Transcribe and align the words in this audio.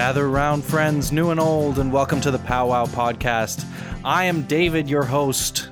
Gather 0.00 0.24
around, 0.24 0.64
friends, 0.64 1.12
new 1.12 1.28
and 1.28 1.38
old, 1.38 1.78
and 1.78 1.92
welcome 1.92 2.22
to 2.22 2.30
the 2.30 2.38
Powwow 2.38 2.86
Podcast. 2.86 3.66
I 4.02 4.24
am 4.24 4.44
David, 4.44 4.88
your 4.88 5.04
host, 5.04 5.68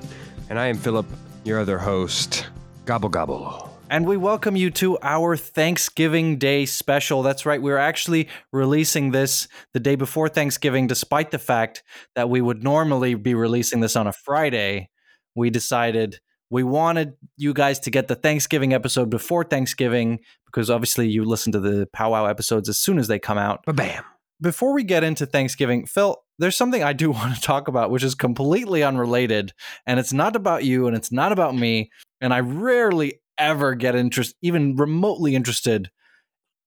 And 0.51 0.59
I 0.59 0.67
am 0.67 0.77
Philip, 0.77 1.07
your 1.45 1.59
other 1.59 1.79
host. 1.79 2.45
Gobble 2.85 3.09
gobble. 3.09 3.75
and 3.89 4.05
we 4.05 4.17
welcome 4.17 4.55
you 4.55 4.69
to 4.69 4.99
our 5.01 5.35
Thanksgiving 5.35 6.37
Day 6.37 6.67
special. 6.67 7.23
That's 7.23 7.47
right, 7.47 7.59
we're 7.59 7.79
actually 7.79 8.29
releasing 8.53 9.09
this 9.09 9.47
the 9.73 9.79
day 9.79 9.95
before 9.95 10.29
Thanksgiving, 10.29 10.85
despite 10.85 11.31
the 11.31 11.39
fact 11.39 11.81
that 12.13 12.29
we 12.29 12.39
would 12.39 12.63
normally 12.63 13.15
be 13.15 13.33
releasing 13.33 13.79
this 13.79 13.95
on 13.95 14.05
a 14.05 14.13
Friday. 14.13 14.91
We 15.33 15.49
decided 15.49 16.19
we 16.51 16.61
wanted 16.61 17.13
you 17.35 17.55
guys 17.55 17.79
to 17.79 17.89
get 17.89 18.07
the 18.07 18.15
Thanksgiving 18.15 18.73
episode 18.73 19.09
before 19.09 19.43
Thanksgiving 19.43 20.19
because 20.45 20.69
obviously 20.69 21.09
you 21.09 21.25
listen 21.25 21.51
to 21.53 21.59
the 21.59 21.87
Powwow 21.93 22.27
episodes 22.27 22.69
as 22.69 22.77
soon 22.77 22.99
as 22.99 23.07
they 23.07 23.17
come 23.17 23.39
out. 23.39 23.65
Ba 23.65 23.73
bam. 23.73 24.03
Before 24.41 24.73
we 24.73 24.83
get 24.83 25.03
into 25.03 25.25
Thanksgiving, 25.25 25.85
Phil, 25.85 26.17
there's 26.37 26.55
something 26.55 26.83
I 26.83 26.93
do 26.93 27.11
want 27.11 27.35
to 27.35 27.41
talk 27.41 27.67
about, 27.67 27.91
which 27.91 28.03
is 28.03 28.15
completely 28.15 28.83
unrelated, 28.83 29.53
and 29.85 29.99
it's 29.99 30.13
not 30.13 30.35
about 30.35 30.63
you, 30.63 30.87
and 30.87 30.95
it's 30.95 31.11
not 31.11 31.31
about 31.31 31.55
me, 31.55 31.91
and 32.21 32.33
I 32.33 32.39
rarely 32.39 33.21
ever 33.37 33.75
get 33.75 33.95
interest, 33.95 34.35
even 34.41 34.75
remotely 34.75 35.35
interested, 35.35 35.89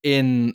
in 0.02 0.54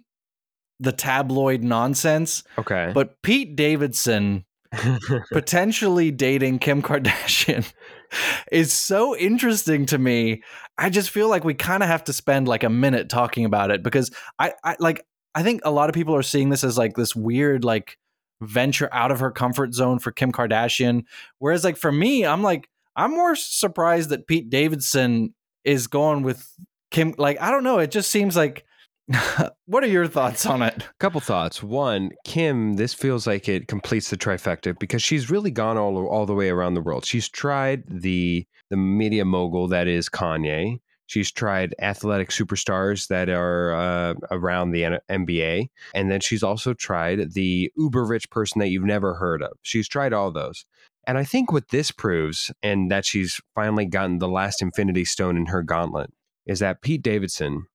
the 0.80 0.92
tabloid 0.92 1.64
nonsense. 1.64 2.44
Okay. 2.58 2.92
But 2.94 3.22
Pete 3.22 3.56
Davidson 3.56 4.46
potentially 5.32 6.12
dating 6.12 6.60
Kim 6.60 6.82
Kardashian 6.82 7.72
is 8.52 8.74
so 8.74 9.16
interesting 9.16 9.86
to 9.88 9.98
me. 9.98 10.44
I 10.78 10.90
just 10.90 11.10
feel 11.10 11.30
like 11.30 11.44
we 11.44 11.54
kind 11.54 11.84
of 11.84 11.90
have 11.90 12.04
to 12.06 12.14
spend 12.14 12.48
like 12.48 12.64
a 12.64 12.70
minute 12.70 13.10
talking 13.10 13.46
about 13.46 13.72
it 13.72 13.84
because 13.84 14.12
I, 14.38 14.54
I 14.64 14.76
like 14.80 15.06
I 15.38 15.44
think 15.44 15.62
a 15.64 15.70
lot 15.70 15.88
of 15.88 15.94
people 15.94 16.16
are 16.16 16.24
seeing 16.24 16.50
this 16.50 16.64
as 16.64 16.80
like 16.80 16.96
this 16.96 17.16
weird 17.16 17.64
like 17.64 18.00
venture 18.42 18.90
out 18.92 19.12
of 19.12 19.20
her 19.20 19.30
comfort 19.30 19.72
zone 19.72 20.00
for 20.00 20.12
Kim 20.12 20.32
Kardashian 20.32 21.04
whereas 21.38 21.64
like 21.64 21.78
for 21.78 21.92
me 21.92 22.26
I'm 22.26 22.42
like 22.42 22.68
I'm 22.96 23.12
more 23.12 23.36
surprised 23.36 24.10
that 24.10 24.26
Pete 24.26 24.50
Davidson 24.50 25.36
is 25.64 25.86
going 25.86 26.24
with 26.24 26.52
Kim 26.90 27.14
like 27.20 27.40
I 27.40 27.52
don't 27.52 27.64
know 27.64 27.78
it 27.78 27.92
just 27.92 28.10
seems 28.10 28.36
like 28.36 28.66
what 29.68 29.84
are 29.84 29.88
your 29.88 30.08
thoughts 30.08 30.48
on 30.48 30.64
it? 30.64 30.84
A 30.84 30.94
Couple 31.00 31.22
thoughts. 31.22 31.64
One, 31.64 32.12
Kim, 32.26 32.74
this 32.74 32.94
feels 32.94 33.26
like 33.26 33.48
it 33.48 33.68
completes 33.68 34.10
the 34.10 34.18
trifecta 34.18 34.78
because 34.78 35.02
she's 35.02 35.30
really 35.30 35.52
gone 35.52 35.78
all 35.78 36.06
all 36.08 36.26
the 36.26 36.34
way 36.34 36.50
around 36.50 36.74
the 36.74 36.82
world. 36.82 37.06
She's 37.06 37.30
tried 37.30 37.84
the 37.88 38.46
the 38.70 38.76
media 38.76 39.24
mogul 39.24 39.68
that 39.70 39.88
is 39.88 40.10
Kanye. 40.10 40.80
She's 41.08 41.32
tried 41.32 41.74
athletic 41.82 42.30
superstars 42.30 43.08
that 43.08 43.30
are 43.30 43.74
uh, 43.74 44.14
around 44.30 44.72
the 44.72 44.86
N- 44.86 45.00
NBA, 45.10 45.70
and 45.94 46.12
then 46.12 46.20
she's 46.20 46.44
also 46.44 46.74
tried 46.74 47.34
the 47.34 47.72
uber 47.76 48.06
rich 48.06 48.30
person 48.30 48.60
that 48.60 48.68
you've 48.68 48.84
never 48.84 49.16
heard 49.16 49.42
of. 49.42 49.54
She's 49.62 49.88
tried 49.88 50.14
all 50.14 50.32
those. 50.32 50.66
And 51.08 51.18
I 51.18 51.24
think 51.24 51.52
what 51.52 51.70
this 51.70 51.90
proves, 51.92 52.52
and 52.62 52.92
that 52.92 53.06
she's 53.06 53.40
finally 53.56 53.86
gotten 53.86 54.20
the 54.20 54.28
last 54.28 54.62
Infinity 54.62 55.06
Stone 55.06 55.38
in 55.38 55.46
her 55.48 55.64
gauntlet, 55.64 56.12
is 56.46 56.60
that 56.60 56.82
Pete 56.82 57.02
Davidson 57.02 57.66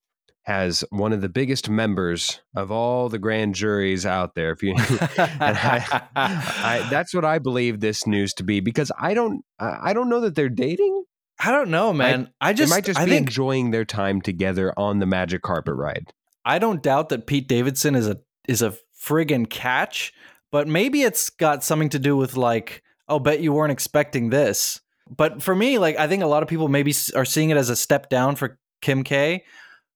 has 0.45 0.85
one 0.91 1.13
of 1.13 1.21
the 1.21 1.29
biggest 1.29 1.71
members 1.71 2.41
of 2.55 2.71
all 2.71 3.09
the 3.09 3.19
grand 3.19 3.55
juries 3.55 4.05
out 4.05 4.35
there. 4.35 4.51
If 4.51 4.63
you, 4.63 4.75
I, 4.79 6.03
I, 6.17 6.87
that's 6.91 7.15
what 7.15 7.25
I 7.25 7.39
believe 7.39 7.81
this 7.81 8.07
news 8.07 8.35
to 8.35 8.45
be 8.45 8.61
because 8.61 8.91
I 8.99 9.15
don't, 9.15 9.45
I 9.59 9.93
don't 9.93 10.09
know 10.09 10.21
that 10.21 10.35
they're 10.35 10.49
dating. 10.49 11.02
I 11.45 11.51
don't 11.51 11.71
know, 11.71 11.93
man. 11.93 12.31
I, 12.41 12.53
just 12.53 12.71
they 12.71 12.77
might 12.77 12.85
just 12.85 13.01
I 13.01 13.05
be 13.05 13.13
think 13.13 13.27
enjoying 13.27 13.71
their 13.71 13.85
time 13.85 14.21
together 14.21 14.73
on 14.77 15.01
the 15.01 15.07
magic 15.07 15.43
carpet 15.43 15.75
ride. 15.75 16.13
I 16.45 16.59
don't 16.59 16.83
doubt 16.83 17.09
that 17.09 17.27
Pete 17.27 17.49
Davidson 17.49 17.95
is 17.95 18.09
a 18.09 18.21
is 18.49 18.63
a 18.63 18.75
friggin' 19.01 19.49
catch, 19.49 20.13
but 20.51 20.69
maybe 20.69 21.03
it's 21.03 21.31
got 21.31 21.65
something 21.65 21.89
to 21.91 21.99
do 21.99 22.17
with 22.17 22.37
like, 22.37 22.83
oh, 23.09 23.19
bet 23.19 23.41
you 23.41 23.53
weren't 23.53 23.73
expecting 23.73 24.31
this. 24.31 24.81
But 25.15 25.43
for 25.43 25.55
me, 25.55 25.79
like, 25.79 25.97
I 25.97 26.07
think 26.07 26.23
a 26.23 26.27
lot 26.27 26.43
of 26.43 26.49
people 26.49 26.69
maybe 26.69 26.95
are 27.15 27.25
seeing 27.25 27.51
it 27.51 27.57
as 27.57 27.71
a 27.71 27.77
step 27.77 28.09
down 28.09 28.37
for 28.37 28.59
Kim 28.81 29.03
K, 29.03 29.45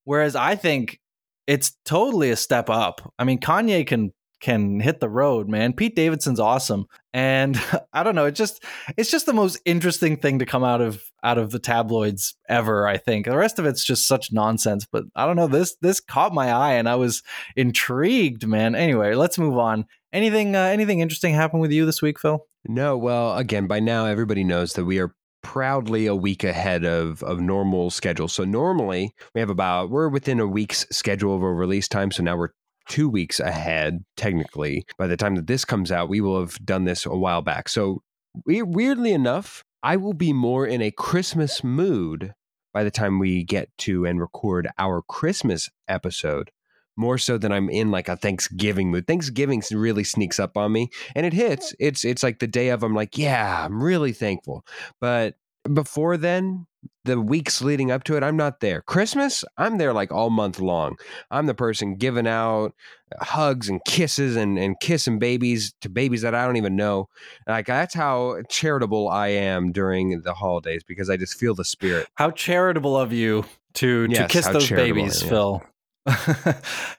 whereas 0.05 0.37
I 0.37 0.57
think 0.57 1.01
it's 1.47 1.77
totally 1.85 2.31
a 2.31 2.37
step 2.37 2.69
up. 2.69 3.13
I 3.19 3.25
mean, 3.25 3.39
Kanye 3.39 3.87
can 3.87 4.13
can 4.41 4.81
hit 4.81 5.01
the 5.01 5.09
road, 5.09 5.49
man. 5.49 5.73
Pete 5.73 5.97
Davidson's 5.97 6.41
awesome, 6.41 6.87
and 7.13 7.61
I 7.93 8.03
don't 8.03 8.15
know. 8.15 8.27
It 8.27 8.35
just 8.35 8.63
it's 8.97 9.11
just 9.11 9.27
the 9.27 9.33
most 9.33 9.59
interesting 9.65 10.17
thing 10.17 10.39
to 10.39 10.47
come 10.47 10.65
out 10.65 10.81
of 10.81 11.03
out 11.23 11.39
of 11.39 11.51
the 11.51 11.59
tabloids 11.59 12.37
ever. 12.49 12.87
I 12.87 12.97
think 12.97 13.27
the 13.27 13.37
rest 13.37 13.59
of 13.59 13.67
it's 13.67 13.85
just 13.85 14.07
such 14.07 14.33
nonsense. 14.33 14.87
But 14.91 15.05
I 15.15 15.27
don't 15.27 15.37
know. 15.37 15.49
This 15.49 15.77
this 15.81 16.01
caught 16.01 16.33
my 16.33 16.51
eye, 16.51 16.75
and 16.75 16.89
I 16.89 16.97
was 16.97 17.23
intrigued, 17.57 18.47
man. 18.47 18.75
Anyway, 18.75 19.15
let's 19.15 19.39
move 19.39 19.59
on. 19.59 19.87
Anything 20.13 20.55
uh, 20.55 20.65
anything 20.65 21.01
interesting 21.01 21.35
happen 21.35 21.61
with 21.61 21.73
you 21.73 21.87
this 21.87 22.03
week, 22.03 22.19
Phil? 22.19 22.47
No, 22.69 22.97
well, 22.97 23.37
again, 23.37 23.67
by 23.67 23.81
now 23.81 24.07
everybody 24.07 24.43
knows 24.43 24.73
that 24.73 24.85
we 24.85 24.99
are 24.99 25.15
proudly 25.43 26.07
a 26.07 26.15
week 26.15 26.43
ahead 26.43 26.85
of 26.85 27.23
of 27.23 27.41
normal 27.41 27.91
schedule. 27.91 28.27
So 28.29 28.45
normally 28.45 29.15
we 29.35 29.41
have 29.41 29.51
about 29.51 29.91
we're 29.91 30.09
within 30.09 30.41
a 30.41 30.47
week's 30.47 30.85
schedule 30.91 31.37
of 31.37 31.43
a 31.43 31.53
release 31.53 31.87
time. 31.87 32.11
So 32.11 32.23
now 32.23 32.37
we're 32.37 32.51
two 32.89 33.09
weeks 33.09 33.41
ahead 33.41 34.05
technically. 34.17 34.85
By 34.99 35.07
the 35.07 35.17
time 35.17 35.35
that 35.37 35.47
this 35.47 35.65
comes 35.65 35.93
out, 35.93 36.09
we 36.09 36.21
will 36.21 36.41
have 36.41 36.59
done 36.65 36.85
this 36.85 37.07
a 37.07 37.17
while 37.17 37.43
back. 37.43 37.69
So 37.69 38.03
weirdly 38.45 39.13
enough, 39.13 39.65
I 39.83 39.97
will 39.97 40.15
be 40.15 40.33
more 40.33 40.67
in 40.67 40.83
a 40.83 40.91
Christmas 40.91 41.63
mood 41.63 42.35
by 42.73 42.85
the 42.85 42.91
time 42.91 43.19
we 43.19 43.45
get 43.45 43.71
to 43.79 44.05
and 44.05 44.21
record 44.21 44.69
our 44.79 45.03
Christmas 45.03 45.71
episode. 45.89 46.51
More 46.99 47.19
so 47.19 47.37
than 47.37 47.53
I'm 47.53 47.69
in 47.69 47.91
like 47.91 48.09
a 48.09 48.17
Thanksgiving 48.17 48.91
mood. 48.91 49.07
Thanksgiving 49.07 49.63
really 49.71 50.03
sneaks 50.03 50.41
up 50.41 50.57
on 50.57 50.73
me 50.73 50.89
and 51.15 51.27
it 51.27 51.35
hits. 51.35 51.75
It's 51.79 52.05
it's 52.05 52.23
like 52.23 52.39
the 52.39 52.47
day 52.47 52.71
of 52.71 52.83
I'm 52.83 52.95
like, 52.95 53.19
yeah, 53.19 53.65
I'm 53.65 53.83
really 53.83 54.13
thankful. 54.13 54.65
But 55.01 55.37
before 55.69 56.17
then, 56.17 56.67
the 57.05 57.21
weeks 57.21 57.63
leading 57.63 57.91
up 57.91 58.05
to 58.05 58.17
it, 58.17 58.23
I'm 58.23 58.37
not 58.37 58.61
there. 58.61 58.83
Christmas, 58.83 59.45
I'm 59.57 59.79
there 59.79 59.93
like 59.93 60.13
all 60.13 60.31
month 60.31 60.61
long. 60.61 60.97
I'm 61.31 61.47
the 61.47 61.55
person 61.55 61.97
giving 61.97 62.27
out 62.27 62.75
uh, 63.19 63.25
hugs 63.25 63.69
and 63.69 63.81
kisses 63.87 64.37
and, 64.37 64.59
and 64.59 64.79
kissing 64.81 65.19
babies 65.19 65.75
to 65.81 65.89
babies 65.89 66.23
that 66.23 66.35
I 66.35 66.45
don't 66.45 66.57
even 66.57 66.77
know. 66.77 67.09
Like 67.47 67.67
that's 67.67 67.95
how 67.95 68.43
charitable 68.49 69.09
I 69.09 69.29
am 69.29 69.73
during 69.73 70.21
the 70.23 70.35
holidays 70.35 70.83
because 70.87 71.09
I 71.09 71.17
just 71.17 71.39
feel 71.39 71.55
the 71.55 71.65
spirit. 71.65 72.09
How 72.15 72.31
charitable 72.31 72.97
of 72.97 73.13
you 73.13 73.45
to 73.75 74.07
to 74.09 74.13
Yes, 74.13 74.31
kiss 74.31 74.47
those 74.49 74.71
babies. 74.71 75.23
Phil. 75.23 75.63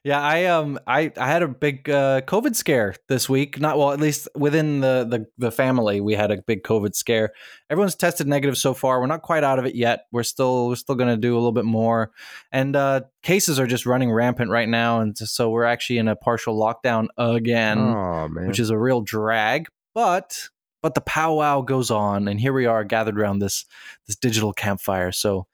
Yeah, 0.04 0.20
I 0.20 0.46
um 0.46 0.78
I 0.86 1.12
I 1.18 1.28
had 1.28 1.42
a 1.42 1.48
big 1.48 1.90
uh, 1.90 2.22
COVID 2.22 2.56
scare 2.56 2.94
this 3.08 3.30
week. 3.30 3.58
Not 3.58 3.78
well, 3.78 3.94
at 3.94 4.02
least 4.02 4.28
within 4.36 4.82
the, 4.82 5.06
the 5.10 5.28
the 5.38 5.52
family, 5.52 6.02
we 6.02 6.14
had 6.14 6.30
a 6.30 6.42
big 6.42 6.64
COVID 6.64 6.94
scare. 6.94 7.32
Everyone's 7.70 7.96
tested 7.96 8.28
negative 8.28 8.58
so 8.58 8.74
far. 8.74 9.00
We're 9.00 9.08
not 9.08 9.22
quite 9.22 9.46
out 9.46 9.60
of 9.60 9.66
it 9.66 9.76
yet. 9.76 10.08
We're 10.12 10.24
still 10.24 10.68
we're 10.68 10.76
still 10.76 10.96
going 10.96 11.10
to 11.10 11.16
do 11.16 11.34
a 11.34 11.38
little 11.38 11.54
bit 11.54 11.64
more, 11.64 12.12
and 12.52 12.76
uh, 12.76 13.02
cases 13.24 13.62
are 13.62 13.68
just 13.68 13.86
running 13.86 14.12
rampant 14.12 14.52
right 14.52 14.68
now, 14.68 15.00
and 15.00 15.18
so 15.18 15.52
we're 15.52 15.64
actually 15.64 16.00
in 16.00 16.10
a 16.10 16.16
partial 16.16 16.60
lockdown 16.60 17.08
again 17.18 17.78
oh 17.78 18.28
man. 18.28 18.48
which 18.48 18.60
is 18.60 18.72
a 18.72 18.78
real 18.78 19.00
drag. 19.00 19.68
But 19.96 20.50
but 20.82 20.96
the 20.96 21.02
powwow 21.02 21.62
goes 21.62 21.92
on, 21.92 22.28
and 22.28 22.42
here 22.42 22.52
we 22.52 22.66
are 22.66 22.84
gathered 22.84 23.18
around 23.18 23.40
this 23.40 23.64
this 24.06 24.18
digital 24.18 24.52
campfire. 24.52 25.14
So 25.14 25.48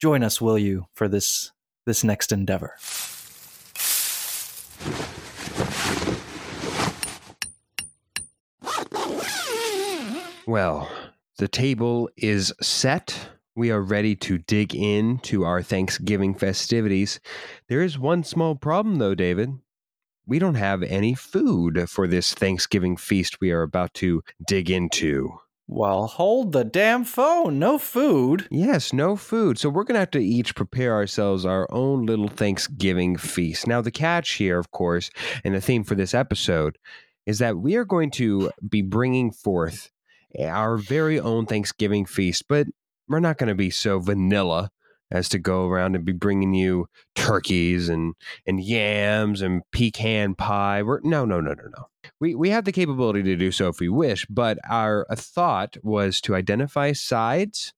join 0.00 0.22
us, 0.22 0.40
will 0.40 0.58
you, 0.58 0.86
for 0.94 1.08
this 1.08 1.50
this 1.86 2.04
next 2.04 2.32
endeavor? 2.32 2.76
Well, 10.46 10.90
the 11.38 11.46
table 11.48 12.10
is 12.16 12.52
set. 12.60 13.30
We 13.54 13.70
are 13.70 13.80
ready 13.80 14.16
to 14.16 14.38
dig 14.38 14.74
into 14.74 15.44
our 15.44 15.62
Thanksgiving 15.62 16.34
festivities. 16.34 17.20
There 17.68 17.82
is 17.82 17.98
one 17.98 18.24
small 18.24 18.56
problem, 18.56 18.96
though, 18.96 19.14
David. 19.14 19.58
We 20.26 20.38
don't 20.38 20.56
have 20.56 20.82
any 20.82 21.14
food 21.14 21.88
for 21.88 22.06
this 22.06 22.34
Thanksgiving 22.34 22.96
feast 22.96 23.40
we 23.40 23.52
are 23.52 23.62
about 23.62 23.94
to 23.94 24.22
dig 24.46 24.70
into. 24.70 25.38
Well, 25.72 26.08
hold 26.08 26.50
the 26.50 26.64
damn 26.64 27.04
phone. 27.04 27.60
No 27.60 27.78
food. 27.78 28.48
Yes, 28.50 28.92
no 28.92 29.14
food. 29.14 29.56
So 29.56 29.68
we're 29.68 29.84
going 29.84 29.94
to 29.94 30.00
have 30.00 30.10
to 30.10 30.18
each 30.18 30.56
prepare 30.56 30.94
ourselves 30.94 31.46
our 31.46 31.68
own 31.70 32.06
little 32.06 32.26
Thanksgiving 32.26 33.16
feast. 33.16 33.68
Now, 33.68 33.80
the 33.80 33.92
catch 33.92 34.32
here, 34.32 34.58
of 34.58 34.72
course, 34.72 35.12
and 35.44 35.54
the 35.54 35.60
theme 35.60 35.84
for 35.84 35.94
this 35.94 36.12
episode 36.12 36.76
is 37.24 37.38
that 37.38 37.58
we 37.58 37.76
are 37.76 37.84
going 37.84 38.10
to 38.12 38.50
be 38.68 38.82
bringing 38.82 39.30
forth 39.30 39.92
our 40.42 40.76
very 40.76 41.20
own 41.20 41.46
Thanksgiving 41.46 42.04
feast, 42.04 42.48
but 42.48 42.66
we're 43.08 43.20
not 43.20 43.38
going 43.38 43.48
to 43.48 43.54
be 43.54 43.70
so 43.70 44.00
vanilla 44.00 44.72
as 45.10 45.28
to 45.30 45.38
go 45.38 45.66
around 45.66 45.96
and 45.96 46.04
be 46.04 46.12
bringing 46.12 46.54
you 46.54 46.86
turkeys 47.14 47.88
and 47.88 48.14
and 48.46 48.60
yams 48.62 49.42
and 49.42 49.62
pecan 49.72 50.34
pie. 50.34 50.82
We're 50.82 51.00
no, 51.02 51.24
no, 51.24 51.40
no, 51.40 51.52
no, 51.52 51.64
no. 51.64 51.88
We 52.20 52.34
we 52.34 52.50
have 52.50 52.64
the 52.64 52.72
capability 52.72 53.22
to 53.24 53.36
do 53.36 53.50
so 53.50 53.68
if 53.68 53.80
we 53.80 53.88
wish, 53.88 54.26
but 54.26 54.58
our 54.68 55.06
thought 55.14 55.76
was 55.82 56.20
to 56.22 56.34
identify 56.34 56.92
sides, 56.92 57.72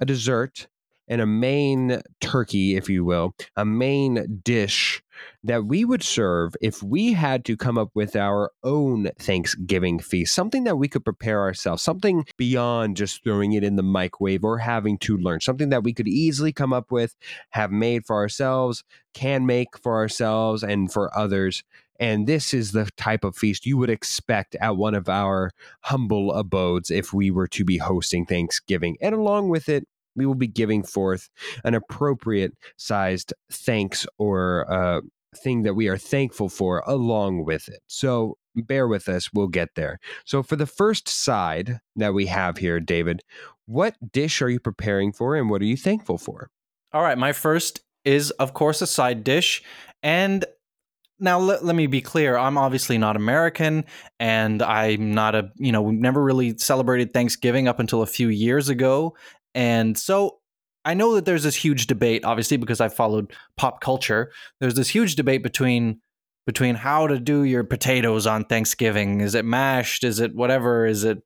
a 0.00 0.04
dessert, 0.04 0.68
and 1.08 1.20
a 1.20 1.26
main 1.26 2.02
turkey, 2.20 2.76
if 2.76 2.88
you 2.88 3.04
will, 3.04 3.34
a 3.56 3.64
main 3.64 4.40
dish 4.44 5.02
that 5.44 5.64
we 5.64 5.84
would 5.84 6.02
serve 6.02 6.54
if 6.60 6.82
we 6.82 7.12
had 7.12 7.44
to 7.46 7.56
come 7.56 7.78
up 7.78 7.90
with 7.94 8.16
our 8.16 8.50
own 8.62 9.08
Thanksgiving 9.18 9.98
feast, 9.98 10.34
something 10.34 10.64
that 10.64 10.76
we 10.76 10.88
could 10.88 11.04
prepare 11.04 11.40
ourselves, 11.40 11.82
something 11.82 12.24
beyond 12.36 12.96
just 12.96 13.22
throwing 13.22 13.52
it 13.52 13.64
in 13.64 13.76
the 13.76 13.82
microwave 13.82 14.44
or 14.44 14.58
having 14.58 14.98
to 14.98 15.16
learn, 15.16 15.40
something 15.40 15.68
that 15.70 15.84
we 15.84 15.92
could 15.92 16.08
easily 16.08 16.52
come 16.52 16.72
up 16.72 16.90
with, 16.90 17.16
have 17.50 17.70
made 17.70 18.04
for 18.06 18.16
ourselves, 18.16 18.84
can 19.14 19.46
make 19.46 19.78
for 19.82 19.96
ourselves 19.96 20.62
and 20.62 20.92
for 20.92 21.16
others. 21.16 21.62
And 22.00 22.26
this 22.26 22.54
is 22.54 22.72
the 22.72 22.88
type 22.96 23.24
of 23.24 23.36
feast 23.36 23.66
you 23.66 23.76
would 23.76 23.90
expect 23.90 24.54
at 24.60 24.76
one 24.76 24.94
of 24.94 25.08
our 25.08 25.50
humble 25.80 26.32
abodes 26.32 26.90
if 26.90 27.12
we 27.12 27.30
were 27.30 27.48
to 27.48 27.64
be 27.64 27.78
hosting 27.78 28.24
Thanksgiving. 28.24 28.96
And 29.00 29.14
along 29.14 29.48
with 29.48 29.68
it, 29.68 29.88
we 30.18 30.26
will 30.26 30.34
be 30.34 30.46
giving 30.46 30.82
forth 30.82 31.30
an 31.64 31.74
appropriate 31.74 32.52
sized 32.76 33.32
thanks 33.50 34.06
or 34.18 34.70
uh, 34.70 35.00
thing 35.36 35.62
that 35.62 35.74
we 35.74 35.88
are 35.88 35.98
thankful 35.98 36.48
for 36.48 36.82
along 36.86 37.44
with 37.44 37.68
it. 37.68 37.80
So 37.86 38.36
bear 38.54 38.88
with 38.88 39.08
us, 39.08 39.32
we'll 39.32 39.48
get 39.48 39.74
there. 39.74 39.98
So, 40.24 40.42
for 40.42 40.56
the 40.56 40.66
first 40.66 41.08
side 41.08 41.80
that 41.96 42.14
we 42.14 42.26
have 42.26 42.58
here, 42.58 42.80
David, 42.80 43.22
what 43.66 43.94
dish 44.12 44.42
are 44.42 44.48
you 44.48 44.60
preparing 44.60 45.12
for 45.12 45.36
and 45.36 45.50
what 45.50 45.62
are 45.62 45.66
you 45.66 45.76
thankful 45.76 46.18
for? 46.18 46.50
All 46.92 47.02
right, 47.02 47.18
my 47.18 47.32
first 47.32 47.80
is, 48.04 48.30
of 48.32 48.54
course, 48.54 48.80
a 48.82 48.86
side 48.86 49.24
dish. 49.24 49.62
And 50.02 50.44
now 51.20 51.38
let, 51.38 51.64
let 51.64 51.74
me 51.74 51.86
be 51.86 52.00
clear 52.00 52.36
i'm 52.36 52.56
obviously 52.56 52.96
not 52.96 53.16
american 53.16 53.84
and 54.20 54.62
i'm 54.62 55.12
not 55.12 55.34
a 55.34 55.50
you 55.56 55.72
know 55.72 55.82
we've 55.82 55.98
never 55.98 56.22
really 56.22 56.56
celebrated 56.58 57.12
thanksgiving 57.12 57.66
up 57.66 57.80
until 57.80 58.02
a 58.02 58.06
few 58.06 58.28
years 58.28 58.68
ago 58.68 59.16
and 59.54 59.96
so 59.96 60.38
I 60.84 60.94
know 60.94 61.14
that 61.16 61.24
there's 61.24 61.42
this 61.42 61.54
huge 61.54 61.86
debate, 61.86 62.24
obviously, 62.24 62.56
because 62.56 62.80
I 62.80 62.88
followed 62.88 63.32
pop 63.56 63.80
culture. 63.80 64.32
There's 64.60 64.74
this 64.74 64.88
huge 64.88 65.16
debate 65.16 65.42
between 65.42 66.00
between 66.46 66.76
how 66.76 67.06
to 67.06 67.20
do 67.20 67.42
your 67.42 67.62
potatoes 67.62 68.26
on 68.26 68.44
Thanksgiving. 68.46 69.20
Is 69.20 69.34
it 69.34 69.44
mashed? 69.44 70.02
Is 70.02 70.18
it 70.18 70.34
whatever? 70.34 70.86
Is 70.86 71.04
it 71.04 71.22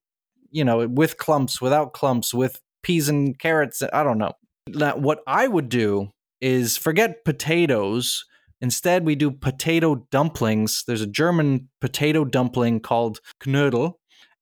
you 0.51 0.65
know 0.65 0.89
with 0.89 1.17
clumps, 1.17 1.61
without 1.61 1.93
clumps, 1.93 2.35
with 2.35 2.61
peas 2.83 3.09
and 3.09 3.39
carrots? 3.39 3.83
I 3.93 4.03
don't 4.03 4.19
know. 4.19 4.33
Now, 4.69 4.97
what 4.97 5.21
I 5.27 5.47
would 5.47 5.69
do 5.69 6.11
is 6.41 6.77
forget 6.77 7.25
potatoes. 7.25 8.25
Instead, 8.61 9.05
we 9.05 9.15
do 9.15 9.31
potato 9.31 10.07
dumplings. 10.11 10.85
There's 10.87 11.03
a 11.03 11.07
German 11.07 11.69
potato 11.81 12.25
dumpling 12.25 12.81
called 12.81 13.21
Knödel, 13.45 13.95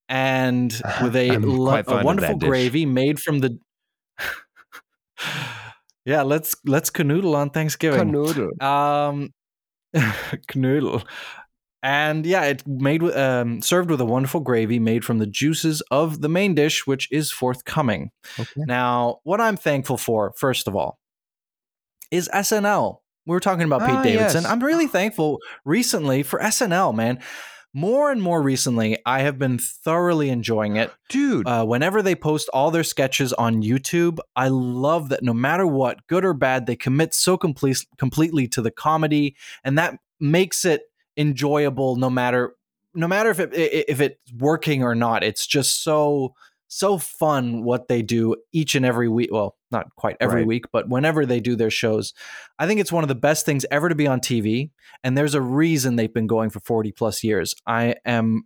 and 0.09 0.73
with 1.03 1.15
a, 1.17 1.37
lo- 1.38 1.82
a 1.87 2.05
wonderful 2.05 2.37
gravy 2.38 2.87
made 2.87 3.21
from 3.21 3.41
the 3.41 3.59
yeah, 6.05 6.22
let's 6.22 6.56
let's 6.64 6.90
canoodle 6.90 7.34
on 7.34 7.50
Thanksgiving. 7.50 8.12
Canoodle. 8.12 8.62
Um, 8.62 9.32
canoodle. 9.94 11.05
And 11.82 12.26
yeah, 12.26 12.44
it 12.44 12.67
made 12.67 13.02
um, 13.02 13.62
served 13.62 13.90
with 13.90 14.00
a 14.02 14.05
wonderful 14.05 14.40
gravy 14.40 14.78
made 14.78 15.02
from 15.02 15.19
the 15.19 15.26
juices 15.26 15.82
of 15.90 16.20
the 16.20 16.28
main 16.28 16.55
dish, 16.55 16.87
which 16.87 17.11
is 17.11 17.31
forthcoming. 17.31 18.11
Okay. 18.38 18.50
Now, 18.67 19.20
what 19.22 19.40
I'm 19.40 19.56
thankful 19.56 19.96
for, 19.96 20.34
first 20.37 20.69
of 20.69 20.76
all, 20.76 20.99
is 22.11 22.28
SNL. 22.34 22.99
We 23.25 23.32
were 23.32 23.40
talking 23.40 23.64
about 23.64 23.81
Pete 23.81 23.90
ah, 23.90 24.02
Davidson. 24.02 24.43
Yes. 24.43 24.50
I'm 24.50 24.61
really 24.62 24.88
thankful 24.88 25.38
recently 25.64 26.22
for 26.22 26.38
SNL, 26.40 26.94
man 26.94 27.20
more 27.72 28.11
and 28.11 28.20
more 28.20 28.43
recently, 28.43 28.99
I 29.06 29.20
have 29.20 29.38
been 29.38 29.58
thoroughly 29.58 30.31
enjoying 30.31 30.76
it. 30.76 30.93
Dude. 31.08 31.46
Uh, 31.46 31.64
whenever 31.64 32.02
they 32.02 32.14
post 32.14 32.49
all 32.52 32.70
their 32.70 32.84
sketches 32.84 33.32
on 33.32 33.62
YouTube, 33.62 34.19
I 34.34 34.49
love 34.49 35.08
that 35.11 35.22
no 35.22 35.34
matter 35.34 35.67
what, 35.67 36.06
good 36.06 36.25
or 36.25 36.34
bad, 36.34 36.67
they 36.67 36.76
commit 36.76 37.14
so 37.14 37.37
complete, 37.37 37.84
completely 37.99 38.49
to 38.49 38.62
the 38.62 38.70
comedy. 38.70 39.37
And 39.64 39.78
that 39.78 39.99
makes 40.19 40.64
it 40.64 40.82
enjoyable 41.17 41.96
no 41.96 42.08
matter 42.08 42.55
no 42.94 43.06
matter 43.06 43.31
if 43.31 43.38
it 43.38 43.50
if 43.52 44.00
it's 44.00 44.19
working 44.38 44.82
or 44.82 44.94
not 44.94 45.22
it's 45.22 45.46
just 45.46 45.82
so 45.82 46.34
so 46.70 46.99
fun 46.99 47.64
what 47.64 47.88
they 47.88 48.00
do 48.00 48.37
each 48.52 48.76
and 48.76 48.87
every 48.87 49.08
week. 49.08 49.31
Well, 49.32 49.56
not 49.72 49.94
quite 49.96 50.17
every 50.20 50.43
right. 50.43 50.46
week, 50.46 50.64
but 50.72 50.88
whenever 50.88 51.26
they 51.26 51.40
do 51.40 51.56
their 51.56 51.70
shows, 51.70 52.14
I 52.61 52.67
think 52.67 52.81
it's 52.81 52.93
one 52.93 53.02
of 53.02 53.08
the 53.08 53.14
best 53.17 53.44
things 53.44 53.67
ever 53.72 53.88
to 53.88 53.94
be 53.94 54.06
on 54.06 54.20
TV. 54.20 54.70
And 55.02 55.19
there's 55.19 55.34
a 55.34 55.43
reason 55.43 55.96
they've 55.96 56.14
been 56.14 56.28
going 56.28 56.49
for 56.49 56.61
40 56.61 56.93
plus 56.93 57.25
years. 57.25 57.56
I 57.67 57.96
am, 58.05 58.44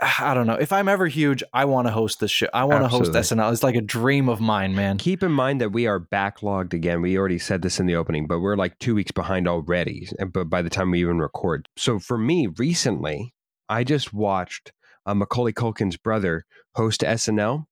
I 0.00 0.32
don't 0.32 0.46
know. 0.46 0.54
If 0.54 0.72
I'm 0.72 0.88
ever 0.88 1.08
huge, 1.08 1.42
I 1.52 1.64
want 1.64 1.88
to 1.88 1.92
host 1.92 2.20
this 2.20 2.30
show. 2.30 2.46
I 2.54 2.64
want 2.64 2.84
to 2.84 2.88
host 2.88 3.12
SNL. 3.12 3.52
It's 3.52 3.64
like 3.64 3.74
a 3.74 3.80
dream 3.80 4.28
of 4.28 4.40
mine, 4.40 4.76
man. 4.76 4.98
Keep 4.98 5.24
in 5.24 5.32
mind 5.32 5.60
that 5.60 5.72
we 5.72 5.88
are 5.88 5.98
backlogged 5.98 6.72
again. 6.72 7.02
We 7.02 7.18
already 7.18 7.40
said 7.40 7.62
this 7.62 7.80
in 7.80 7.86
the 7.86 7.96
opening, 7.96 8.28
but 8.28 8.38
we're 8.38 8.56
like 8.56 8.78
two 8.78 8.94
weeks 8.94 9.10
behind 9.10 9.48
already. 9.48 10.08
But 10.32 10.48
by 10.48 10.62
the 10.62 10.70
time 10.70 10.92
we 10.92 11.00
even 11.00 11.18
record, 11.18 11.68
so 11.76 11.98
for 11.98 12.16
me 12.16 12.46
recently, 12.46 13.34
I 13.68 13.82
just 13.82 14.14
watched 14.14 14.72
uh, 15.06 15.14
Macaulay 15.14 15.52
Culkin's 15.52 15.96
brother 15.96 16.44
host 16.74 17.00
SNL, 17.00 17.66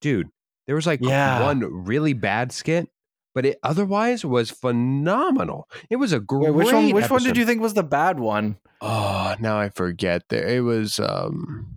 dude, 0.00 0.28
there 0.66 0.76
was 0.76 0.86
like 0.86 1.00
yeah. 1.02 1.42
one 1.42 1.60
really 1.60 2.12
bad 2.12 2.52
skit, 2.52 2.88
but 3.34 3.44
it 3.44 3.58
otherwise 3.62 4.24
was 4.24 4.50
phenomenal. 4.50 5.68
It 5.90 5.96
was 5.96 6.12
a 6.12 6.20
great. 6.20 6.54
Wait, 6.54 6.54
which 6.54 6.72
one? 6.72 6.84
Which 6.86 7.04
episode. 7.04 7.14
one 7.14 7.22
did 7.24 7.36
you 7.36 7.46
think 7.46 7.60
was 7.60 7.74
the 7.74 7.82
bad 7.82 8.20
one? 8.20 8.58
Oh, 8.80 9.34
now 9.40 9.58
I 9.58 9.70
forget. 9.70 10.28
There, 10.28 10.46
it 10.46 10.60
was. 10.60 10.98
um 11.00 11.70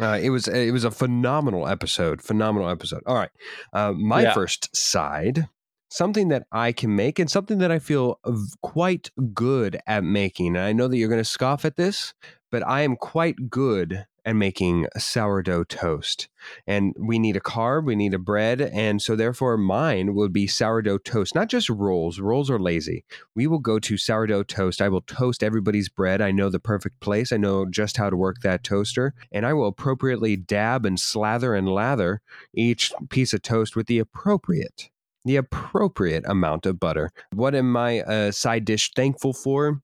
uh, 0.00 0.18
it 0.22 0.30
was 0.30 0.46
it 0.46 0.70
was 0.70 0.84
a 0.84 0.90
phenomenal 0.90 1.66
episode. 1.66 2.22
Phenomenal 2.22 2.68
episode. 2.68 3.02
All 3.06 3.16
right, 3.16 3.30
uh, 3.72 3.92
my 3.92 4.22
yeah. 4.22 4.32
first 4.32 4.74
side, 4.76 5.48
something 5.90 6.28
that 6.28 6.44
I 6.52 6.72
can 6.72 6.94
make 6.94 7.18
and 7.18 7.30
something 7.30 7.58
that 7.58 7.72
I 7.72 7.80
feel 7.80 8.20
quite 8.62 9.10
good 9.34 9.80
at 9.86 10.04
making. 10.04 10.56
And 10.56 10.64
I 10.64 10.72
know 10.72 10.86
that 10.86 10.96
you're 10.96 11.08
going 11.08 11.20
to 11.20 11.24
scoff 11.24 11.64
at 11.64 11.76
this, 11.76 12.14
but 12.52 12.66
I 12.66 12.82
am 12.82 12.94
quite 12.94 13.50
good 13.50 14.06
and 14.28 14.38
making 14.38 14.86
sourdough 14.98 15.64
toast. 15.64 16.28
And 16.66 16.94
we 16.98 17.18
need 17.18 17.34
a 17.34 17.40
carb, 17.40 17.86
we 17.86 17.96
need 17.96 18.12
a 18.12 18.18
bread. 18.18 18.60
And 18.60 19.00
so, 19.00 19.16
therefore, 19.16 19.56
mine 19.56 20.14
will 20.14 20.28
be 20.28 20.46
sourdough 20.46 20.98
toast, 20.98 21.34
not 21.34 21.48
just 21.48 21.70
rolls. 21.70 22.20
Rolls 22.20 22.50
are 22.50 22.58
lazy. 22.58 23.06
We 23.34 23.46
will 23.46 23.58
go 23.58 23.78
to 23.78 23.96
sourdough 23.96 24.42
toast. 24.42 24.82
I 24.82 24.90
will 24.90 25.00
toast 25.00 25.42
everybody's 25.42 25.88
bread. 25.88 26.20
I 26.20 26.30
know 26.30 26.50
the 26.50 26.60
perfect 26.60 27.00
place, 27.00 27.32
I 27.32 27.38
know 27.38 27.64
just 27.64 27.96
how 27.96 28.10
to 28.10 28.16
work 28.18 28.42
that 28.42 28.62
toaster. 28.62 29.14
And 29.32 29.46
I 29.46 29.54
will 29.54 29.68
appropriately 29.68 30.36
dab 30.36 30.84
and 30.84 31.00
slather 31.00 31.54
and 31.54 31.66
lather 31.66 32.20
each 32.52 32.92
piece 33.08 33.32
of 33.32 33.40
toast 33.40 33.76
with 33.76 33.86
the 33.86 33.98
appropriate. 33.98 34.90
The 35.24 35.36
appropriate 35.36 36.24
amount 36.26 36.66
of 36.66 36.78
butter. 36.78 37.12
What 37.32 37.54
am 37.54 37.74
I 37.78 38.02
a 38.06 38.30
side 38.32 38.66
dish 38.66 38.92
thankful 38.94 39.32
for? 39.32 39.80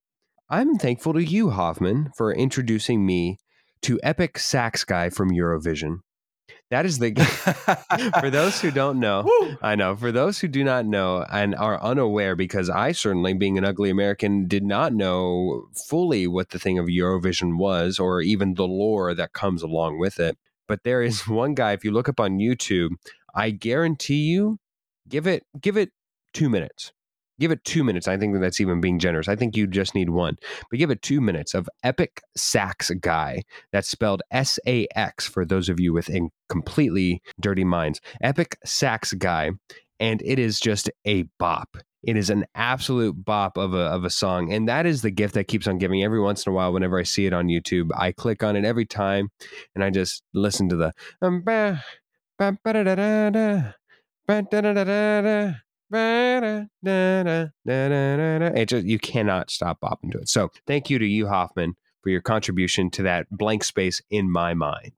I'm 0.50 0.76
thankful 0.76 1.14
to 1.14 1.24
you, 1.24 1.48
Hoffman, 1.48 2.10
for 2.14 2.30
introducing 2.30 3.06
me 3.06 3.38
to 3.84 4.00
Epic 4.02 4.38
Sax 4.38 4.82
Guy 4.82 5.10
from 5.10 5.30
Eurovision. 5.30 5.98
That 6.70 6.86
is 6.86 6.98
the 6.98 7.14
for 8.20 8.30
those 8.30 8.58
who 8.58 8.70
don't 8.70 8.98
know. 8.98 9.24
Woo! 9.40 9.56
I 9.60 9.74
know 9.74 9.94
for 9.94 10.10
those 10.10 10.38
who 10.38 10.48
do 10.48 10.64
not 10.64 10.86
know 10.86 11.24
and 11.30 11.54
are 11.54 11.82
unaware, 11.82 12.34
because 12.34 12.70
I 12.70 12.92
certainly, 12.92 13.34
being 13.34 13.58
an 13.58 13.64
ugly 13.64 13.90
American, 13.90 14.48
did 14.48 14.64
not 14.64 14.94
know 14.94 15.66
fully 15.86 16.26
what 16.26 16.50
the 16.50 16.58
thing 16.58 16.78
of 16.78 16.86
Eurovision 16.86 17.58
was, 17.58 17.98
or 17.98 18.22
even 18.22 18.54
the 18.54 18.66
lore 18.66 19.14
that 19.14 19.34
comes 19.34 19.62
along 19.62 19.98
with 19.98 20.18
it. 20.18 20.38
But 20.66 20.82
there 20.82 21.02
is 21.02 21.22
mm. 21.22 21.34
one 21.34 21.54
guy. 21.54 21.72
If 21.72 21.84
you 21.84 21.92
look 21.92 22.08
up 22.08 22.18
on 22.18 22.38
YouTube, 22.38 22.92
I 23.34 23.50
guarantee 23.50 24.22
you, 24.22 24.58
give 25.06 25.26
it 25.26 25.44
give 25.60 25.76
it 25.76 25.90
two 26.32 26.48
minutes. 26.48 26.92
Give 27.40 27.50
it 27.50 27.64
two 27.64 27.82
minutes. 27.82 28.06
I 28.06 28.16
think 28.16 28.32
that 28.34 28.38
that's 28.38 28.60
even 28.60 28.80
being 28.80 28.98
generous. 28.98 29.28
I 29.28 29.34
think 29.34 29.56
you 29.56 29.66
just 29.66 29.94
need 29.94 30.10
one, 30.10 30.36
but 30.70 30.78
give 30.78 30.90
it 30.90 31.02
two 31.02 31.20
minutes 31.20 31.52
of 31.52 31.68
epic 31.82 32.22
sax 32.36 32.90
guy. 33.00 33.42
That's 33.72 33.88
spelled 33.88 34.22
S 34.30 34.58
A 34.66 34.86
X 34.94 35.26
for 35.26 35.44
those 35.44 35.68
of 35.68 35.80
you 35.80 35.92
with 35.92 36.08
completely 36.48 37.22
dirty 37.40 37.64
minds. 37.64 38.00
Epic 38.22 38.56
sax 38.64 39.12
guy, 39.14 39.50
and 39.98 40.22
it 40.22 40.38
is 40.38 40.60
just 40.60 40.90
a 41.04 41.24
bop. 41.38 41.76
It 42.04 42.16
is 42.16 42.30
an 42.30 42.44
absolute 42.54 43.24
bop 43.24 43.56
of 43.56 43.74
a 43.74 43.78
of 43.78 44.04
a 44.04 44.10
song, 44.10 44.52
and 44.52 44.68
that 44.68 44.86
is 44.86 45.02
the 45.02 45.10
gift 45.10 45.34
that 45.34 45.48
keeps 45.48 45.66
on 45.66 45.78
giving. 45.78 46.04
Every 46.04 46.20
once 46.20 46.46
in 46.46 46.52
a 46.52 46.54
while, 46.54 46.72
whenever 46.72 46.98
I 46.98 47.02
see 47.02 47.26
it 47.26 47.32
on 47.32 47.48
YouTube, 47.48 47.88
I 47.96 48.12
click 48.12 48.42
on 48.44 48.56
it 48.56 48.64
every 48.64 48.86
time, 48.86 49.30
and 49.74 49.82
I 49.82 49.90
just 49.90 50.22
listen 50.34 50.68
to 50.68 50.76
the. 50.76 50.92
Um, 51.22 51.42
it 55.92 56.68
just, 58.66 58.86
you 58.86 58.98
cannot 58.98 59.50
stop 59.50 59.80
bopping 59.80 60.10
to 60.12 60.18
it. 60.18 60.28
So 60.28 60.50
thank 60.66 60.90
you 60.90 60.98
to 60.98 61.06
you, 61.06 61.28
Hoffman, 61.28 61.74
for 62.02 62.10
your 62.10 62.20
contribution 62.20 62.90
to 62.90 63.02
that 63.02 63.26
blank 63.30 63.64
space 63.64 64.02
in 64.10 64.30
my 64.30 64.54
mind. 64.54 64.92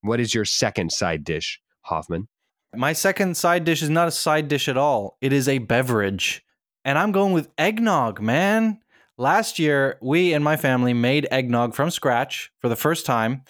What 0.00 0.20
is 0.20 0.34
your 0.34 0.44
second 0.44 0.92
side 0.92 1.24
dish, 1.24 1.60
Hoffman? 1.82 2.28
My 2.74 2.92
second 2.92 3.36
side 3.36 3.64
dish 3.64 3.82
is 3.82 3.90
not 3.90 4.08
a 4.08 4.12
side 4.12 4.48
dish 4.48 4.68
at 4.68 4.76
all. 4.76 5.16
It 5.20 5.32
is 5.32 5.48
a 5.48 5.58
beverage. 5.58 6.44
And 6.84 6.98
I'm 6.98 7.12
going 7.12 7.32
with 7.32 7.50
eggnog, 7.58 8.20
man. 8.20 8.80
Last 9.18 9.58
year, 9.58 9.98
we 10.00 10.32
and 10.32 10.42
my 10.42 10.56
family 10.56 10.94
made 10.94 11.28
eggnog 11.30 11.74
from 11.74 11.90
scratch 11.90 12.50
for 12.60 12.68
the 12.68 12.76
first 12.76 13.06
time. 13.06 13.42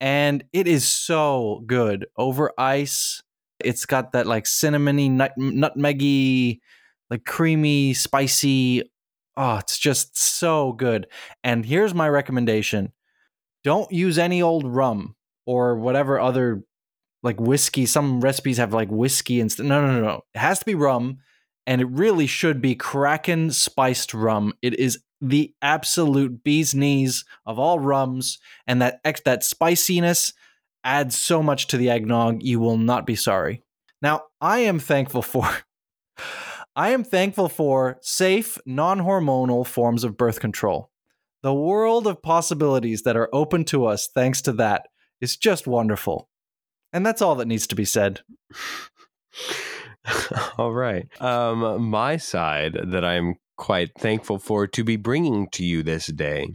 And 0.00 0.44
it 0.52 0.68
is 0.68 0.86
so 0.86 1.62
good 1.66 2.06
over 2.16 2.52
ice 2.56 3.22
it's 3.64 3.86
got 3.86 4.12
that 4.12 4.26
like 4.26 4.44
cinnamony, 4.44 5.10
nut, 5.10 5.32
nutmeggy, 5.38 6.60
like 7.10 7.24
creamy, 7.24 7.94
spicy. 7.94 8.90
Oh, 9.36 9.56
it's 9.56 9.78
just 9.78 10.18
so 10.18 10.72
good. 10.72 11.06
And 11.44 11.64
here's 11.64 11.94
my 11.94 12.08
recommendation 12.08 12.92
don't 13.64 13.90
use 13.92 14.18
any 14.18 14.40
old 14.40 14.66
rum 14.66 15.16
or 15.46 15.76
whatever 15.76 16.20
other 16.20 16.62
like 17.22 17.40
whiskey. 17.40 17.86
Some 17.86 18.20
recipes 18.20 18.58
have 18.58 18.72
like 18.72 18.88
whiskey 18.88 19.40
and 19.40 19.50
st- 19.50 19.68
no, 19.68 19.80
no, 19.84 19.92
no, 19.92 20.00
no. 20.00 20.20
It 20.34 20.38
has 20.38 20.58
to 20.60 20.64
be 20.64 20.74
rum, 20.74 21.18
and 21.66 21.80
it 21.80 21.88
really 21.90 22.26
should 22.26 22.60
be 22.60 22.74
Kraken 22.74 23.50
spiced 23.50 24.14
rum. 24.14 24.52
It 24.62 24.78
is 24.78 24.98
the 25.20 25.52
absolute 25.60 26.44
bee's 26.44 26.74
knees 26.74 27.24
of 27.44 27.58
all 27.58 27.78
rums, 27.78 28.38
and 28.66 28.80
that 28.80 29.00
ex- 29.04 29.22
that 29.22 29.42
spiciness 29.42 30.32
adds 30.84 31.16
so 31.16 31.42
much 31.42 31.66
to 31.68 31.76
the 31.76 31.90
eggnog. 31.90 32.42
You 32.42 32.60
will 32.60 32.78
not 32.78 33.06
be 33.06 33.16
sorry. 33.16 33.62
Now, 34.00 34.22
I 34.40 34.60
am 34.60 34.78
thankful 34.78 35.22
for. 35.22 35.48
I 36.76 36.90
am 36.90 37.02
thankful 37.02 37.48
for 37.48 37.98
safe, 38.02 38.58
non 38.64 39.00
hormonal 39.00 39.66
forms 39.66 40.04
of 40.04 40.16
birth 40.16 40.40
control. 40.40 40.90
The 41.42 41.54
world 41.54 42.06
of 42.06 42.22
possibilities 42.22 43.02
that 43.02 43.16
are 43.16 43.28
open 43.32 43.64
to 43.66 43.86
us 43.86 44.08
thanks 44.12 44.42
to 44.42 44.52
that 44.54 44.86
is 45.20 45.36
just 45.36 45.66
wonderful. 45.66 46.28
And 46.92 47.04
that's 47.04 47.22
all 47.22 47.34
that 47.36 47.48
needs 47.48 47.66
to 47.68 47.74
be 47.74 47.84
said. 47.84 48.20
all 50.58 50.72
right. 50.72 51.06
Um, 51.20 51.82
my 51.82 52.16
side 52.16 52.78
that 52.84 53.04
I'm 53.04 53.34
quite 53.56 53.90
thankful 53.98 54.38
for 54.38 54.66
to 54.68 54.84
be 54.84 54.96
bringing 54.96 55.48
to 55.50 55.64
you 55.64 55.82
this 55.82 56.06
day 56.06 56.48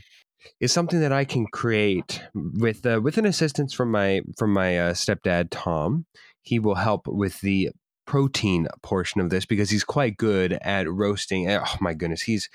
is 0.60 0.72
something 0.72 1.00
that 1.00 1.12
I 1.12 1.26
can 1.26 1.48
create 1.48 2.22
with 2.34 2.86
uh, 2.86 3.00
with 3.02 3.18
an 3.18 3.26
assistance 3.26 3.74
from 3.74 3.92
my 3.92 4.22
from 4.38 4.54
my 4.54 4.78
uh, 4.78 4.94
stepdad 4.94 5.48
Tom. 5.52 6.06
He 6.42 6.60
will 6.60 6.76
help 6.76 7.08
with 7.08 7.42
the 7.42 7.72
protein 8.06 8.68
portion 8.82 9.22
of 9.22 9.30
this 9.30 9.46
because 9.46 9.70
he's 9.70 9.84
quite 9.84 10.18
good 10.18 10.54
at 10.62 10.90
roasting. 10.90 11.50
Oh 11.50 11.76
my 11.80 11.94
goodness, 11.94 12.24
he's 12.24 12.50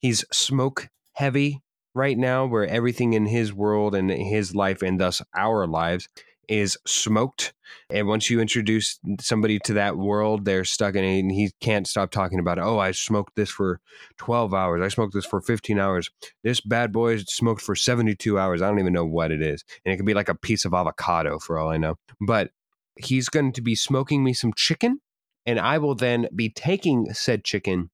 he's 0.00 0.24
smoke 0.32 0.88
heavy 1.12 1.62
right 1.94 2.18
now, 2.18 2.46
where 2.46 2.66
everything 2.66 3.12
in 3.12 3.26
his 3.26 3.52
world 3.52 3.94
and 3.94 4.10
his 4.10 4.54
life 4.54 4.82
and 4.82 5.00
thus 5.00 5.22
our 5.34 5.66
lives 5.66 6.08
is 6.48 6.76
smoked. 6.86 7.52
And 7.90 8.06
once 8.06 8.30
you 8.30 8.40
introduce 8.40 8.98
somebody 9.20 9.58
to 9.60 9.74
that 9.74 9.96
world, 9.96 10.44
they're 10.44 10.64
stuck 10.64 10.94
in 10.94 11.04
it 11.04 11.20
and 11.20 11.30
he 11.30 11.52
can't 11.60 11.86
stop 11.86 12.10
talking 12.10 12.38
about, 12.38 12.58
it. 12.58 12.64
oh, 12.64 12.78
I 12.78 12.92
smoked 12.92 13.36
this 13.36 13.50
for 13.50 13.80
12 14.18 14.54
hours. 14.54 14.82
I 14.82 14.88
smoked 14.88 15.14
this 15.14 15.26
for 15.26 15.40
15 15.40 15.78
hours. 15.78 16.10
This 16.42 16.60
bad 16.60 16.92
boy 16.92 17.14
is 17.14 17.24
smoked 17.28 17.62
for 17.62 17.74
72 17.74 18.38
hours. 18.38 18.62
I 18.62 18.68
don't 18.68 18.80
even 18.80 18.92
know 18.92 19.06
what 19.06 19.30
it 19.30 19.42
is. 19.42 19.64
And 19.84 19.92
it 19.92 19.96
could 19.96 20.06
be 20.06 20.14
like 20.14 20.28
a 20.28 20.34
piece 20.34 20.64
of 20.64 20.74
avocado 20.74 21.38
for 21.38 21.58
all 21.58 21.70
I 21.70 21.76
know. 21.76 21.96
But 22.20 22.50
he's 22.96 23.28
going 23.28 23.52
to 23.52 23.62
be 23.62 23.74
smoking 23.74 24.24
me 24.24 24.32
some 24.32 24.52
chicken. 24.54 25.00
And 25.46 25.58
I 25.58 25.78
will 25.78 25.94
then 25.94 26.28
be 26.34 26.50
taking 26.50 27.12
said 27.12 27.44
chicken 27.44 27.90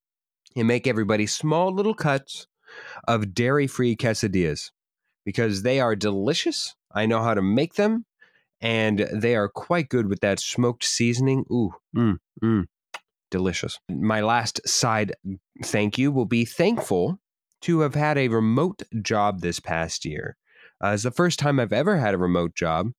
and 0.57 0.69
make 0.69 0.87
everybody 0.87 1.27
small 1.27 1.73
little 1.73 1.95
cuts 1.95 2.47
of 3.07 3.35
dairy 3.35 3.67
free 3.67 3.97
quesadillas 3.97 4.71
because 5.25 5.63
they 5.63 5.81
are 5.81 5.97
delicious. 5.97 6.75
I 6.93 7.07
know 7.07 7.23
how 7.23 7.35
to 7.35 7.43
make 7.43 7.75
them 7.75 8.07
and 8.65 9.07
they 9.13 9.37
are 9.37 9.49
quite 9.49 9.91
good 9.91 10.09
with 10.09 10.21
that 10.21 10.41
smoked 10.41 10.85
seasoning. 10.85 11.45
Ooh, 11.53 11.75
mm, 11.95 12.17
mm, 12.43 12.65
delicious. 13.31 13.79
My 13.91 14.23
last 14.23 14.67
side 14.67 15.13
thank 15.63 15.99
you 15.99 16.11
will 16.11 16.25
be 16.25 16.47
thankful 16.47 17.21
to 17.61 17.81
have 17.81 17.95
had 17.95 18.17
a 18.17 18.29
remote 18.29 18.83
job 19.03 19.41
this 19.43 19.61
past 19.61 20.07
year. 20.07 20.37
Uh, 20.83 20.89
it's 20.89 21.03
the 21.03 21.11
first 21.11 21.39
time 21.39 21.61
I've 21.61 21.73
ever 21.75 21.99
had 21.99 22.15
a 22.15 22.19
remote 22.19 22.55
job. 22.55 22.91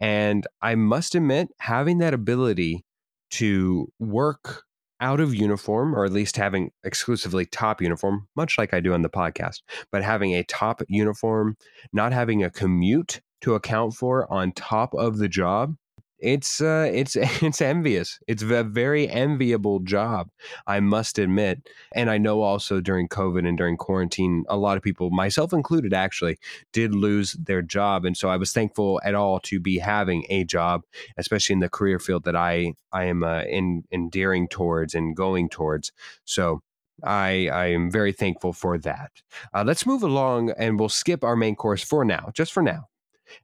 And 0.00 0.46
I 0.62 0.76
must 0.76 1.16
admit, 1.16 1.48
having 1.58 1.98
that 1.98 2.14
ability 2.14 2.84
to 3.32 3.92
work 3.98 4.62
out 5.00 5.18
of 5.18 5.34
uniform, 5.34 5.94
or 5.94 6.04
at 6.04 6.12
least 6.12 6.36
having 6.36 6.70
exclusively 6.84 7.44
top 7.44 7.82
uniform, 7.82 8.28
much 8.36 8.56
like 8.56 8.72
I 8.72 8.78
do 8.78 8.94
on 8.94 9.02
the 9.02 9.10
podcast, 9.10 9.62
but 9.90 10.04
having 10.04 10.34
a 10.34 10.44
top 10.44 10.82
uniform, 10.88 11.56
not 11.92 12.12
having 12.12 12.44
a 12.44 12.50
commute 12.50 13.20
to 13.40 13.54
account 13.54 13.94
for 13.94 14.30
on 14.32 14.52
top 14.52 14.94
of 14.94 15.18
the 15.18 15.28
job 15.28 15.76
it's 16.18 16.60
uh, 16.60 16.90
it's 16.92 17.16
it's 17.42 17.60
envious. 17.60 18.18
It's 18.26 18.42
a 18.42 18.64
very 18.64 19.08
enviable 19.08 19.80
job, 19.80 20.28
I 20.66 20.80
must 20.80 21.18
admit. 21.18 21.68
And 21.94 22.10
I 22.10 22.18
know 22.18 22.42
also 22.42 22.80
during 22.80 23.08
COVID 23.08 23.46
and 23.46 23.56
during 23.56 23.76
quarantine, 23.76 24.44
a 24.48 24.56
lot 24.56 24.76
of 24.76 24.82
people, 24.82 25.10
myself 25.10 25.52
included, 25.52 25.94
actually 25.94 26.38
did 26.72 26.94
lose 26.94 27.32
their 27.34 27.62
job. 27.62 28.04
And 28.04 28.16
so 28.16 28.28
I 28.28 28.36
was 28.36 28.52
thankful 28.52 29.00
at 29.04 29.14
all 29.14 29.40
to 29.40 29.60
be 29.60 29.78
having 29.78 30.26
a 30.28 30.44
job, 30.44 30.82
especially 31.16 31.54
in 31.54 31.60
the 31.60 31.68
career 31.68 31.98
field 31.98 32.24
that 32.24 32.36
I 32.36 32.74
I 32.92 33.04
am 33.04 33.22
uh, 33.22 33.42
in 33.42 33.84
endearing 33.92 34.48
towards 34.48 34.94
and 34.94 35.16
going 35.16 35.48
towards. 35.48 35.92
So 36.24 36.62
I, 37.04 37.48
I 37.52 37.66
am 37.66 37.92
very 37.92 38.12
thankful 38.12 38.52
for 38.52 38.76
that. 38.78 39.12
Uh, 39.54 39.62
let's 39.64 39.86
move 39.86 40.02
along 40.02 40.50
and 40.58 40.80
we'll 40.80 40.88
skip 40.88 41.22
our 41.22 41.36
main 41.36 41.54
course 41.54 41.84
for 41.84 42.04
now, 42.04 42.30
just 42.34 42.52
for 42.52 42.62
now 42.62 42.88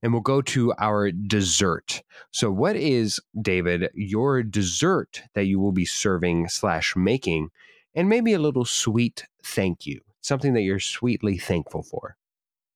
and 0.03 0.13
we'll 0.13 0.23
go 0.23 0.43
to 0.43 0.73
our 0.79 1.11
dessert. 1.11 2.03
So, 2.31 2.51
what 2.51 2.77
is, 2.77 3.21
David, 3.41 3.91
your 3.95 4.43
dessert 4.43 5.23
that 5.35 5.45
you 5.45 5.59
will 5.59 5.73
be 5.73 5.85
serving 5.85 6.49
slash 6.49 6.97
making, 6.97 7.51
and 7.95 8.09
maybe 8.09 8.33
a 8.33 8.39
little 8.39 8.65
sweet 8.65 9.25
thank 9.43 9.87
you, 9.87 10.01
something 10.21 10.55
that 10.55 10.63
you're 10.63 10.81
sweetly 10.81 11.39
thankful 11.39 11.83
for? 11.83 12.17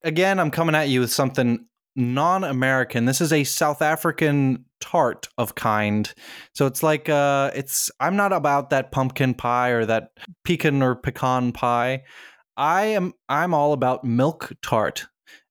Again, 0.03 0.39
I'm 0.39 0.51
coming 0.51 0.75
at 0.75 0.89
you 0.89 1.01
with 1.01 1.13
something 1.13 1.67
non-American. 1.97 3.07
This 3.07 3.21
is 3.21 3.33
a 3.33 3.43
South 3.45 3.83
African 3.83 4.65
tart 4.81 5.29
of 5.37 5.57
kind. 5.57 6.13
So 6.55 6.67
it's 6.67 6.83
like 6.83 7.09
uh 7.09 7.51
it's 7.55 7.91
I'm 7.99 8.15
not 8.15 8.33
about 8.33 8.71
that 8.71 8.93
pumpkin 8.93 9.35
pie 9.35 9.71
or 9.71 9.85
that 9.85 10.13
pecan 10.45 10.83
or 10.83 10.95
pecan 10.95 11.51
pie. 11.51 12.05
I 12.57 12.87
am 12.87 13.15
I'm 13.29 13.53
all 13.53 13.73
about 13.73 14.05
milk 14.05 14.53
tart. 14.63 15.07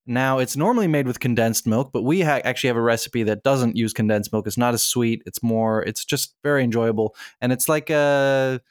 Now, 0.08 0.40
it's 0.40 0.56
normally 0.56 0.88
made 0.88 1.06
with 1.06 1.20
condensed 1.20 1.68
milk, 1.68 1.92
but 1.92 2.04
we 2.04 2.22
ha- 2.22 2.42
actually 2.46 2.70
have 2.70 2.78
a 2.78 2.82
recipe 2.82 3.24
that 3.24 3.44
doesn't 3.44 3.76
use 3.76 3.92
condensed 3.92 4.32
milk. 4.32 4.48
It's 4.48 4.58
not 4.58 4.74
as 4.74 4.82
sweet. 4.82 5.22
It's 5.26 5.44
more, 5.44 5.84
it's 5.84 6.06
just 6.06 6.36
very 6.44 6.64
enjoyable. 6.64 7.14
And 7.42 7.52
it's 7.52 7.68
like 7.68 7.90
a, 7.90 8.62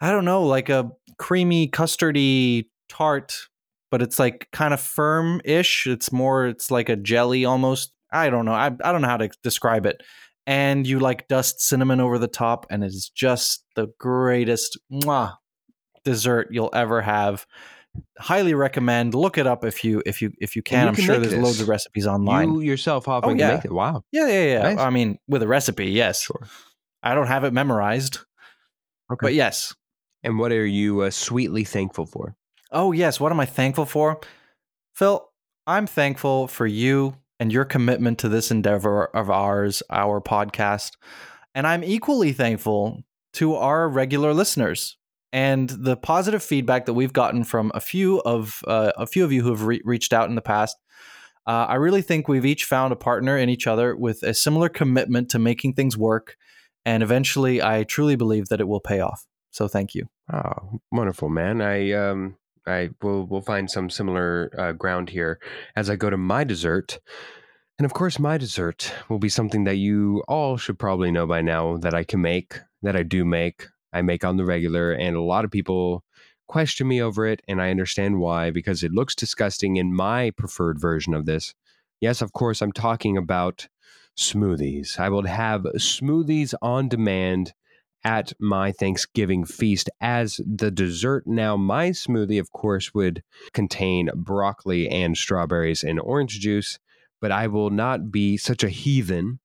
I 0.00 0.10
don't 0.10 0.26
know, 0.26 0.42
like 0.42 0.68
a 0.68 0.90
creamy, 1.18 1.68
custardy 1.68 2.66
tart, 2.90 3.48
but 3.90 4.02
it's 4.02 4.18
like 4.18 4.48
kind 4.52 4.74
of 4.74 4.80
firm 4.80 5.40
ish. 5.44 5.86
It's 5.86 6.12
more, 6.12 6.46
it's 6.46 6.70
like 6.70 6.90
a 6.90 6.96
jelly 6.96 7.46
almost. 7.46 7.92
I 8.12 8.28
don't 8.28 8.44
know. 8.44 8.52
I, 8.52 8.66
I 8.66 8.92
don't 8.92 9.00
know 9.00 9.08
how 9.08 9.16
to 9.16 9.30
describe 9.42 9.86
it. 9.86 10.02
And 10.46 10.86
you 10.86 10.98
like 10.98 11.28
dust 11.28 11.60
cinnamon 11.60 12.00
over 12.00 12.18
the 12.18 12.28
top, 12.28 12.66
and 12.68 12.82
it 12.82 12.88
is 12.88 13.08
just 13.08 13.64
the 13.76 13.88
greatest 13.98 14.76
mwah, 14.92 15.36
dessert 16.04 16.48
you'll 16.50 16.70
ever 16.74 17.00
have 17.00 17.46
highly 18.18 18.54
recommend. 18.54 19.14
Look 19.14 19.38
it 19.38 19.46
up 19.46 19.64
if 19.64 19.84
you 19.84 20.02
if 20.06 20.22
you 20.22 20.32
if 20.40 20.56
you 20.56 20.62
can. 20.62 20.82
You 20.82 20.88
I'm 20.88 20.94
can 20.94 21.04
sure 21.04 21.18
there's 21.18 21.32
this. 21.32 21.42
loads 21.42 21.60
of 21.60 21.68
recipes 21.68 22.06
online. 22.06 22.54
You 22.54 22.60
yourself 22.60 23.08
often 23.08 23.30
oh, 23.30 23.34
yeah. 23.34 23.54
make 23.54 23.64
it. 23.64 23.72
Wow. 23.72 24.04
Yeah, 24.12 24.28
yeah, 24.28 24.44
yeah. 24.44 24.62
Nice. 24.62 24.78
I 24.78 24.90
mean, 24.90 25.18
with 25.28 25.42
a 25.42 25.48
recipe, 25.48 25.86
yes. 25.86 26.22
Sure. 26.22 26.46
I 27.02 27.14
don't 27.14 27.26
have 27.26 27.44
it 27.44 27.52
memorized. 27.52 28.18
Okay. 29.12 29.26
But 29.26 29.34
yes. 29.34 29.74
And 30.22 30.38
what 30.38 30.52
are 30.52 30.66
you 30.66 31.02
uh, 31.02 31.10
sweetly 31.10 31.64
thankful 31.64 32.06
for? 32.06 32.36
Oh 32.70 32.92
yes, 32.92 33.20
what 33.20 33.32
am 33.32 33.40
I 33.40 33.46
thankful 33.46 33.86
for? 33.86 34.20
Phil, 34.94 35.28
I'm 35.66 35.86
thankful 35.86 36.48
for 36.48 36.66
you 36.66 37.16
and 37.38 37.52
your 37.52 37.64
commitment 37.64 38.18
to 38.20 38.28
this 38.28 38.50
endeavor 38.50 39.06
of 39.06 39.30
ours, 39.30 39.82
our 39.90 40.20
podcast. 40.20 40.92
And 41.54 41.66
I'm 41.66 41.84
equally 41.84 42.32
thankful 42.32 43.02
to 43.34 43.54
our 43.54 43.88
regular 43.88 44.32
listeners 44.32 44.96
and 45.32 45.70
the 45.70 45.96
positive 45.96 46.42
feedback 46.42 46.86
that 46.86 46.94
we've 46.94 47.12
gotten 47.12 47.44
from 47.44 47.72
a 47.74 47.80
few 47.80 48.20
of 48.20 48.62
uh, 48.66 48.92
a 48.96 49.06
few 49.06 49.24
of 49.24 49.32
you 49.32 49.42
who 49.42 49.50
have 49.50 49.64
re- 49.64 49.82
reached 49.84 50.12
out 50.12 50.28
in 50.28 50.34
the 50.34 50.42
past 50.42 50.76
uh, 51.46 51.66
i 51.68 51.74
really 51.74 52.02
think 52.02 52.28
we've 52.28 52.46
each 52.46 52.64
found 52.64 52.92
a 52.92 52.96
partner 52.96 53.36
in 53.36 53.48
each 53.48 53.66
other 53.66 53.96
with 53.96 54.22
a 54.22 54.34
similar 54.34 54.68
commitment 54.68 55.28
to 55.30 55.38
making 55.38 55.74
things 55.74 55.96
work. 55.96 56.36
And 56.84 57.02
eventually 57.02 57.62
i 57.62 57.84
truly 57.84 58.16
believe 58.16 58.48
that 58.48 58.60
it 58.60 58.68
will 58.68 58.80
pay 58.80 59.00
off. 59.00 59.26
So 59.50 59.68
thank 59.68 59.94
you. 59.94 60.08
Oh 60.32 60.80
wonderful 60.90 61.28
man. 61.28 61.60
I 61.60 61.92
um 61.92 62.36
i 62.66 62.90
will 63.02 63.26
will 63.26 63.42
find 63.42 63.70
some 63.70 63.90
similar 63.90 64.52
uh, 64.56 64.72
ground 64.72 65.10
here 65.10 65.40
as 65.74 65.90
i 65.90 65.96
go 65.96 66.10
to 66.10 66.16
my 66.16 66.44
dessert. 66.44 67.00
And 67.78 67.86
of 67.86 67.94
course, 67.94 68.18
my 68.18 68.38
dessert 68.38 68.92
will 69.08 69.18
be 69.18 69.30
something 69.30 69.64
that 69.64 69.76
you 69.76 70.22
all 70.28 70.56
should 70.56 70.78
probably 70.78 71.10
know 71.10 71.26
by 71.26 71.40
now 71.40 71.78
that 71.78 71.94
I 71.94 72.04
can 72.04 72.20
make, 72.20 72.60
that 72.82 72.94
I 72.94 73.02
do 73.02 73.24
make. 73.24 73.66
I 73.92 74.02
make 74.02 74.24
on 74.24 74.36
the 74.36 74.44
regular, 74.44 74.92
and 74.92 75.16
a 75.16 75.22
lot 75.22 75.44
of 75.44 75.50
people 75.50 76.04
question 76.48 76.88
me 76.88 77.00
over 77.00 77.26
it, 77.26 77.40
and 77.48 77.60
I 77.60 77.70
understand 77.70 78.18
why 78.18 78.50
because 78.50 78.82
it 78.82 78.92
looks 78.92 79.14
disgusting 79.14 79.76
in 79.76 79.94
my 79.94 80.30
preferred 80.30 80.80
version 80.80 81.14
of 81.14 81.26
this. 81.26 81.54
Yes, 82.00 82.20
of 82.20 82.32
course, 82.32 82.60
I'm 82.60 82.72
talking 82.72 83.16
about 83.16 83.68
smoothies. 84.18 84.98
I 84.98 85.08
will 85.08 85.26
have 85.26 85.62
smoothies 85.76 86.54
on 86.60 86.88
demand 86.88 87.54
at 88.04 88.32
my 88.40 88.72
Thanksgiving 88.72 89.44
feast 89.44 89.88
as 90.00 90.40
the 90.44 90.70
dessert. 90.70 91.24
Now, 91.26 91.56
my 91.56 91.90
smoothie, 91.90 92.40
of 92.40 92.50
course, 92.50 92.92
would 92.92 93.22
contain 93.52 94.10
broccoli 94.14 94.88
and 94.88 95.16
strawberries 95.16 95.84
and 95.84 96.00
orange 96.00 96.40
juice, 96.40 96.78
but 97.20 97.30
I 97.30 97.46
will 97.46 97.70
not 97.70 98.10
be 98.10 98.36
such 98.36 98.64
a 98.64 98.68
heathen 98.68 99.38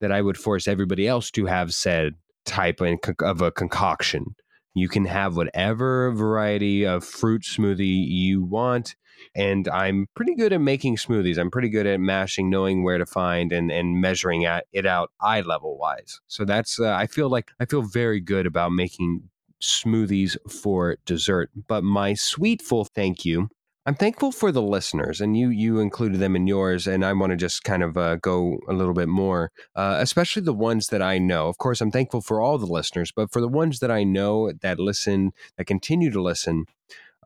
that 0.00 0.10
I 0.10 0.22
would 0.22 0.36
force 0.36 0.66
everybody 0.66 1.06
else 1.06 1.30
to 1.32 1.46
have 1.46 1.72
said 1.72 2.14
type 2.50 2.80
of 3.20 3.40
a 3.40 3.52
concoction 3.52 4.34
You 4.74 4.88
can 4.88 5.04
have 5.06 5.36
whatever 5.36 6.12
variety 6.12 6.86
of 6.86 7.04
fruit 7.04 7.42
smoothie 7.42 8.06
you 8.08 8.42
want. 8.44 8.94
And 9.34 9.68
I'm 9.68 10.06
pretty 10.14 10.34
good 10.34 10.52
at 10.52 10.60
making 10.60 10.96
smoothies. 10.96 11.38
I'm 11.38 11.50
pretty 11.50 11.68
good 11.68 11.86
at 11.86 12.00
mashing, 12.00 12.48
knowing 12.48 12.82
where 12.82 12.98
to 12.98 13.04
find 13.04 13.52
and, 13.52 13.70
and 13.70 14.00
measuring 14.00 14.46
at 14.46 14.66
it 14.72 14.86
out 14.86 15.10
eye 15.20 15.42
level 15.42 15.76
wise. 15.76 16.20
So 16.26 16.44
that's, 16.44 16.80
uh, 16.80 16.92
I 16.92 17.06
feel 17.06 17.28
like 17.28 17.50
I 17.60 17.66
feel 17.66 17.82
very 17.82 18.20
good 18.20 18.46
about 18.46 18.72
making 18.72 19.28
smoothies 19.60 20.36
for 20.50 20.96
dessert. 21.04 21.50
But 21.68 21.84
my 21.84 22.14
sweet 22.14 22.62
full 22.62 22.86
thank 22.86 23.24
you 23.26 23.50
I'm 23.90 23.96
thankful 23.96 24.30
for 24.30 24.52
the 24.52 24.62
listeners, 24.62 25.20
and 25.20 25.36
you 25.36 25.48
you 25.48 25.80
included 25.80 26.20
them 26.20 26.36
in 26.36 26.46
yours, 26.46 26.86
and 26.86 27.04
I 27.04 27.12
want 27.12 27.30
to 27.30 27.36
just 27.36 27.64
kind 27.64 27.82
of 27.82 27.96
uh, 27.96 28.14
go 28.22 28.60
a 28.68 28.72
little 28.72 28.94
bit 28.94 29.08
more, 29.08 29.50
uh, 29.74 29.96
especially 29.98 30.42
the 30.42 30.54
ones 30.54 30.90
that 30.90 31.02
I 31.02 31.18
know. 31.18 31.48
Of 31.48 31.58
course, 31.58 31.80
I'm 31.80 31.90
thankful 31.90 32.20
for 32.20 32.40
all 32.40 32.56
the 32.56 32.66
listeners, 32.66 33.10
but 33.10 33.32
for 33.32 33.40
the 33.40 33.48
ones 33.48 33.80
that 33.80 33.90
I 33.90 34.04
know 34.04 34.52
that 34.62 34.78
listen, 34.78 35.32
that 35.56 35.64
continue 35.64 36.12
to 36.12 36.22
listen, 36.22 36.66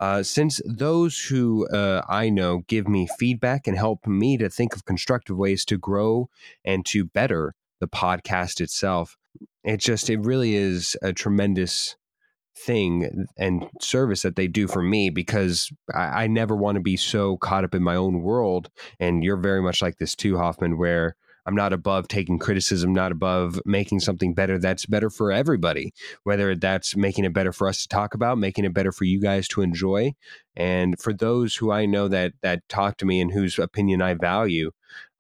uh, 0.01 0.23
since 0.23 0.63
those 0.65 1.27
who 1.27 1.69
uh, 1.69 2.01
I 2.09 2.31
know 2.31 2.63
give 2.67 2.89
me 2.89 3.09
feedback 3.19 3.67
and 3.67 3.77
help 3.77 4.07
me 4.07 4.39
to 4.39 4.49
think 4.49 4.75
of 4.75 4.87
constructive 4.87 5.37
ways 5.37 5.67
to 5.67 5.77
grow 5.77 6.31
and 6.65 6.87
to 6.87 7.05
better 7.05 7.55
the 7.79 7.89
podcast 7.89 8.63
itself, 8.63 9.19
it 9.65 9.81
just 9.81 10.09
it 10.09 10.21
really 10.21 10.55
is 10.55 10.97
a 11.03 11.13
tremendous 11.13 11.97
thing 12.57 13.27
and 13.37 13.69
service 13.81 14.23
that 14.23 14.37
they 14.37 14.47
do 14.47 14.69
for 14.69 14.83
me 14.83 15.11
because 15.11 15.73
I, 15.95 16.25
I 16.25 16.27
never 16.27 16.55
want 16.55 16.77
to 16.77 16.83
be 16.83 16.97
so 16.97 17.37
caught 17.37 17.65
up 17.65 17.75
in 17.75 17.83
my 17.83 17.97
own 17.97 18.23
world. 18.23 18.71
And 19.01 19.25
you're 19.25 19.37
very 19.37 19.63
much 19.63 19.83
like 19.83 19.99
this 19.99 20.15
too, 20.15 20.39
Hoffman, 20.39 20.79
where 20.79 21.17
I'm 21.47 21.55
not 21.55 21.73
above 21.73 22.09
taking 22.09 22.39
criticism, 22.39 22.95
not 22.95 23.13
above 23.13 23.61
making 23.67 24.01
something 24.01 24.33
better 24.33 24.59
that's 24.59 24.87
better 24.87 25.11
for 25.11 25.31
everybody, 25.31 25.93
whether 26.23 26.55
that's 26.55 26.97
making 26.97 27.25
it 27.25 27.35
better 27.35 27.53
for 27.53 27.69
us 27.69 27.83
to 27.83 27.89
talk 27.89 28.15
about, 28.15 28.39
making 28.39 28.65
it 28.65 28.73
better 28.73 28.93
for 28.93 29.05
you 29.05 29.21
guys 29.21 29.47
to 29.49 29.61
enjoy. 29.61 30.15
And 30.57 30.99
for 30.99 31.13
those 31.13 31.55
who 31.57 31.71
I 31.71 31.85
know 31.85 32.09
that 32.09 32.33
that 32.43 32.67
talk 32.69 32.97
to 32.99 33.07
me 33.07 33.21
and 33.21 33.31
whose 33.31 33.59
opinion 33.59 34.01
I 34.01 34.15
value, 34.15 34.71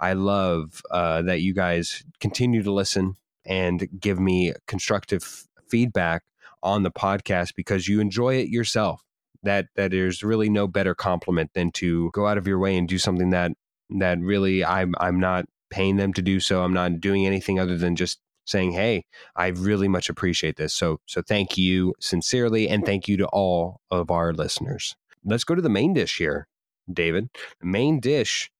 I 0.01 0.15
love 0.15 0.81
uh, 0.91 1.23
that 1.23 1.43
you 1.43 1.53
guys 1.53 2.05
continue 2.21 2.63
to 2.63 2.73
listen 2.73 3.17
and 3.45 3.87
give 4.01 4.19
me 4.19 4.55
constructive 4.67 5.45
feedback 5.69 6.23
on 6.65 6.83
the 6.83 6.91
podcast 6.91 7.55
because 7.55 7.87
you 7.87 8.01
enjoy 8.01 8.37
it 8.37 8.49
yourself. 8.49 9.03
That 9.43 9.67
that 9.77 9.91
there's 9.91 10.23
really 10.25 10.49
no 10.49 10.67
better 10.67 10.95
compliment 10.95 11.51
than 11.55 11.71
to 11.73 12.11
go 12.13 12.27
out 12.27 12.39
of 12.39 12.47
your 12.47 12.59
way 12.59 12.77
and 12.77 12.89
do 12.89 12.99
something 12.99 13.31
that 13.31 13.53
that 13.99 14.19
really 14.19 14.65
I'm 14.65 14.95
I'm 14.99 15.21
not 15.21 15.45
paying 15.71 15.97
them 15.97 16.15
to 16.15 16.23
do 16.23 16.41
so. 16.41 16.63
I'm 16.63 16.73
not 16.73 17.01
doing 17.01 17.27
anything 17.27 17.61
other 17.61 17.77
than 17.77 17.95
just 17.95 18.19
saying, 18.47 18.73
"Hey, 18.73 19.05
I 19.37 19.49
really 19.49 19.87
much 19.87 20.09
appreciate 20.09 20.57
this." 20.57 20.73
So 20.73 20.99
so 21.07 21.21
thank 21.21 21.59
you 21.59 21.95
sincerely 22.01 22.69
and 22.69 22.87
thank 22.87 23.07
you 23.07 23.19
to 23.19 23.27
all 23.27 23.81
of 23.91 24.11
our 24.11 24.33
listeners. 24.33 24.97
Let's 25.25 25.45
go 25.45 25.55
to 25.55 25.63
the 25.63 25.69
main 25.69 25.93
dish 25.93 26.17
here, 26.17 26.49
David. 26.91 27.29
Main 27.63 28.01
dish 28.01 28.51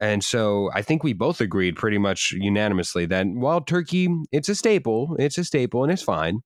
and 0.00 0.24
so 0.24 0.68
I 0.74 0.82
think 0.82 1.04
we 1.04 1.12
both 1.12 1.40
agreed 1.40 1.76
pretty 1.76 1.96
much 1.96 2.32
unanimously 2.32 3.06
that 3.06 3.24
while 3.28 3.60
turkey, 3.60 4.08
it's 4.32 4.48
a 4.48 4.56
staple, 4.56 5.14
it's 5.16 5.38
a 5.38 5.44
staple 5.44 5.84
and 5.84 5.92
it's 5.92 6.02
fine 6.02 6.42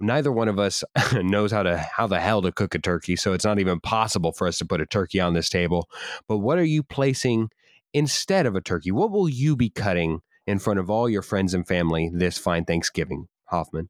neither 0.00 0.30
one 0.32 0.48
of 0.48 0.58
us 0.58 0.84
knows 1.14 1.52
how 1.52 1.62
to 1.62 1.76
how 1.78 2.06
the 2.06 2.20
hell 2.20 2.42
to 2.42 2.52
cook 2.52 2.74
a 2.74 2.78
turkey 2.78 3.16
so 3.16 3.32
it's 3.32 3.44
not 3.44 3.58
even 3.58 3.80
possible 3.80 4.32
for 4.32 4.46
us 4.46 4.58
to 4.58 4.64
put 4.64 4.80
a 4.80 4.86
turkey 4.86 5.20
on 5.20 5.34
this 5.34 5.48
table. 5.48 5.88
But 6.28 6.38
what 6.38 6.58
are 6.58 6.64
you 6.64 6.82
placing 6.82 7.50
instead 7.92 8.46
of 8.46 8.54
a 8.54 8.60
turkey? 8.60 8.90
What 8.90 9.10
will 9.10 9.28
you 9.28 9.56
be 9.56 9.70
cutting 9.70 10.20
in 10.46 10.58
front 10.58 10.78
of 10.78 10.88
all 10.90 11.08
your 11.08 11.22
friends 11.22 11.54
and 11.54 11.66
family 11.66 12.10
this 12.12 12.38
fine 12.38 12.64
thanksgiving 12.64 13.26
hoffman? 13.46 13.88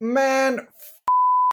Man 0.00 0.60
f- 0.60 0.66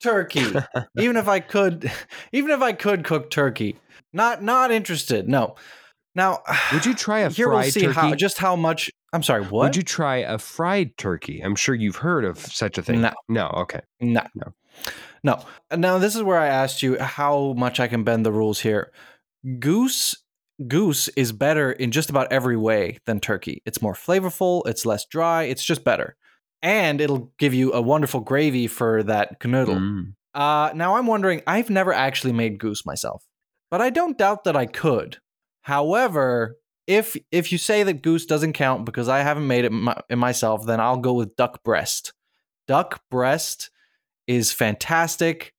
turkey. 0.01 0.45
Even 0.97 1.17
if 1.17 1.27
i 1.27 1.39
could 1.39 1.91
even 2.31 2.51
if 2.51 2.61
i 2.61 2.73
could 2.73 3.03
cook 3.03 3.29
turkey. 3.29 3.77
Not 4.13 4.43
not 4.43 4.71
interested 4.71 5.27
no. 5.27 5.55
Now 6.15 6.43
would 6.73 6.85
you 6.85 6.93
try 6.93 7.19
a 7.19 7.29
here 7.29 7.47
fried 7.47 7.65
we'll 7.65 7.71
see 7.71 7.81
turkey? 7.81 7.93
how 7.93 8.15
just 8.15 8.37
how 8.37 8.55
much 8.55 8.91
I'm 9.13 9.23
sorry, 9.23 9.43
what? 9.43 9.63
Would 9.63 9.75
you 9.75 9.83
try 9.83 10.17
a 10.17 10.37
fried 10.37 10.97
turkey? 10.97 11.41
I'm 11.41 11.55
sure 11.55 11.73
you've 11.73 11.95
heard 11.97 12.25
of 12.25 12.37
such 12.39 12.77
a 12.77 12.81
thing. 12.81 13.01
No. 13.01 13.13
No, 13.29 13.47
okay. 13.57 13.81
No. 14.01 14.23
No. 14.35 14.53
No. 15.23 15.45
Now 15.75 15.97
this 15.97 16.15
is 16.15 16.23
where 16.23 16.37
I 16.37 16.47
asked 16.47 16.83
you 16.83 16.99
how 16.99 17.53
much 17.57 17.79
I 17.79 17.87
can 17.87 18.03
bend 18.03 18.25
the 18.25 18.31
rules 18.31 18.59
here. 18.59 18.91
Goose 19.59 20.15
goose 20.67 21.07
is 21.09 21.31
better 21.31 21.71
in 21.71 21.91
just 21.91 22.09
about 22.09 22.31
every 22.31 22.57
way 22.57 22.97
than 23.05 23.19
turkey. 23.19 23.61
It's 23.65 23.81
more 23.81 23.93
flavorful, 23.93 24.63
it's 24.65 24.85
less 24.85 25.05
dry, 25.05 25.43
it's 25.43 25.63
just 25.63 25.83
better. 25.83 26.15
And 26.61 26.99
it'll 26.99 27.31
give 27.37 27.53
you 27.53 27.73
a 27.73 27.81
wonderful 27.81 28.21
gravy 28.21 28.67
for 28.67 29.03
that 29.03 29.39
canoodle. 29.39 29.77
Mm. 29.77 30.13
Uh, 30.33 30.71
now 30.73 30.95
I'm 30.95 31.07
wondering, 31.07 31.41
I've 31.45 31.69
never 31.69 31.93
actually 31.93 32.33
made 32.33 32.59
goose 32.59 32.85
myself, 32.85 33.23
but 33.69 33.81
I 33.81 33.89
don't 33.89 34.17
doubt 34.17 34.43
that 34.45 34.55
I 34.55 34.65
could. 34.65 35.17
However, 35.61 36.57
if 36.87 37.17
if 37.31 37.51
you 37.51 37.57
say 37.57 37.83
that 37.83 38.01
goose 38.01 38.25
doesn't 38.25 38.53
count 38.53 38.85
because 38.85 39.09
I 39.09 39.19
haven't 39.19 39.45
made 39.45 39.65
it 39.65 39.71
my, 39.71 39.95
myself, 40.09 40.65
then 40.65 40.79
I'll 40.79 40.97
go 40.97 41.13
with 41.13 41.35
duck 41.35 41.63
breast. 41.63 42.13
Duck 42.67 43.03
breast 43.11 43.69
is 44.25 44.51
fantastic. 44.51 45.53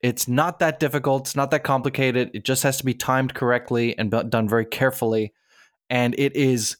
It's 0.00 0.26
not 0.26 0.58
that 0.58 0.80
difficult. 0.80 1.28
It's 1.28 1.36
not 1.36 1.50
that 1.52 1.62
complicated. 1.62 2.30
It 2.34 2.44
just 2.44 2.64
has 2.64 2.78
to 2.78 2.84
be 2.84 2.94
timed 2.94 3.34
correctly 3.34 3.96
and 3.96 4.10
done 4.10 4.48
very 4.48 4.66
carefully. 4.66 5.32
And 5.88 6.14
it 6.18 6.34
is 6.34 6.76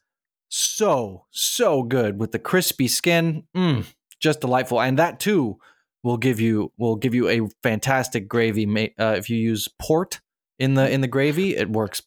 so, 0.49 1.27
so 1.31 1.83
good 1.83 2.19
with 2.19 2.33
the 2.33 2.41
crispy 2.41 2.89
skin. 2.89 3.45
Mm, 3.57 3.87
just 4.19 4.41
delightful. 4.41 4.81
And 4.81 4.99
that 4.99 5.21
too 5.21 5.59
will 6.03 6.17
give 6.17 6.41
you 6.41 6.73
will 6.77 6.97
give 6.97 7.15
you 7.15 7.29
a 7.29 7.49
fantastic 7.63 8.29
gravy. 8.29 8.93
Uh, 8.99 9.15
if 9.17 9.31
you 9.31 9.37
use 9.37 9.69
port 9.79 10.21
in 10.59 10.75
the 10.75 10.91
in 10.91 11.01
the 11.01 11.07
gravy, 11.07 11.57
it 11.57 11.71
works 11.71 12.03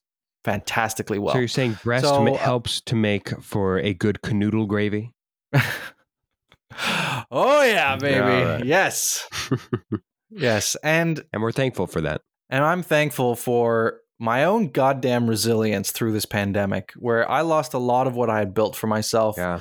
fantastically 0.45 1.19
well. 1.19 1.33
So 1.33 1.39
you're 1.39 1.47
saying 1.49 1.77
breast 1.83 2.05
So, 2.05 2.23
ma- 2.23 2.31
uh, 2.31 2.37
helps 2.37 2.79
to 2.81 2.95
make 2.95 3.29
for 3.41 3.79
a 3.79 3.93
good 3.93 4.19
canoodle 4.23 4.67
gravy? 4.67 5.11
oh 7.31 7.63
yeah, 7.63 7.95
baby. 7.97 8.19
Right. 8.19 8.65
Yes. 8.65 9.27
yes. 10.29 10.75
And 10.83 11.23
And 11.33 11.41
we're 11.41 11.51
thankful 11.51 11.87
for 11.87 12.01
that. 12.01 12.21
and 12.49 12.63
I'm 12.63 12.83
thankful 12.83 13.35
for 13.35 13.99
my 14.19 14.43
own 14.45 14.69
goddamn 14.69 15.27
resilience 15.29 15.91
through 15.91 16.13
this 16.13 16.25
pandemic 16.25 16.93
where 16.97 17.29
I 17.29 17.41
lost 17.41 17.73
a 17.73 17.77
lot 17.79 18.07
of 18.07 18.15
what 18.15 18.29
I 18.29 18.39
had 18.39 18.53
built 18.53 18.75
for 18.75 18.87
myself 18.87 19.35
Yeah. 19.37 19.59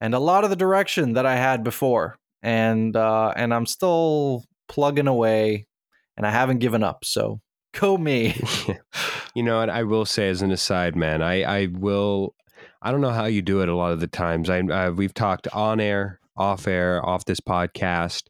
and 0.00 0.14
a 0.14 0.20
lot 0.20 0.44
of 0.44 0.50
the 0.50 0.56
direction 0.56 1.14
that 1.14 1.26
I 1.26 1.36
had 1.36 1.64
before. 1.64 2.16
And 2.42 2.94
uh 2.96 3.32
and 3.36 3.52
I'm 3.52 3.66
still 3.66 4.44
plugging 4.68 5.08
away 5.08 5.66
and 6.16 6.26
I 6.26 6.30
haven't 6.30 6.58
given 6.58 6.82
up. 6.82 7.04
So 7.04 7.40
go 7.78 7.96
me. 7.96 8.40
you 9.34 9.42
know 9.42 9.58
what? 9.58 9.70
I 9.70 9.82
will 9.82 10.04
say 10.04 10.28
as 10.28 10.42
an 10.42 10.50
aside, 10.50 10.96
man, 10.96 11.22
I, 11.22 11.42
I 11.42 11.66
will, 11.66 12.34
I 12.82 12.90
don't 12.90 13.00
know 13.00 13.10
how 13.10 13.26
you 13.26 13.42
do 13.42 13.60
it 13.60 13.68
a 13.68 13.76
lot 13.76 13.92
of 13.92 14.00
the 14.00 14.06
times. 14.06 14.50
I, 14.50 14.60
uh, 14.60 14.90
we've 14.90 15.14
talked 15.14 15.48
on 15.48 15.80
air, 15.80 16.20
off 16.36 16.66
air, 16.66 17.04
off 17.04 17.24
this 17.24 17.40
podcast. 17.40 18.24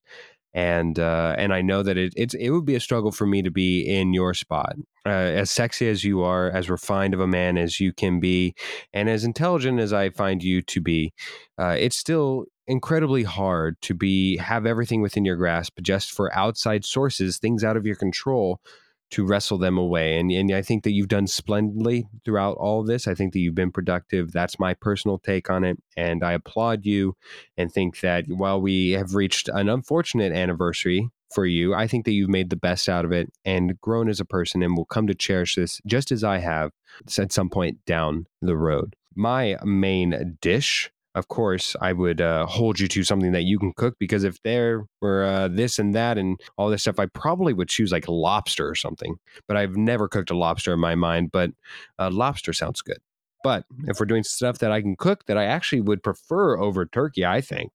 And 0.55 0.99
uh, 0.99 1.35
and 1.37 1.53
I 1.53 1.61
know 1.61 1.83
that 1.83 1.99
it 1.99 2.15
it's 2.17 2.33
it 2.33 2.49
would 2.49 2.65
be 2.65 2.77
a 2.77 2.81
struggle 2.81 3.13
for 3.13 3.27
me 3.27 3.43
to 3.43 3.51
be 3.51 3.83
in 3.83 4.15
your 4.15 4.33
spot, 4.33 4.75
uh, 5.05 5.11
as 5.11 5.51
sexy 5.51 5.87
as 5.87 6.03
you 6.03 6.23
are, 6.23 6.51
as 6.51 6.71
refined 6.71 7.13
of 7.13 7.21
a 7.21 7.27
man 7.27 7.59
as 7.59 7.79
you 7.79 7.93
can 7.93 8.21
be, 8.21 8.55
and 8.95 9.11
as 9.11 9.23
intelligent 9.23 9.81
as 9.81 9.93
I 9.93 10.09
find 10.09 10.43
you 10.43 10.63
to 10.63 10.81
be. 10.81 11.13
Uh, 11.59 11.77
it's 11.79 11.99
still 11.99 12.47
incredibly 12.67 13.23
hard 13.23 13.77
to 13.83 13.93
be 13.93 14.39
have 14.39 14.65
everything 14.65 15.03
within 15.03 15.27
your 15.27 15.37
grasp 15.37 15.79
just 15.83 16.11
for 16.11 16.35
outside 16.35 16.87
sources, 16.87 17.37
things 17.37 17.63
out 17.63 17.77
of 17.77 17.85
your 17.85 17.97
control, 17.97 18.63
to 19.11 19.25
wrestle 19.25 19.59
them 19.59 19.79
away. 19.79 20.19
And, 20.19 20.31
and 20.31 20.53
I 20.53 20.63
think 20.63 20.85
that 20.85 20.93
you've 20.93 21.09
done 21.09 21.27
splendidly 21.27 22.09
throughout 22.25 22.57
all 22.57 22.81
of 22.81 22.87
this. 22.87 23.07
I 23.07 23.15
think 23.15 23.33
that 23.33 23.39
you've 23.39 23.55
been 23.55 23.73
productive. 23.73 24.33
That's 24.33 24.59
my 24.59 24.75
personal 24.75 25.19
take 25.19 25.49
on 25.49 25.65
it. 25.65 25.79
And 25.97 26.25
I 26.25 26.33
applaud 26.33 26.85
you 26.85 27.15
and 27.57 27.71
think 27.71 28.01
that 28.01 28.25
while 28.29 28.61
we 28.61 28.93
have 28.93 29.15
reached 29.15 29.49
an 29.49 29.69
unfortunate 29.69 30.33
anniversary 30.33 31.09
for 31.33 31.47
you, 31.47 31.75
I 31.75 31.87
think 31.87 32.05
that 32.05 32.13
you've 32.13 32.31
made 32.31 32.51
the 32.51 32.57
best 32.57 32.89
out 32.89 33.05
of 33.05 33.13
it 33.13 33.33
and 33.45 33.81
grown 33.81 34.09
as 34.09 34.21
a 34.21 34.25
person 34.25 34.63
and 34.63 34.77
will 34.77 34.85
come 34.85 35.07
to 35.07 35.15
cherish 35.15 35.55
this 35.55 35.81
just 35.87 36.11
as 36.11 36.25
I 36.25 36.39
have 36.39 36.73
at 37.19 37.33
some 37.33 37.51
point 37.51 37.85
down 37.87 38.27
the 38.43 38.57
road. 38.57 38.97
My 39.15 39.57
main 39.65 40.37
dish 40.41 40.91
of 41.17 41.29
course, 41.29 41.75
I 41.81 41.95
would 41.95 42.21
uh, 42.21 42.45
hold 42.45 42.79
you 42.79 42.87
to 42.89 43.03
something 43.03 43.33
that 43.33 43.45
you 43.45 43.59
can 43.59 43.73
cook 43.73 43.97
because 43.99 44.23
if 44.23 44.41
there 44.43 44.87
were 45.01 45.25
uh, 45.25 45.49
this 45.49 45.79
and 45.79 45.95
that 45.95 46.19
and 46.19 46.39
all 46.59 46.69
this 46.69 46.83
stuff, 46.83 46.99
I 46.99 47.07
probably 47.07 47.55
would 47.55 47.71
choose 47.71 47.91
like 47.91 48.07
lobster 48.07 48.69
or 48.69 48.75
something. 48.75 49.17
But 49.49 49.57
I've 49.57 49.77
never 49.77 50.09
cooked 50.09 50.31
a 50.31 50.37
lobster 50.37 50.75
in 50.75 50.79
my 50.79 50.95
mind, 50.95 51.33
but 51.33 51.53
uh, 51.99 52.11
lobster 52.11 52.53
sounds 52.53 52.83
good. 52.83 52.99
But 53.43 53.65
if 53.87 53.99
we're 53.99 54.07
doing 54.07 54.25
stuff 54.25 54.59
that 54.59 54.73
I 54.73 54.83
can 54.83 54.95
cook 54.95 55.25
that 55.25 55.39
I 55.39 55.45
actually 55.45 55.81
would 55.81 56.03
prefer 56.03 56.59
over 56.59 56.85
turkey, 56.85 57.25
I 57.25 57.41
think 57.41 57.73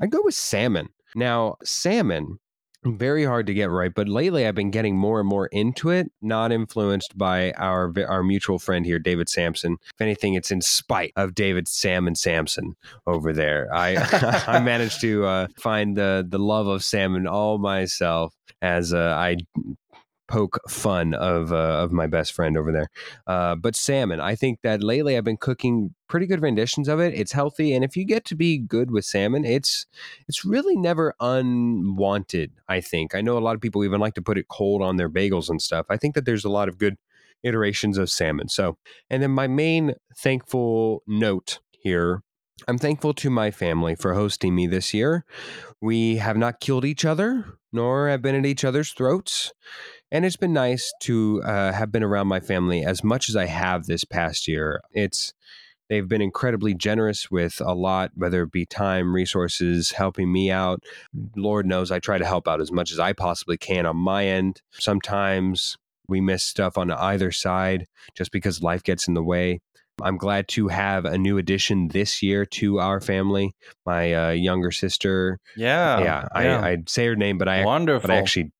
I'd 0.00 0.10
go 0.10 0.22
with 0.24 0.34
salmon. 0.34 0.88
Now, 1.14 1.58
salmon 1.62 2.40
very 2.84 3.24
hard 3.24 3.46
to 3.46 3.52
get 3.52 3.70
right 3.70 3.92
but 3.94 4.08
lately 4.08 4.46
i've 4.46 4.54
been 4.54 4.70
getting 4.70 4.96
more 4.96 5.20
and 5.20 5.28
more 5.28 5.46
into 5.48 5.90
it 5.90 6.10
not 6.22 6.50
influenced 6.50 7.16
by 7.16 7.52
our 7.52 7.92
our 8.08 8.22
mutual 8.22 8.58
friend 8.58 8.86
here 8.86 8.98
david 8.98 9.28
sampson. 9.28 9.76
If 9.94 10.00
anything 10.00 10.34
it's 10.34 10.50
in 10.50 10.62
spite 10.62 11.12
of 11.16 11.34
david 11.34 11.68
sam 11.68 12.06
and 12.06 12.16
samson 12.16 12.76
over 13.06 13.32
there. 13.32 13.68
I 13.74 13.96
i 14.46 14.60
managed 14.60 15.00
to 15.02 15.24
uh, 15.24 15.46
find 15.58 15.96
the 15.96 16.26
the 16.28 16.38
love 16.38 16.66
of 16.66 16.82
salmon 16.82 17.26
all 17.26 17.58
myself 17.58 18.34
as 18.62 18.94
uh, 18.94 19.14
i 19.18 19.36
poke 20.30 20.58
fun 20.68 21.12
of 21.12 21.52
uh, 21.52 21.82
of 21.82 21.92
my 21.92 22.06
best 22.06 22.32
friend 22.32 22.56
over 22.56 22.72
there. 22.72 22.88
Uh, 23.26 23.56
but 23.56 23.76
salmon, 23.76 24.20
I 24.20 24.34
think 24.34 24.60
that 24.62 24.82
lately 24.82 25.16
I've 25.16 25.24
been 25.24 25.36
cooking 25.36 25.94
pretty 26.08 26.26
good 26.26 26.40
renditions 26.40 26.88
of 26.88 27.00
it. 27.00 27.12
It's 27.14 27.32
healthy, 27.32 27.74
and 27.74 27.84
if 27.84 27.96
you 27.96 28.06
get 28.06 28.24
to 28.26 28.34
be 28.34 28.56
good 28.56 28.90
with 28.90 29.04
salmon, 29.04 29.44
it's 29.44 29.86
it's 30.28 30.44
really 30.44 30.76
never 30.76 31.14
unwanted. 31.20 32.52
I 32.68 32.80
think 32.80 33.14
I 33.14 33.20
know 33.20 33.36
a 33.36 33.40
lot 33.40 33.56
of 33.56 33.60
people 33.60 33.84
even 33.84 34.00
like 34.00 34.14
to 34.14 34.22
put 34.22 34.38
it 34.38 34.48
cold 34.48 34.80
on 34.80 34.96
their 34.96 35.10
bagels 35.10 35.50
and 35.50 35.60
stuff. 35.60 35.86
I 35.90 35.96
think 35.96 36.14
that 36.14 36.24
there's 36.24 36.44
a 36.44 36.50
lot 36.50 36.68
of 36.68 36.78
good 36.78 36.96
iterations 37.42 37.98
of 37.98 38.10
salmon. 38.10 38.48
So, 38.48 38.78
and 39.10 39.22
then 39.22 39.30
my 39.32 39.48
main 39.48 39.94
thankful 40.16 41.02
note 41.06 41.58
here 41.70 42.22
I'm 42.68 42.78
thankful 42.78 43.14
to 43.14 43.30
my 43.30 43.50
family 43.50 43.94
for 43.94 44.14
hosting 44.14 44.54
me 44.54 44.66
this 44.66 44.92
year. 44.92 45.24
We 45.80 46.16
have 46.16 46.36
not 46.36 46.60
killed 46.60 46.84
each 46.84 47.04
other, 47.04 47.58
nor 47.72 48.08
have 48.08 48.22
been 48.22 48.34
at 48.34 48.46
each 48.46 48.64
other's 48.64 48.92
throats 48.92 49.52
and 50.10 50.24
it's 50.24 50.36
been 50.36 50.52
nice 50.52 50.92
to 51.02 51.42
uh, 51.44 51.72
have 51.72 51.92
been 51.92 52.02
around 52.02 52.26
my 52.26 52.40
family 52.40 52.84
as 52.84 53.04
much 53.04 53.28
as 53.28 53.36
I 53.36 53.46
have 53.46 53.86
this 53.86 54.04
past 54.04 54.48
year. 54.48 54.80
It's 54.92 55.32
they've 55.88 56.08
been 56.08 56.22
incredibly 56.22 56.74
generous 56.74 57.30
with 57.30 57.60
a 57.60 57.74
lot, 57.74 58.12
whether 58.14 58.42
it 58.42 58.52
be 58.52 58.66
time, 58.66 59.14
resources, 59.14 59.92
helping 59.92 60.32
me 60.32 60.50
out. 60.50 60.82
Lord 61.36 61.66
knows 61.66 61.90
I 61.90 61.98
try 61.98 62.18
to 62.18 62.24
help 62.24 62.48
out 62.48 62.60
as 62.60 62.72
much 62.72 62.92
as 62.92 62.98
I 62.98 63.12
possibly 63.12 63.56
can 63.56 63.86
on 63.86 63.96
my 63.96 64.26
end. 64.26 64.62
Sometimes 64.70 65.76
we 66.08 66.20
miss 66.20 66.42
stuff 66.42 66.76
on 66.76 66.90
either 66.90 67.30
side 67.30 67.86
just 68.14 68.32
because 68.32 68.62
life 68.62 68.82
gets 68.82 69.06
in 69.06 69.14
the 69.14 69.22
way. 69.22 69.60
I'm 70.02 70.16
glad 70.16 70.48
to 70.48 70.68
have 70.68 71.04
a 71.04 71.18
new 71.18 71.36
addition 71.36 71.88
this 71.88 72.22
year 72.22 72.46
to 72.46 72.80
our 72.80 73.00
family. 73.00 73.52
My 73.84 74.14
uh, 74.14 74.30
younger 74.30 74.70
sister. 74.70 75.38
Yeah, 75.56 76.00
yeah. 76.00 76.28
yeah. 76.34 76.60
I, 76.60 76.70
I'd 76.70 76.88
say 76.88 77.06
her 77.06 77.16
name, 77.16 77.36
but 77.36 77.48
I 77.48 77.64
wonderful. 77.64 78.08
But 78.08 78.14
I 78.14 78.18
actually 78.18 78.52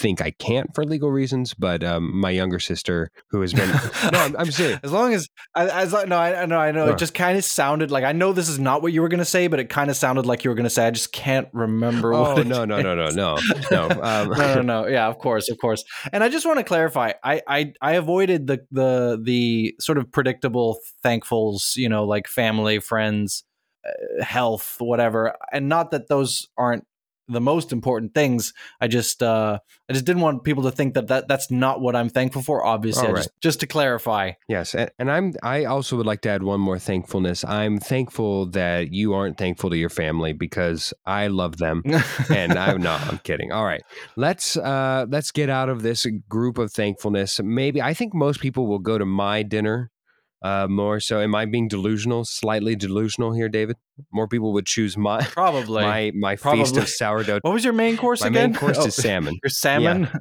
think 0.00 0.22
I 0.22 0.30
can't 0.30 0.74
for 0.74 0.82
legal 0.84 1.10
reasons, 1.10 1.52
but 1.52 1.84
um, 1.84 2.18
my 2.18 2.30
younger 2.30 2.58
sister, 2.58 3.10
who 3.28 3.42
has 3.42 3.52
been 3.52 3.68
no, 3.68 4.18
I'm, 4.18 4.36
I'm, 4.36 4.50
serious. 4.50 4.80
As 4.84 4.92
long 4.92 5.12
as 5.12 5.28
as 5.54 5.92
no, 5.92 6.16
I 6.16 6.46
know, 6.46 6.58
I 6.58 6.72
know. 6.72 6.88
It 6.88 6.98
just 6.98 7.12
kind 7.12 7.36
of 7.36 7.44
sounded 7.44 7.90
like 7.90 8.04
I 8.04 8.12
know 8.12 8.32
this 8.32 8.48
is 8.48 8.58
not 8.58 8.82
what 8.82 8.92
you 8.92 9.02
were 9.02 9.08
going 9.08 9.18
to 9.18 9.24
say, 9.24 9.46
but 9.46 9.60
it 9.60 9.68
kind 9.68 9.90
of 9.90 9.96
sounded 9.96 10.24
like 10.26 10.42
you 10.42 10.50
were 10.50 10.54
going 10.54 10.64
to 10.64 10.70
say. 10.70 10.86
I 10.86 10.90
just 10.90 11.12
can't 11.12 11.48
remember. 11.52 12.10
Oh 12.20 12.34
what 12.34 12.46
no, 12.46 12.64
no, 12.64 12.80
no, 12.82 12.94
no, 12.94 13.08
no, 13.10 13.38
no, 13.70 13.88
um, 14.02 14.28
no, 14.30 14.54
no, 14.54 14.62
no. 14.62 14.86
Yeah, 14.86 15.06
of 15.06 15.18
course, 15.18 15.48
of 15.48 15.58
course. 15.58 15.84
And 16.12 16.24
I 16.24 16.28
just 16.28 16.44
want 16.44 16.58
to 16.58 16.64
clarify. 16.64 17.12
I 17.22 17.40
I 17.46 17.72
I 17.80 17.92
avoided 17.92 18.46
the 18.46 18.60
the 18.70 19.20
the 19.22 19.74
sort 19.78 19.98
of 19.98 20.10
predictable 20.10 20.78
thankfuls, 21.04 21.76
you 21.76 21.88
know, 21.88 22.04
like 22.04 22.26
family, 22.26 22.78
friends, 22.78 23.44
uh, 23.86 24.24
health, 24.24 24.76
whatever. 24.78 25.34
And 25.52 25.68
not 25.68 25.92
that 25.92 26.08
those 26.08 26.48
aren't 26.56 26.84
the 27.30 27.40
most 27.40 27.72
important 27.72 28.14
things. 28.14 28.52
I 28.80 28.88
just 28.88 29.22
uh, 29.22 29.58
I 29.88 29.92
just 29.92 30.04
didn't 30.04 30.22
want 30.22 30.44
people 30.44 30.64
to 30.64 30.70
think 30.70 30.94
that, 30.94 31.08
that 31.08 31.28
that's 31.28 31.50
not 31.50 31.80
what 31.80 31.96
I'm 31.96 32.08
thankful 32.08 32.42
for. 32.42 32.64
Obviously, 32.64 33.08
right. 33.08 33.16
just, 33.16 33.30
just, 33.40 33.60
to 33.60 33.66
clarify. 33.66 34.32
Yes, 34.48 34.74
and, 34.74 34.90
and, 34.98 35.10
I'm 35.10 35.34
I 35.42 35.64
also 35.64 35.96
would 35.96 36.06
like 36.06 36.22
to 36.22 36.30
add 36.30 36.42
one 36.42 36.60
more 36.60 36.78
thankfulness. 36.78 37.44
I'm 37.44 37.78
thankful 37.78 38.46
that 38.50 38.92
you 38.92 39.14
aren't 39.14 39.38
thankful 39.38 39.70
to 39.70 39.76
your 39.76 39.90
family 39.90 40.32
because 40.32 40.92
I 41.06 41.28
love 41.28 41.58
them, 41.58 41.82
and 42.30 42.58
I'm 42.58 42.82
not. 42.82 43.00
I'm 43.08 43.18
kidding. 43.18 43.52
All 43.52 43.64
right, 43.64 43.82
let's 44.16 44.56
uh, 44.56 45.06
let's 45.08 45.30
get 45.30 45.48
out 45.48 45.68
of 45.68 45.82
this 45.82 46.06
group 46.28 46.58
of 46.58 46.72
thankfulness. 46.72 47.40
Maybe 47.42 47.80
I 47.80 47.94
think 47.94 48.14
most 48.14 48.40
people 48.40 48.66
will 48.66 48.78
go 48.78 48.98
to 48.98 49.06
my 49.06 49.42
dinner 49.42 49.90
uh, 50.42 50.66
more 50.68 51.00
so. 51.00 51.20
Am 51.20 51.34
I 51.34 51.44
being 51.44 51.68
delusional? 51.68 52.24
Slightly 52.24 52.74
delusional 52.76 53.32
here, 53.32 53.48
David. 53.48 53.76
More 54.12 54.28
people 54.28 54.52
would 54.54 54.66
choose 54.66 54.96
my 54.96 55.22
probably 55.22 55.82
my 55.82 56.12
my 56.14 56.36
Probably. 56.36 56.60
feast 56.60 56.76
of 56.76 56.88
sourdough. 56.88 57.40
What 57.42 57.52
was 57.52 57.64
your 57.64 57.72
main 57.72 57.96
course 57.96 58.20
my 58.22 58.28
again? 58.28 58.52
main 58.52 58.58
course 58.58 58.78
oh, 58.80 58.86
is 58.86 58.94
salmon. 58.94 59.36
Your 59.42 59.50
salmon? 59.50 60.08
Yeah. 60.10 60.20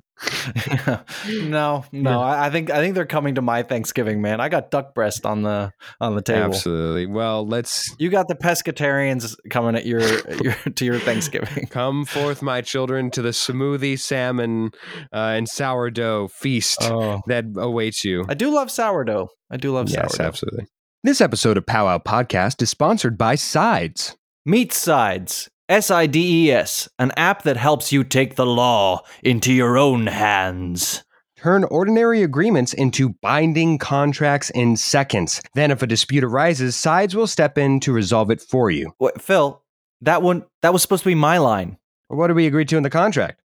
no, 1.44 1.86
no. 1.92 2.22
I, 2.22 2.50
think 2.50 2.70
I 2.70 2.80
think 2.80 2.96
they're 2.96 3.06
coming 3.06 3.36
to 3.36 3.42
my 3.42 3.64
Thanksgiving, 3.64 4.22
man. 4.22 4.42
I 4.42 4.50
got 4.50 4.72
duck 4.72 4.94
breast 4.94 5.26
on 5.26 5.44
the 5.44 5.72
on 6.02 6.16
the 6.16 6.22
table. 6.22 6.46
Absolutely. 6.46 7.06
Well, 7.06 7.48
let's. 7.48 7.96
You 8.00 8.10
got 8.10 8.28
the 8.28 8.36
pescatarians 8.36 9.36
coming 9.50 9.76
at 9.76 9.86
your, 9.86 10.02
your 10.42 10.54
to 10.54 10.86
your 10.86 11.00
Thanksgiving. 11.00 11.68
Come 11.68 12.06
forth, 12.06 12.42
my 12.42 12.62
children, 12.62 13.12
to 13.12 13.22
the 13.22 13.30
smoothie 13.30 14.00
salmon 14.00 14.72
uh, 15.14 15.34
and 15.36 15.48
sourdough 15.48 16.30
feast 16.30 16.80
oh. 16.84 17.22
that 17.28 17.46
awaits 17.56 18.04
you. 18.04 18.26
I 18.28 18.34
do 18.34 18.54
love 18.54 18.72
sourdough. 18.72 19.30
I 19.50 19.58
do 19.58 19.72
love 19.72 19.90
yes, 19.90 20.16
sourdough. 20.16 20.28
absolutely. 20.28 20.66
This 21.02 21.22
episode 21.22 21.56
of 21.56 21.66
Powwow 21.66 22.00
Podcast 22.00 22.62
is 22.62 22.72
sponsored 22.72 23.18
by 23.18 23.36
Sides. 23.36 24.18
Meet 24.46 24.74
Sides, 24.74 25.50
S 25.70 25.90
I 25.90 26.08
D 26.08 26.48
E 26.48 26.52
S, 26.52 26.90
an 27.00 27.14
app 27.16 27.44
that 27.44 27.56
helps 27.56 27.94
you 27.94 28.04
take 28.04 28.36
the 28.36 28.46
law 28.46 29.04
into 29.24 29.54
your 29.54 29.78
own 29.78 30.08
hands. 30.08 31.06
Turn 31.38 31.64
ordinary 31.64 32.22
agreements 32.22 32.74
into 32.74 33.16
binding 33.22 33.78
contracts 33.78 34.50
in 34.50 34.76
seconds. 34.76 35.42
Then, 35.54 35.72
if 35.72 35.82
a 35.82 35.88
dispute 35.88 36.26
arises, 36.26 36.76
Sides 36.76 37.16
will 37.16 37.28
step 37.28 37.58
in 37.58 37.80
to 37.80 37.94
resolve 37.94 38.30
it 38.30 38.42
for 38.42 38.70
you. 38.70 38.94
Wait, 39.00 39.22
Phil, 39.22 39.64
that 40.02 40.22
one 40.22 40.44
that 40.64 40.74
was 40.74 40.82
supposed 40.82 41.04
to 41.04 41.10
be 41.10 41.16
my 41.16 41.38
line. 41.38 41.78
What 42.10 42.28
did 42.28 42.36
we 42.36 42.46
agree 42.46 42.66
to 42.66 42.76
in 42.76 42.84
the 42.84 42.90
contract? 42.90 43.40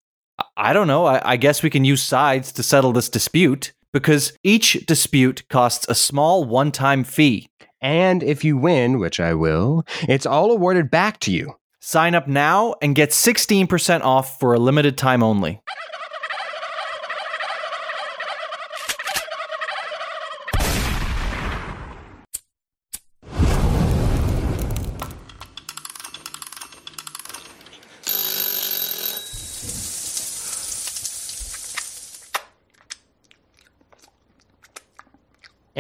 I 0.57 0.73
don't 0.73 0.89
know. 0.89 1.05
I, 1.05 1.35
I 1.35 1.37
guess 1.37 1.63
we 1.63 1.71
can 1.71 1.85
use 1.85 2.03
Sides 2.03 2.51
to 2.51 2.65
settle 2.65 2.93
this 2.93 3.09
dispute 3.09 3.73
because 3.95 4.37
each 4.43 4.85
dispute 4.87 5.49
costs 5.49 5.87
a 5.89 5.95
small 5.95 6.45
one 6.45 6.73
time 6.73 7.05
fee. 7.05 7.49
And 7.81 8.23
if 8.23 8.45
you 8.45 8.59
win, 8.59 8.99
which 8.99 9.21
I 9.21 9.35
will, 9.35 9.85
it's 10.09 10.27
all 10.27 10.51
awarded 10.51 10.91
back 10.91 11.21
to 11.21 11.31
you. 11.33 11.55
Sign 11.81 12.15
up 12.15 12.27
now 12.27 12.75
and 12.83 12.95
get 12.95 13.11
16% 13.11 14.01
off 14.01 14.41
for 14.41 14.53
a 14.53 14.59
limited 14.59 14.99
time 14.99 15.23
only. 15.23 15.61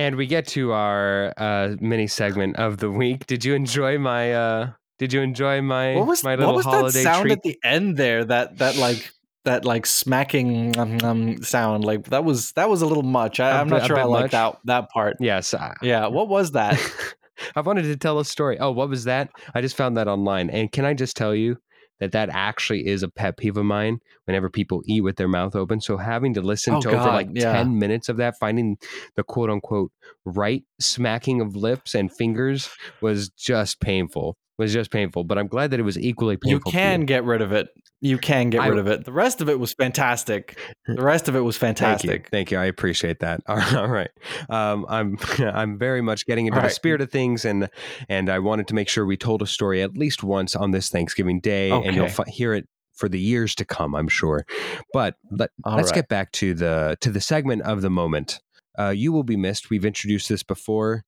And 0.04 0.16
we 0.16 0.26
get 0.26 0.46
to 0.48 0.72
our 0.72 1.32
uh, 1.38 1.76
mini 1.80 2.06
segment 2.08 2.56
of 2.56 2.76
the 2.76 2.90
week. 2.90 3.26
Did 3.26 3.42
you 3.42 3.54
enjoy 3.54 3.98
my? 3.98 4.34
Uh, 4.34 4.70
did 4.98 5.14
you 5.14 5.22
enjoy 5.22 5.62
my 5.62 5.96
what 5.96 6.06
was, 6.06 6.22
my 6.22 6.34
little 6.34 6.48
what 6.48 6.56
was 6.56 6.64
holiday 6.66 7.02
that 7.02 7.02
sound 7.02 7.22
treat? 7.22 7.32
at 7.32 7.42
the 7.42 7.58
end 7.64 7.96
there? 7.96 8.22
That 8.22 8.58
that 8.58 8.76
like 8.76 9.10
that 9.46 9.64
like 9.64 9.86
smacking 9.86 10.78
um, 10.78 10.98
um, 11.02 11.42
sound 11.42 11.86
like 11.86 12.04
that 12.10 12.22
was 12.22 12.52
that 12.52 12.68
was 12.68 12.82
a 12.82 12.86
little 12.86 13.02
much. 13.02 13.40
I, 13.40 13.58
am 13.62 13.70
not 13.70 13.86
sure 13.86 13.98
I 13.98 14.04
like 14.04 14.32
that 14.32 14.58
that 14.64 14.90
part. 14.90 15.16
Yes. 15.20 15.54
I, 15.54 15.74
yeah. 15.80 16.06
What 16.08 16.28
was 16.28 16.50
that? 16.50 16.78
I 17.56 17.62
wanted 17.62 17.84
to 17.84 17.96
tell 17.96 18.18
a 18.18 18.26
story. 18.26 18.58
Oh, 18.58 18.72
what 18.72 18.90
was 18.90 19.04
that? 19.04 19.30
I 19.54 19.62
just 19.62 19.74
found 19.74 19.96
that 19.96 20.06
online. 20.06 20.50
And 20.50 20.70
can 20.70 20.84
I 20.84 20.92
just 20.92 21.16
tell 21.16 21.34
you, 21.34 21.56
that 22.00 22.12
that 22.12 22.28
actually 22.30 22.86
is 22.86 23.02
a 23.02 23.08
pet 23.08 23.36
peeve 23.36 23.56
of 23.56 23.64
mine 23.64 24.00
whenever 24.24 24.50
people 24.50 24.82
eat 24.86 25.02
with 25.02 25.16
their 25.16 25.28
mouth 25.28 25.54
open. 25.54 25.80
So 25.80 25.96
having 25.96 26.34
to 26.34 26.42
listen 26.42 26.74
oh, 26.74 26.80
to 26.80 26.90
God, 26.90 27.00
over 27.00 27.10
like 27.10 27.28
yeah. 27.32 27.52
10 27.52 27.78
minutes 27.78 28.08
of 28.08 28.16
that, 28.18 28.38
finding 28.38 28.78
the 29.16 29.22
quote 29.22 29.50
unquote 29.50 29.92
right 30.24 30.64
smacking 30.80 31.40
of 31.40 31.56
lips 31.56 31.94
and 31.94 32.12
fingers 32.12 32.70
was 33.00 33.28
just 33.30 33.80
painful. 33.80 34.36
Was 34.56 34.72
just 34.72 34.92
painful, 34.92 35.24
but 35.24 35.36
I'm 35.36 35.48
glad 35.48 35.72
that 35.72 35.80
it 35.80 35.82
was 35.82 35.98
equally 35.98 36.36
painful. 36.36 36.70
You 36.70 36.72
can 36.72 37.00
you. 37.00 37.06
get 37.06 37.24
rid 37.24 37.42
of 37.42 37.50
it. 37.50 37.70
You 38.00 38.18
can 38.18 38.50
get 38.50 38.60
I, 38.60 38.68
rid 38.68 38.78
of 38.78 38.86
it. 38.86 39.04
The 39.04 39.12
rest 39.12 39.40
of 39.40 39.48
it 39.48 39.58
was 39.58 39.72
fantastic. 39.72 40.58
The 40.86 41.02
rest 41.02 41.26
of 41.26 41.34
it 41.34 41.40
was 41.40 41.56
fantastic. 41.56 42.10
Thank 42.10 42.22
you. 42.22 42.28
Thank 42.30 42.50
you. 42.52 42.58
I 42.58 42.66
appreciate 42.66 43.18
that. 43.20 43.40
All 43.48 43.88
right. 43.88 44.10
Um, 44.48 44.86
I'm 44.88 45.18
I'm 45.38 45.76
very 45.76 46.02
much 46.02 46.26
getting 46.26 46.46
into 46.46 46.58
All 46.58 46.62
the 46.62 46.68
right. 46.68 46.74
spirit 46.74 47.00
of 47.00 47.10
things, 47.10 47.44
and 47.44 47.68
and 48.08 48.30
I 48.30 48.38
wanted 48.38 48.68
to 48.68 48.74
make 48.74 48.88
sure 48.88 49.04
we 49.04 49.16
told 49.16 49.42
a 49.42 49.46
story 49.46 49.82
at 49.82 49.96
least 49.96 50.22
once 50.22 50.54
on 50.54 50.70
this 50.70 50.88
Thanksgiving 50.88 51.40
Day, 51.40 51.72
okay. 51.72 51.88
and 51.88 51.96
you'll 51.96 52.06
f- 52.06 52.26
hear 52.28 52.54
it 52.54 52.68
for 52.94 53.08
the 53.08 53.18
years 53.18 53.54
to 53.56 53.64
come, 53.64 53.94
I'm 53.94 54.08
sure. 54.08 54.46
But 54.92 55.16
let, 55.30 55.50
us 55.64 55.86
right. 55.86 55.94
get 55.94 56.08
back 56.08 56.30
to 56.32 56.54
the 56.54 56.96
to 57.00 57.10
the 57.10 57.20
segment 57.20 57.62
of 57.62 57.82
the 57.82 57.90
moment. 57.90 58.40
Uh, 58.78 58.90
you 58.90 59.12
will 59.12 59.24
be 59.24 59.36
missed. 59.36 59.70
We've 59.70 59.84
introduced 59.84 60.28
this 60.28 60.42
before, 60.42 61.04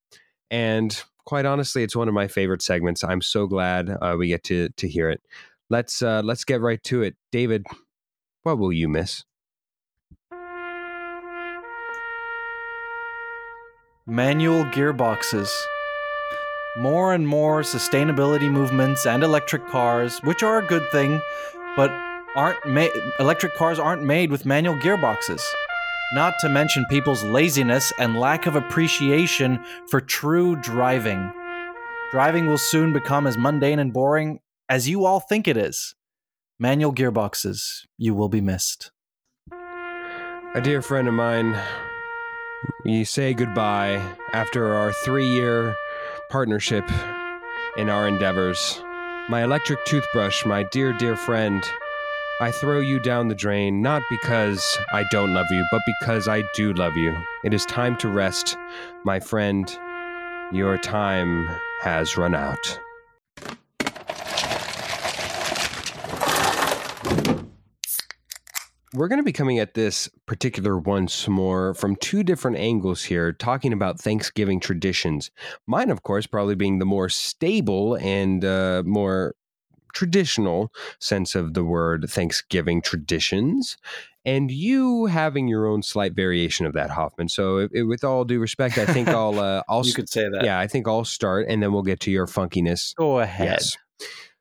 and 0.50 1.02
quite 1.26 1.44
honestly, 1.44 1.82
it's 1.82 1.94
one 1.94 2.08
of 2.08 2.14
my 2.14 2.28
favorite 2.28 2.62
segments. 2.62 3.04
I'm 3.04 3.20
so 3.20 3.46
glad 3.46 3.90
uh, 4.00 4.16
we 4.18 4.28
get 4.28 4.42
to 4.44 4.70
to 4.70 4.88
hear 4.88 5.10
it 5.10 5.20
let's 5.70 6.02
uh, 6.02 6.22
let's 6.24 6.44
get 6.44 6.60
right 6.60 6.82
to 6.84 7.02
it. 7.02 7.16
David, 7.32 7.64
what 8.42 8.58
will 8.58 8.72
you 8.72 8.88
miss? 8.88 9.24
Manual 14.06 14.64
gearboxes. 14.66 15.50
More 16.78 17.14
and 17.14 17.26
more 17.26 17.62
sustainability 17.62 18.50
movements 18.50 19.06
and 19.06 19.22
electric 19.22 19.66
cars, 19.66 20.18
which 20.22 20.42
are 20.42 20.58
a 20.58 20.66
good 20.66 20.88
thing, 20.92 21.20
but 21.74 21.90
aren't 22.36 22.64
made 22.66 22.90
electric 23.18 23.54
cars 23.54 23.78
aren't 23.78 24.02
made 24.04 24.30
with 24.30 24.44
manual 24.44 24.76
gearboxes. 24.76 25.42
Not 26.12 26.38
to 26.40 26.48
mention 26.48 26.84
people's 26.86 27.24
laziness 27.24 27.92
and 27.98 28.18
lack 28.18 28.46
of 28.46 28.54
appreciation 28.54 29.58
for 29.88 30.00
true 30.00 30.54
driving. 30.56 31.32
Driving 32.12 32.46
will 32.46 32.58
soon 32.58 32.92
become 32.92 33.26
as 33.26 33.36
mundane 33.36 33.80
and 33.80 33.92
boring 33.92 34.38
as 34.68 34.88
you 34.88 35.04
all 35.04 35.18
think 35.18 35.48
it 35.48 35.56
is. 35.56 35.96
Manual 36.58 36.94
gearboxes, 36.94 37.86
you 37.98 38.14
will 38.14 38.28
be 38.28 38.40
missed. 38.40 38.92
A 40.54 40.60
dear 40.62 40.80
friend 40.80 41.08
of 41.08 41.14
mine, 41.14 41.58
we 42.84 43.04
say 43.04 43.34
goodbye 43.34 44.00
after 44.32 44.74
our 44.74 44.92
three 44.92 45.28
year 45.28 45.74
partnership 46.30 46.88
in 47.76 47.90
our 47.90 48.06
endeavors. 48.06 48.80
My 49.28 49.42
electric 49.42 49.84
toothbrush, 49.84 50.46
my 50.46 50.62
dear, 50.70 50.92
dear 50.92 51.16
friend, 51.16 51.62
I 52.38 52.50
throw 52.50 52.80
you 52.80 53.00
down 53.00 53.28
the 53.28 53.34
drain 53.34 53.80
not 53.80 54.02
because 54.10 54.76
I 54.92 55.04
don't 55.10 55.32
love 55.32 55.46
you, 55.50 55.64
but 55.72 55.80
because 55.86 56.28
I 56.28 56.42
do 56.54 56.74
love 56.74 56.94
you. 56.94 57.16
It 57.44 57.54
is 57.54 57.64
time 57.64 57.96
to 57.98 58.08
rest, 58.08 58.58
my 59.06 59.20
friend. 59.20 59.66
Your 60.52 60.76
time 60.76 61.48
has 61.80 62.18
run 62.18 62.34
out. 62.34 62.78
We're 68.92 69.08
going 69.08 69.18
to 69.18 69.24
be 69.24 69.32
coming 69.32 69.58
at 69.58 69.72
this 69.72 70.10
particular 70.26 70.76
once 70.76 71.26
more 71.28 71.72
from 71.72 71.96
two 71.96 72.22
different 72.22 72.58
angles 72.58 73.04
here, 73.04 73.32
talking 73.32 73.72
about 73.72 73.98
Thanksgiving 73.98 74.60
traditions. 74.60 75.30
Mine, 75.66 75.88
of 75.88 76.02
course, 76.02 76.26
probably 76.26 76.54
being 76.54 76.80
the 76.80 76.84
more 76.84 77.08
stable 77.08 77.94
and 77.94 78.44
uh, 78.44 78.82
more 78.84 79.34
traditional 79.96 80.70
sense 81.00 81.34
of 81.34 81.54
the 81.54 81.64
word 81.64 82.04
Thanksgiving 82.06 82.82
traditions, 82.82 83.78
and 84.26 84.50
you 84.50 85.06
having 85.06 85.48
your 85.48 85.66
own 85.66 85.82
slight 85.82 86.14
variation 86.14 86.66
of 86.66 86.74
that, 86.74 86.90
Hoffman. 86.90 87.30
So, 87.30 87.58
if, 87.58 87.70
if, 87.72 87.86
with 87.86 88.04
all 88.04 88.24
due 88.24 88.38
respect, 88.38 88.76
I 88.76 88.84
think 88.84 89.08
I'll 89.20 89.38
uh, 89.38 89.62
I'll 89.70 89.86
you 89.86 89.94
could 89.94 90.10
say 90.10 90.28
that. 90.28 90.44
Yeah, 90.44 90.58
I 90.58 90.66
think 90.66 90.86
I'll 90.86 91.04
start, 91.04 91.46
and 91.48 91.62
then 91.62 91.72
we'll 91.72 91.82
get 91.82 92.00
to 92.00 92.10
your 92.10 92.26
funkiness. 92.26 92.94
Go 92.94 93.20
ahead. 93.20 93.48
Yes. 93.48 93.76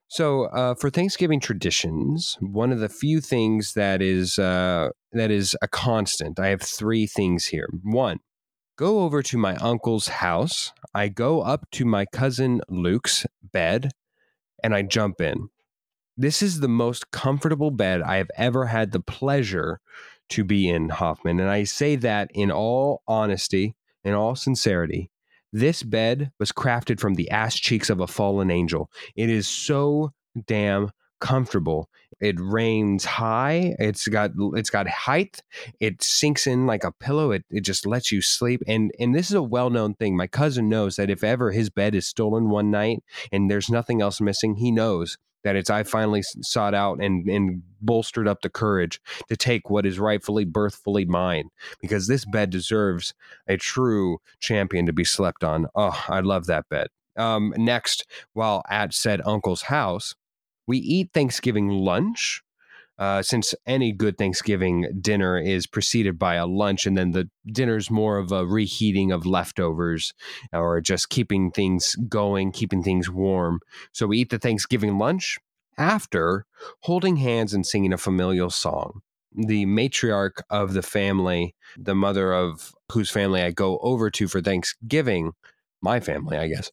So, 0.10 0.46
uh, 0.46 0.76
for 0.76 0.90
Thanksgiving 0.90 1.40
traditions, 1.40 2.38
one 2.42 2.74
of 2.74 2.80
the 2.80 2.90
few 2.90 3.22
things 3.22 3.74
that 3.76 4.02
is 4.02 4.38
uh, 4.38 4.90
that 5.14 5.32
is 5.32 5.56
a 5.62 5.70
constant. 5.70 6.38
I 6.38 6.48
have 6.48 6.62
three 6.62 7.08
things 7.08 7.46
here. 7.46 7.70
One, 7.82 8.20
go 8.78 9.04
over 9.04 9.24
to 9.24 9.38
my 9.38 9.56
uncle's 9.56 10.10
house. 10.10 10.74
I 10.94 11.08
go 11.08 11.42
up 11.42 11.72
to 11.72 11.86
my 11.86 12.06
cousin 12.12 12.60
Luke's 12.68 13.26
bed, 13.54 13.92
and 14.66 14.74
I 14.74 14.82
jump 14.82 15.22
in. 15.22 15.50
This 16.18 16.42
is 16.42 16.60
the 16.60 16.68
most 16.68 17.12
comfortable 17.12 17.70
bed 17.70 18.02
I 18.02 18.16
have 18.18 18.32
ever 18.36 18.66
had 18.66 18.92
the 18.92 19.00
pleasure 19.00 19.80
to 20.30 20.44
be 20.44 20.68
in, 20.68 20.90
Hoffman. 20.90 21.40
And 21.40 21.52
I 21.52 21.66
say 21.66 21.96
that 21.98 22.32
in 22.34 22.50
all 22.50 23.04
honesty, 23.08 23.76
in 24.04 24.16
all 24.16 24.36
sincerity. 24.36 25.12
This 25.54 25.84
bed 25.84 26.32
was 26.40 26.52
crafted 26.52 27.00
from 27.00 27.14
the 27.14 27.30
ass 27.30 27.56
cheeks 27.56 27.92
of 27.92 28.00
a 28.00 28.08
fallen 28.08 28.50
angel. 28.50 28.90
It 29.16 29.30
is 29.30 29.48
so 29.48 30.14
damn 30.48 30.90
comfortable. 31.22 31.88
It 32.20 32.36
rains 32.40 33.06
high. 33.06 33.76
It's 33.80 34.08
got 34.08 34.32
it's 34.54 34.70
got 34.70 34.88
height. 34.88 35.42
It 35.80 36.04
sinks 36.04 36.48
in 36.48 36.66
like 36.66 36.84
a 36.84 36.92
pillow. 36.92 37.32
It 37.32 37.46
it 37.50 37.62
just 37.62 37.86
lets 37.86 38.12
you 38.12 38.22
sleep. 38.22 38.62
And 38.68 38.92
and 39.00 39.14
this 39.14 39.30
is 39.30 39.36
a 39.36 39.44
well 39.44 39.70
known 39.70 39.96
thing. 39.96 40.16
My 40.16 40.28
cousin 40.28 40.70
knows 40.70 40.96
that 40.96 41.10
if 41.10 41.24
ever 41.24 41.52
his 41.52 41.70
bed 41.70 41.96
is 41.96 42.08
stolen 42.08 42.50
one 42.50 42.72
night 42.72 43.04
and 43.32 43.50
there's 43.50 43.70
nothing 43.70 44.02
else 44.02 44.22
missing, 44.22 44.56
he 44.56 44.72
knows 44.72 45.18
that 45.44 45.56
it's 45.56 45.70
I 45.70 45.84
finally 45.84 46.24
sought 46.42 46.74
out 46.74 47.00
and 47.00 47.30
and 47.30 47.62
bolstered 47.82 48.28
up 48.28 48.42
the 48.42 48.50
courage 48.50 49.00
to 49.30 49.38
take 49.38 49.70
what 49.70 49.86
is 49.86 50.00
rightfully 50.00 50.44
birthfully 50.44 51.06
mine 51.06 51.50
because 51.82 52.08
this 52.08 52.26
bed 52.26 52.50
deserves 52.50 53.14
a 53.48 53.58
true 53.58 54.18
champion 54.40 54.86
to 54.88 54.94
be 54.94 55.06
slept 55.06 55.44
on. 55.44 55.68
Oh, 55.76 56.04
I 56.10 56.22
love 56.22 56.48
that 56.48 56.68
bed. 56.70 56.88
Um, 57.18 57.54
next, 57.58 58.06
while 58.34 58.64
at 58.70 58.94
said 58.94 59.22
uncle's 59.26 59.64
house, 59.64 60.16
we 60.68 60.78
eat 60.78 61.12
Thanksgiving 61.14 61.70
lunch. 61.70 62.42
Uh, 62.98 63.22
since 63.22 63.54
any 63.68 63.92
good 63.92 64.18
Thanksgiving 64.18 64.88
dinner 65.02 65.38
is 65.38 65.68
preceded 65.68 66.18
by 66.18 66.36
a 66.36 66.46
lunch, 66.48 66.86
and 66.86 66.98
then 66.98 67.12
the 67.12 67.30
dinner 67.46 67.76
is 67.76 67.92
more 67.92 68.18
of 68.18 68.32
a 68.32 68.46
reheating 68.46 69.12
of 69.12 69.26
leftovers 69.26 70.14
or 70.54 70.80
just 70.80 71.10
keeping 71.10 71.52
things 71.52 71.96
going, 72.08 72.54
keeping 72.54 72.82
things 72.82 73.10
warm. 73.10 73.60
So 73.92 74.08
we 74.08 74.20
eat 74.20 74.30
the 74.30 74.40
Thanksgiving 74.40 74.98
lunch 74.98 75.38
after 75.78 76.46
holding 76.84 77.18
hands 77.18 77.54
and 77.54 77.66
singing 77.66 77.92
a 77.92 77.98
familial 77.98 78.50
song. 78.50 79.02
The 79.36 79.66
matriarch 79.66 80.42
of 80.50 80.74
the 80.74 80.82
family, 80.82 81.54
the 81.78 81.96
mother 81.96 82.34
of 82.34 82.74
whose 82.94 83.10
family 83.10 83.42
I 83.42 83.52
go 83.52 83.78
over 83.80 84.10
to 84.12 84.30
for 84.30 84.40
Thanksgiving, 84.40 85.34
my 85.86 86.00
family, 86.02 86.38
I 86.38 86.48
guess, 86.48 86.72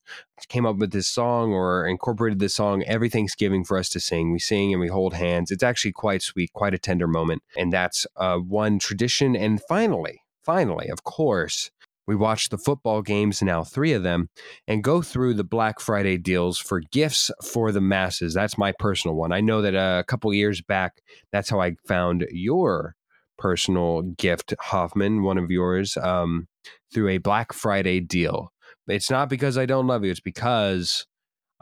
came 0.49 0.67
up 0.67 0.77
with 0.77 0.91
this 0.91 1.07
song 1.07 1.53
or 1.53 1.87
incorporated 1.87 2.41
this 2.41 2.55
song 2.55 2.83
every 2.85 3.11
Thanksgiving 3.11 3.63
for 3.63 3.79
us 3.79 3.89
to 3.91 4.01
sing. 4.01 4.33
We 4.33 4.39
sing 4.41 4.73
and 4.73 4.81
we 4.81 4.89
hold 4.89 5.15
hands. 5.15 5.51
It's 5.51 5.63
actually 5.63 5.93
quite 5.93 6.23
sweet, 6.23 6.53
quite 6.55 6.75
a 6.75 6.79
tender 6.79 7.07
moment. 7.07 7.43
And 7.57 7.73
that's 7.73 8.07
uh, 8.17 8.39
one 8.39 8.79
tradition. 8.79 9.37
And 9.37 9.61
finally, 9.69 10.23
finally, 10.43 10.89
of 10.89 11.05
course, 11.05 11.71
we 12.07 12.17
watch 12.17 12.49
the 12.49 12.59
football 12.59 13.03
games, 13.03 13.43
now 13.43 13.63
three 13.63 13.93
of 13.93 14.03
them, 14.03 14.29
and 14.67 14.83
go 14.83 15.03
through 15.03 15.35
the 15.35 15.45
Black 15.45 15.79
Friday 15.79 16.17
deals 16.17 16.59
for 16.59 16.81
gifts 16.81 17.31
for 17.45 17.71
the 17.71 17.81
masses. 17.81 18.35
That's 18.35 18.59
my 18.59 18.73
personal 18.79 19.15
one. 19.15 19.31
I 19.31 19.41
know 19.41 19.63
that 19.63 19.75
a 19.75 20.05
couple 20.05 20.33
years 20.35 20.61
back, 20.63 21.03
that's 21.31 21.51
how 21.51 21.61
I 21.61 21.77
found 21.87 22.27
your 22.31 22.97
personal 23.39 24.03
gift, 24.03 24.55
Hoffman, 24.59 25.23
one 25.23 25.39
of 25.39 25.51
yours, 25.51 25.97
um, 25.97 26.49
through 26.93 27.09
a 27.09 27.19
Black 27.19 27.53
Friday 27.53 28.01
deal. 28.01 28.53
It's 28.93 29.11
not 29.11 29.29
because 29.29 29.57
I 29.57 29.67
don't 29.67 29.87
love 29.87 30.05
you. 30.05 30.11
It's 30.11 30.21
because 30.21 31.07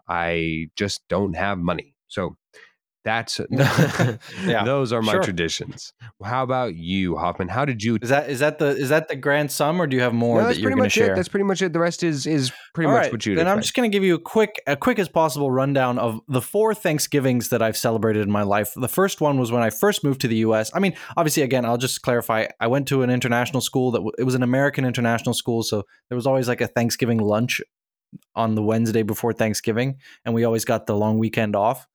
I 0.08 0.68
just 0.76 1.02
don't 1.08 1.34
have 1.34 1.58
money. 1.58 1.94
So 2.08 2.36
that's 3.04 3.40
yeah, 3.50 4.64
those 4.64 4.92
are 4.92 5.00
my 5.00 5.12
sure. 5.12 5.22
traditions. 5.22 5.92
How 6.22 6.42
about 6.42 6.74
you, 6.74 7.16
Hoffman? 7.16 7.48
How 7.48 7.64
did 7.64 7.82
you? 7.82 7.98
Is 8.02 8.10
that 8.10 8.28
is 8.28 8.40
that 8.40 8.58
the 8.58 8.66
is 8.66 8.90
that 8.90 9.08
the 9.08 9.16
grand 9.16 9.50
sum, 9.50 9.80
or 9.80 9.86
do 9.86 9.96
you 9.96 10.02
have 10.02 10.12
more 10.12 10.42
no, 10.42 10.48
that 10.48 10.58
you're 10.58 10.70
going 10.70 10.82
to 10.82 10.90
share? 10.90 11.12
It. 11.12 11.16
That's 11.16 11.28
pretty 11.28 11.44
much 11.44 11.62
it. 11.62 11.72
The 11.72 11.78
rest 11.78 12.02
is 12.02 12.26
is 12.26 12.52
pretty 12.74 12.88
All 12.88 12.94
much 12.94 13.04
right, 13.04 13.12
what 13.12 13.24
you. 13.24 13.34
Then 13.34 13.48
I'm 13.48 13.60
just 13.60 13.74
going 13.74 13.90
to 13.90 13.94
give 13.94 14.04
you 14.04 14.14
a 14.14 14.18
quick, 14.18 14.60
a 14.66 14.76
quick 14.76 14.98
as 14.98 15.08
possible 15.08 15.50
rundown 15.50 15.98
of 15.98 16.20
the 16.28 16.42
four 16.42 16.74
Thanksgivings 16.74 17.48
that 17.48 17.62
I've 17.62 17.76
celebrated 17.76 18.22
in 18.22 18.30
my 18.30 18.42
life. 18.42 18.72
The 18.76 18.88
first 18.88 19.20
one 19.20 19.38
was 19.38 19.50
when 19.50 19.62
I 19.62 19.70
first 19.70 20.04
moved 20.04 20.20
to 20.22 20.28
the 20.28 20.36
U.S. 20.36 20.70
I 20.74 20.78
mean, 20.78 20.94
obviously, 21.16 21.42
again, 21.42 21.64
I'll 21.64 21.78
just 21.78 22.02
clarify. 22.02 22.46
I 22.60 22.66
went 22.66 22.86
to 22.88 23.02
an 23.02 23.10
international 23.10 23.62
school 23.62 23.90
that 23.92 24.02
it 24.18 24.24
was 24.24 24.34
an 24.34 24.42
American 24.42 24.84
international 24.84 25.34
school, 25.34 25.62
so 25.62 25.84
there 26.10 26.16
was 26.16 26.26
always 26.26 26.48
like 26.48 26.60
a 26.60 26.66
Thanksgiving 26.66 27.18
lunch 27.18 27.62
on 28.34 28.54
the 28.54 28.62
Wednesday 28.62 29.02
before 29.02 29.32
Thanksgiving, 29.32 29.96
and 30.24 30.34
we 30.34 30.44
always 30.44 30.64
got 30.64 30.86
the 30.86 30.96
long 30.96 31.18
weekend 31.18 31.56
off. 31.56 31.86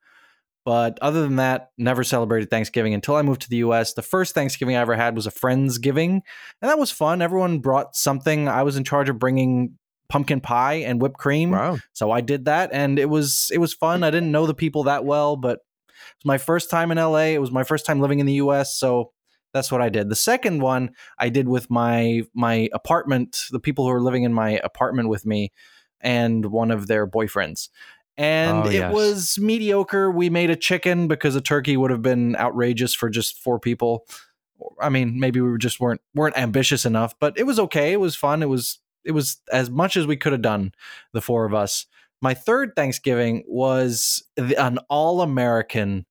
But 0.66 0.98
other 1.02 1.22
than 1.22 1.36
that, 1.36 1.70
never 1.78 2.04
celebrated 2.04 2.50
Thanksgiving 2.50 2.96
until 2.96 3.16
I 3.16 3.22
moved 3.22 3.44
to 3.44 3.50
the 3.50 3.58
US. 3.58 3.94
The 3.94 4.02
first 4.02 4.34
Thanksgiving 4.34 4.76
I 4.76 4.82
ever 4.82 4.96
had 4.96 5.16
was 5.16 5.28
a 5.28 5.32
Friendsgiving, 5.32 6.10
and 6.10 6.70
that 6.70 6.80
was 6.80 6.92
fun. 6.92 7.22
Everyone 7.22 7.60
brought 7.60 7.96
something. 7.96 8.48
I 8.48 8.64
was 8.64 8.76
in 8.76 8.84
charge 8.84 9.08
of 9.08 9.20
bringing 9.20 9.78
pumpkin 10.10 10.42
pie 10.42 10.76
and 10.76 11.02
whipped 11.02 11.18
cream. 11.18 11.52
Wow. 11.52 11.78
So 11.94 12.12
I 12.12 12.22
did 12.22 12.46
that 12.46 12.72
and 12.74 13.00
it 13.00 13.10
was 13.10 13.50
it 13.54 13.58
was 13.58 13.74
fun. 13.74 14.04
I 14.04 14.12
didn't 14.12 14.32
know 14.32 14.46
the 14.46 14.54
people 14.54 14.84
that 14.84 15.06
well, 15.06 15.36
but 15.36 15.60
it 15.60 16.16
was 16.20 16.26
my 16.26 16.38
first 16.38 16.70
time 16.70 16.92
in 16.92 16.98
LA. 16.98 17.34
It 17.34 17.42
was 17.42 17.52
my 17.52 17.64
first 17.64 17.86
time 17.86 18.02
living 18.02 18.20
in 18.20 18.26
the 18.26 18.34
US, 18.34 18.76
so 18.76 19.12
that's 19.54 19.72
what 19.72 19.82
I 19.82 19.90
did. 19.90 20.10
The 20.10 20.16
second 20.16 20.62
one 20.62 20.92
I 21.18 21.30
did 21.30 21.48
with 21.48 21.70
my 21.70 22.24
my 22.34 22.70
apartment, 22.74 23.46
the 23.52 23.60
people 23.60 23.86
who 23.86 23.92
were 23.92 24.02
living 24.02 24.24
in 24.24 24.34
my 24.34 24.60
apartment 24.64 25.10
with 25.10 25.26
me 25.26 25.52
and 26.02 26.46
one 26.46 26.72
of 26.72 26.88
their 26.88 27.08
boyfriends 27.08 27.70
and 28.18 28.64
oh, 28.64 28.70
it 28.70 28.74
yes. 28.74 28.94
was 28.94 29.40
mediocre. 29.40 30.10
We 30.10 30.30
made 30.30 30.50
a 30.50 30.56
chicken 30.56 31.08
because 31.08 31.36
a 31.36 31.42
turkey 31.42 31.76
would 31.76 31.92
have 31.92 32.02
been 32.02 32.36
outrageous 32.36 32.94
for 32.94 33.10
just 33.10 33.38
four 33.38 33.60
people. 33.60 34.06
I 34.80 34.90
mean, 34.90 35.20
maybe 35.20 35.42
we 35.42 35.58
just 35.58 35.80
weren't 35.80 36.02
weren't 36.14 36.38
ambitious 36.38 36.86
enough, 36.86 37.18
but 37.20 37.38
it 37.38 37.44
was 37.44 37.60
okay. 37.60 37.92
It 37.92 38.00
was 38.00 38.16
fun. 38.16 38.42
It 38.42 38.50
was 38.50 38.80
it 39.04 39.12
was 39.12 39.38
as 39.52 39.70
much 39.70 39.98
as 39.98 40.08
we 40.08 40.18
could 40.18 40.32
have 40.32 40.42
done, 40.42 40.74
the 41.14 41.22
four 41.22 41.46
of 41.46 41.54
us. 41.54 41.86
My 42.22 42.34
third 42.34 42.76
Thanksgiving 42.76 43.44
was 43.48 44.24
an 44.38 44.80
all 44.90 45.22
American 45.22 46.06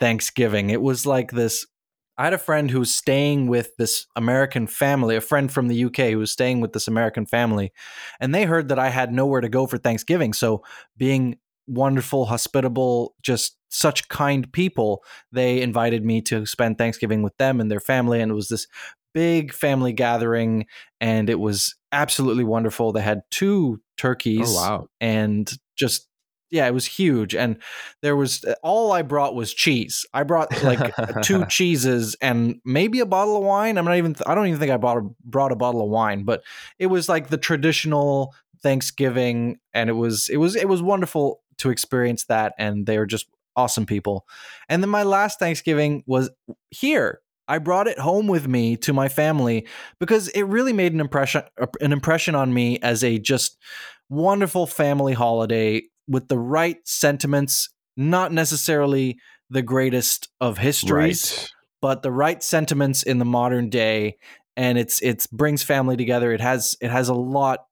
Thanksgiving. 0.00 0.70
It 0.70 0.82
was 0.82 1.06
like 1.06 1.30
this. 1.30 1.66
I 2.16 2.24
had 2.24 2.32
a 2.32 2.38
friend 2.38 2.70
who 2.70 2.80
was 2.80 2.94
staying 2.94 3.48
with 3.48 3.76
this 3.76 4.06
American 4.14 4.66
family, 4.66 5.16
a 5.16 5.20
friend 5.20 5.50
from 5.50 5.66
the 5.66 5.84
UK 5.84 6.10
who 6.10 6.18
was 6.18 6.30
staying 6.30 6.60
with 6.60 6.72
this 6.72 6.86
American 6.86 7.26
family, 7.26 7.72
and 8.20 8.34
they 8.34 8.44
heard 8.44 8.68
that 8.68 8.78
I 8.78 8.90
had 8.90 9.12
nowhere 9.12 9.40
to 9.40 9.48
go 9.48 9.66
for 9.66 9.78
Thanksgiving. 9.78 10.32
So, 10.32 10.62
being 10.96 11.38
wonderful, 11.66 12.26
hospitable, 12.26 13.14
just 13.22 13.56
such 13.68 14.08
kind 14.08 14.50
people. 14.52 15.02
They 15.32 15.60
invited 15.60 16.04
me 16.04 16.22
to 16.22 16.46
spend 16.46 16.78
Thanksgiving 16.78 17.22
with 17.22 17.36
them 17.38 17.60
and 17.60 17.70
their 17.70 17.80
family. 17.80 18.20
And 18.20 18.30
it 18.30 18.34
was 18.34 18.48
this 18.48 18.66
big 19.12 19.52
family 19.52 19.92
gathering. 19.92 20.66
And 21.00 21.28
it 21.28 21.40
was 21.40 21.74
absolutely 21.92 22.44
wonderful. 22.44 22.92
They 22.92 23.02
had 23.02 23.22
two 23.30 23.78
oh, 23.78 23.82
turkeys. 23.96 24.50
Oh, 24.50 24.54
wow. 24.54 24.86
And 25.00 25.50
just, 25.76 26.08
yeah, 26.50 26.68
it 26.68 26.74
was 26.74 26.86
huge, 26.86 27.34
and 27.34 27.56
there 28.00 28.14
was 28.14 28.44
all 28.62 28.92
I 28.92 29.02
brought 29.02 29.34
was 29.34 29.52
cheese. 29.52 30.06
I 30.14 30.22
brought 30.22 30.62
like 30.62 30.94
two 31.22 31.44
cheeses 31.48 32.14
and 32.20 32.60
maybe 32.64 33.00
a 33.00 33.06
bottle 33.06 33.36
of 33.36 33.42
wine. 33.42 33.76
I'm 33.76 33.84
not 33.84 33.96
even. 33.96 34.14
I 34.24 34.36
don't 34.36 34.46
even 34.46 34.60
think 34.60 34.70
I 34.70 34.76
bought 34.76 34.98
a, 34.98 35.08
brought 35.24 35.50
a 35.50 35.56
bottle 35.56 35.82
of 35.82 35.88
wine, 35.88 36.22
but 36.22 36.44
it 36.78 36.86
was 36.86 37.08
like 37.08 37.26
the 37.26 37.38
traditional 37.38 38.32
Thanksgiving, 38.62 39.58
and 39.72 39.90
it 39.90 39.94
was 39.94 40.28
it 40.28 40.36
was 40.36 40.54
it 40.54 40.68
was 40.68 40.80
wonderful 40.80 41.42
to 41.58 41.70
experience 41.70 42.24
that, 42.26 42.54
and 42.58 42.86
they 42.86 42.98
were 42.98 43.06
just 43.06 43.26
awesome 43.56 43.86
people. 43.86 44.26
And 44.68 44.82
then 44.82 44.90
my 44.90 45.02
last 45.02 45.38
Thanksgiving 45.38 46.02
was 46.06 46.30
here. 46.70 47.20
I 47.46 47.58
brought 47.58 47.88
it 47.88 47.98
home 47.98 48.26
with 48.26 48.48
me 48.48 48.76
to 48.78 48.92
my 48.92 49.08
family 49.08 49.66
because 50.00 50.28
it 50.28 50.42
really 50.44 50.72
made 50.72 50.92
an 50.94 51.00
impression 51.00 51.42
uh, 51.60 51.66
an 51.80 51.92
impression 51.92 52.34
on 52.34 52.54
me 52.54 52.78
as 52.80 53.04
a 53.04 53.18
just 53.18 53.58
wonderful 54.08 54.66
family 54.66 55.12
holiday 55.12 55.82
with 56.08 56.28
the 56.28 56.38
right 56.38 56.78
sentiments, 56.84 57.68
not 57.96 58.32
necessarily 58.32 59.18
the 59.50 59.62
greatest 59.62 60.28
of 60.40 60.56
histories, 60.58 61.32
Right. 61.36 61.50
but 61.82 62.02
the 62.02 62.10
right 62.10 62.42
sentiments 62.42 63.02
in 63.02 63.18
the 63.18 63.24
modern 63.26 63.68
day 63.68 64.16
and 64.56 64.78
it's 64.78 65.02
it's 65.02 65.26
brings 65.26 65.62
family 65.62 65.96
together. 65.96 66.32
It 66.32 66.40
has 66.40 66.76
it 66.80 66.90
has 66.90 67.08
a 67.08 67.14
lot 67.14 67.66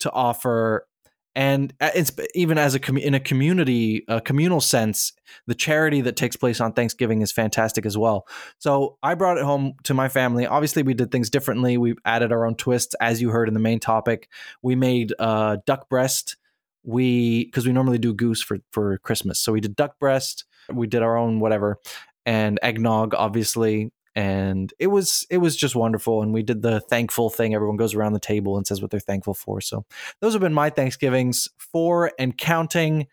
to 0.00 0.10
offer 0.10 0.86
and 1.34 1.72
uh, 1.80 1.90
it's 1.94 2.12
even 2.34 2.58
as 2.58 2.74
a 2.74 2.80
commu- 2.80 3.02
in 3.02 3.14
a 3.14 3.20
community 3.20 4.04
a 4.08 4.20
communal 4.20 4.60
sense 4.60 5.12
the 5.46 5.54
charity 5.54 6.00
that 6.02 6.16
takes 6.16 6.36
place 6.36 6.60
on 6.60 6.72
thanksgiving 6.72 7.22
is 7.22 7.32
fantastic 7.32 7.86
as 7.86 7.96
well. 7.96 8.26
So 8.58 8.98
i 9.02 9.14
brought 9.14 9.38
it 9.38 9.44
home 9.44 9.74
to 9.84 9.94
my 9.94 10.08
family. 10.08 10.46
Obviously 10.46 10.82
we 10.82 10.94
did 10.94 11.10
things 11.10 11.30
differently. 11.30 11.78
We 11.78 11.94
added 12.04 12.32
our 12.32 12.44
own 12.44 12.56
twists 12.56 12.94
as 13.00 13.20
you 13.20 13.30
heard 13.30 13.48
in 13.48 13.54
the 13.54 13.60
main 13.60 13.80
topic. 13.80 14.28
We 14.62 14.74
made 14.74 15.14
uh, 15.18 15.58
duck 15.66 15.88
breast. 15.88 16.36
We 16.84 17.46
because 17.46 17.66
we 17.66 17.72
normally 17.72 17.98
do 17.98 18.12
goose 18.12 18.42
for 18.42 18.58
for 18.72 18.98
christmas. 18.98 19.38
So 19.38 19.52
we 19.52 19.60
did 19.60 19.76
duck 19.76 19.98
breast. 19.98 20.44
We 20.72 20.86
did 20.86 21.02
our 21.02 21.16
own 21.16 21.40
whatever. 21.40 21.78
And 22.26 22.58
eggnog 22.62 23.14
obviously 23.14 23.90
and 24.14 24.72
it 24.78 24.88
was 24.88 25.26
it 25.30 25.38
was 25.38 25.56
just 25.56 25.74
wonderful 25.74 26.22
and 26.22 26.34
we 26.34 26.42
did 26.42 26.62
the 26.62 26.80
thankful 26.80 27.30
thing. 27.30 27.54
Everyone 27.54 27.76
goes 27.76 27.94
around 27.94 28.12
the 28.12 28.20
table 28.20 28.56
and 28.56 28.66
says 28.66 28.82
what 28.82 28.90
they're 28.90 29.00
thankful 29.00 29.34
for. 29.34 29.60
So 29.60 29.84
those 30.20 30.34
have 30.34 30.42
been 30.42 30.52
my 30.52 30.70
thanksgivings 30.70 31.48
four 31.56 32.12
and 32.18 32.36
counting 32.36 33.06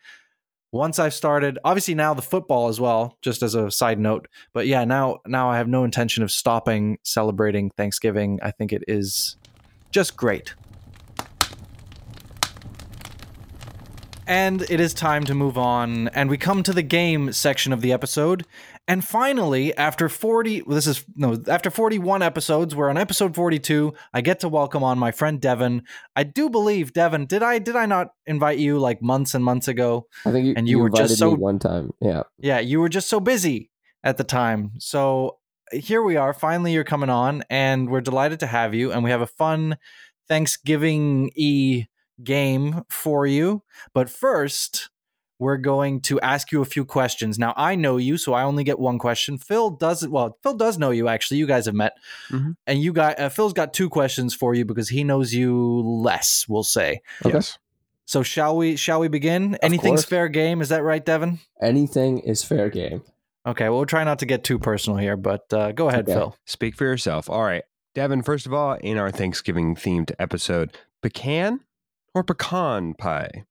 once 0.72 1.00
i've 1.00 1.16
started 1.16 1.58
obviously 1.64 1.96
now 1.96 2.14
the 2.14 2.22
football 2.22 2.68
as 2.68 2.80
well 2.80 3.18
just 3.22 3.42
as 3.42 3.56
a 3.56 3.72
side 3.72 4.00
note. 4.00 4.28
But 4.54 4.68
yeah 4.68 4.84
now 4.84 5.20
now 5.26 5.50
i 5.50 5.58
have 5.58 5.68
no 5.68 5.84
intention 5.84 6.24
of 6.24 6.32
stopping 6.32 6.98
celebrating 7.04 7.70
thanksgiving. 7.72 8.40
I 8.44 8.52
think 8.52 8.74
it 8.74 8.84
is 8.88 9.38
just 9.92 10.18
great. 10.18 10.54
And 14.28 14.62
it 14.70 14.80
is 14.80 14.94
time 14.94 15.24
to 15.24 15.34
move 15.34 15.58
on, 15.58 16.08
and 16.10 16.30
we 16.30 16.38
come 16.38 16.62
to 16.62 16.72
the 16.72 16.84
game 16.84 17.34
section 17.34 17.74
of 17.74 17.82
the 17.82 17.92
episode. 17.92 18.46
And 18.90 19.06
finally, 19.06 19.78
after 19.78 20.10
40, 20.10 20.64
this 20.68 20.88
is 20.88 21.06
no, 21.16 21.38
after 21.48 21.70
41 21.70 22.24
episodes, 22.24 22.76
we're 22.76 22.90
on 22.90 22.98
episode 22.98 23.36
42. 23.36 23.94
I 24.16 24.22
get 24.22 24.40
to 24.40 24.50
welcome 24.50 24.84
on 24.84 24.98
my 24.98 25.12
friend 25.12 25.40
Devin. 25.40 25.84
I 26.16 26.24
do 26.24 26.50
believe 26.50 26.92
Devin, 26.92 27.28
did 27.28 27.44
I 27.44 27.60
did 27.60 27.76
I 27.76 27.86
not 27.86 28.14
invite 28.26 28.58
you 28.58 28.80
like 28.80 29.00
months 29.00 29.36
and 29.36 29.46
months 29.46 29.68
ago? 29.68 30.08
I 30.26 30.32
think 30.32 30.48
you, 30.48 30.54
And 30.58 30.68
you 30.68 30.80
were 30.80 30.90
just 30.90 31.20
so- 31.20 31.32
me 31.32 31.38
one 31.38 31.60
time. 31.60 31.92
Yeah. 32.02 32.24
Yeah, 32.40 32.60
you 32.60 32.80
were 32.80 32.90
just 32.90 33.10
so 33.10 33.20
busy 33.20 33.70
at 34.04 34.18
the 34.18 34.24
time. 34.24 34.72
So 34.80 35.38
here 35.72 36.02
we 36.02 36.18
are. 36.18 36.34
Finally, 36.34 36.74
you're 36.74 36.84
coming 36.84 37.12
on, 37.12 37.44
and 37.48 37.92
we're 37.92 38.02
delighted 38.02 38.40
to 38.40 38.48
have 38.48 38.74
you. 38.74 38.92
And 38.92 39.04
we 39.04 39.12
have 39.12 39.22
a 39.22 39.28
fun 39.28 39.78
Thanksgiving 40.28 41.30
e 41.36 41.86
game 42.24 42.82
for 42.90 43.28
you. 43.28 43.62
But 43.94 44.10
first, 44.10 44.90
we're 45.40 45.58
going 45.58 46.02
to 46.02 46.20
ask 46.20 46.52
you 46.52 46.62
a 46.62 46.66
few 46.66 46.86
questions. 46.86 47.40
Now, 47.40 47.54
I 47.58 47.76
know 47.76 47.98
you, 47.98 48.18
so 48.18 48.34
I 48.34 48.44
only 48.44 48.64
get 48.64 48.78
one 48.78 49.00
question. 49.00 49.38
Phil 49.38 49.72
doesn't. 49.72 50.12
Well, 50.12 50.38
Phil 50.44 50.54
does 50.56 50.78
know 50.78 50.92
you. 50.92 51.08
Actually, 51.08 51.38
you 51.38 51.48
guys 51.48 51.66
have 51.66 51.76
met, 51.76 51.94
Mhm. 52.30 52.56
and 52.68 52.82
you 52.82 52.94
got 52.94 53.20
uh, 53.20 53.30
Phil's 53.30 53.54
got 53.54 53.74
two 53.74 53.90
questions 53.90 54.34
for 54.36 54.54
you 54.54 54.66
because 54.66 54.90
he 54.90 55.04
knows 55.04 55.34
you 55.34 55.82
less. 55.84 56.46
We'll 56.48 56.64
say. 56.64 57.02
Okay. 57.26 57.36
Yes. 57.36 57.58
So 58.06 58.24
shall 58.24 58.58
we? 58.58 58.76
Shall 58.76 59.00
we 59.00 59.08
begin? 59.08 59.56
Anything's 59.62 60.02
course. 60.02 60.06
fair 60.06 60.28
game. 60.28 60.62
Is 60.62 60.70
that 60.70 60.84
right, 60.84 61.06
Devin? 61.06 61.40
Anything 61.62 62.20
is 62.20 62.44
fair 62.44 62.70
game. 62.70 63.04
Okay, 63.48 63.66
well, 63.70 63.78
we'll 63.78 63.86
try 63.86 64.04
not 64.04 64.20
to 64.20 64.26
get 64.26 64.44
too 64.44 64.60
personal 64.60 64.98
here, 64.98 65.16
but 65.16 65.52
uh, 65.54 65.72
go 65.72 65.88
ahead, 65.88 66.06
Okay. 66.10 66.14
Phil. 66.14 66.36
Speak 66.46 66.76
for 66.76 66.84
yourself. 66.84 67.30
All 67.30 67.44
right. 67.44 67.64
Devin, 67.96 68.22
first 68.22 68.46
of 68.46 68.54
all, 68.54 68.74
in 68.74 68.98
our 68.98 69.10
Thanksgiving 69.12 69.76
themed 69.76 70.12
episode, 70.20 70.78
pecan 71.02 71.62
or 72.14 72.24
pecan 72.24 72.94
pie? 72.96 73.46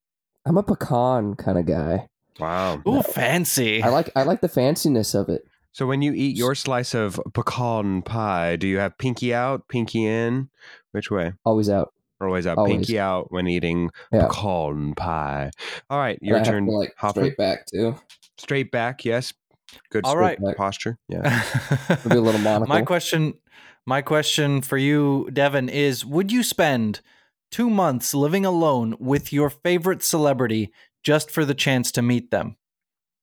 I'm 0.49 0.57
a 0.57 0.63
pecan 0.63 1.35
kind 1.35 1.59
of 1.59 1.67
guy. 1.67 2.09
Wow. 2.41 2.81
Ooh, 2.89 3.03
fancy. 3.03 3.83
I 3.83 3.89
like 3.89 4.11
I 4.17 4.23
like 4.23 4.41
the 4.41 4.49
fanciness 4.49 5.15
of 5.15 5.29
it. 5.29 5.43
So 5.73 5.87
when 5.87 6.03
you 6.03 6.13
eat 6.13 6.37
your 6.37 6.55
slice 6.55 6.95
of 6.95 7.21
pecan 7.35 8.03
pie, 8.03 8.57
do 8.57 8.67
you 8.67 8.79
have 8.79 8.97
pinky 8.99 9.35
out, 9.35 9.69
pinky 9.69 10.07
in? 10.07 10.49
Which 10.93 11.11
way? 11.11 11.35
Always 11.45 11.69
out. 11.69 11.93
Always 12.21 12.47
out, 12.47 12.59
Always. 12.59 12.73
pinky 12.75 12.99
out 12.99 13.31
when 13.31 13.47
eating 13.47 13.91
Yeah. 14.13 14.27
pecan 14.27 14.95
pie. 14.95 15.51
All 15.91 15.99
right, 15.99 16.19
And 16.21 16.27
your 16.29 16.37
I 16.37 16.39
have 16.41 16.49
turn. 16.49 16.67
to, 16.67 16.73
like 16.73 16.95
Hopper. 16.97 17.21
straight 17.21 17.37
back 17.37 17.67
too. 17.67 17.95
Straight 18.39 18.71
back, 18.73 19.05
yes. 19.05 19.33
Good 19.91 20.05
All 20.05 20.13
straight 20.13 20.39
right. 20.41 20.57
posture. 20.57 20.97
Yeah. 21.09 21.45
Maybe 22.05 22.17
a 22.17 22.21
little 22.23 22.41
monocle. 22.41 22.67
my 22.75 22.83
question, 22.83 23.35
my 23.87 24.01
question 24.01 24.63
for 24.63 24.79
you, 24.79 25.29
Devin, 25.33 25.69
is: 25.69 26.05
Would 26.07 26.33
you 26.33 26.43
spend 26.43 27.01
two 27.51 27.71
months 27.71 28.15
living 28.15 28.45
alone 28.45 28.97
with 28.99 29.33
your 29.33 29.51
favorite 29.51 30.03
celebrity 30.03 30.73
just 31.03 31.31
for 31.31 31.45
the 31.45 31.55
chance 31.55 31.91
to 31.93 32.03
meet 32.03 32.31
them? 32.31 32.57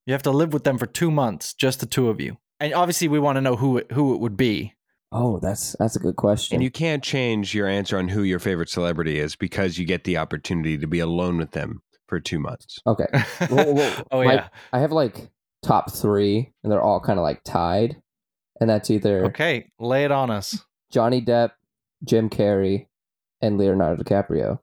You 0.06 0.14
have 0.14 0.24
to 0.24 0.32
live 0.32 0.54
with 0.54 0.64
them 0.64 0.78
for 0.78 0.86
two 0.86 1.10
months, 1.12 1.54
just 1.54 1.80
the 1.80 1.86
two 1.86 2.10
of 2.10 2.22
you, 2.22 2.38
and 2.60 2.74
obviously, 2.74 3.08
we 3.08 3.20
want 3.20 3.38
to 3.38 3.42
know 3.42 3.56
who 3.56 3.78
it, 3.78 3.92
who 3.92 4.14
it 4.14 4.20
would 4.20 4.38
be. 4.38 4.74
Oh, 5.12 5.40
that's 5.40 5.76
that's 5.80 5.96
a 5.96 6.00
good 6.00 6.16
question. 6.16 6.56
And 6.56 6.64
you 6.64 6.70
can't 6.72 7.04
change 7.04 7.56
your 7.56 7.68
answer 7.68 7.98
on 7.98 8.10
who 8.10 8.22
your 8.24 8.40
favorite 8.40 8.70
celebrity 8.70 9.20
is 9.20 9.36
because 9.36 9.78
you 9.78 9.86
get 9.86 10.04
the 10.04 10.18
opportunity 10.18 10.78
to 10.78 10.88
be 10.88 11.00
alone 11.00 11.38
with 11.38 11.52
them 11.52 11.82
for 12.08 12.20
two 12.20 12.40
months. 12.40 12.80
okay. 12.86 13.08
Well, 13.50 13.74
well, 13.74 14.04
oh 14.12 14.24
my- 14.24 14.34
yeah. 14.36 14.48
I 14.74 14.80
have 14.80 14.92
like 14.92 15.30
top 15.64 15.92
three, 15.92 16.52
and 16.64 16.72
they're 16.72 16.82
all 16.82 17.00
kind 17.00 17.18
of 17.18 17.24
like 17.24 17.44
tied, 17.44 17.96
and 18.62 18.70
that's 18.70 18.92
either 18.92 19.26
Okay, 19.26 19.72
lay 19.80 20.04
it 20.06 20.12
on 20.12 20.30
us. 20.30 20.60
Johnny 20.92 21.22
Depp, 21.22 21.52
Jim 22.04 22.30
Carrey, 22.30 22.88
and 23.42 23.58
Leonardo 23.58 24.04
DiCaprio. 24.04 24.60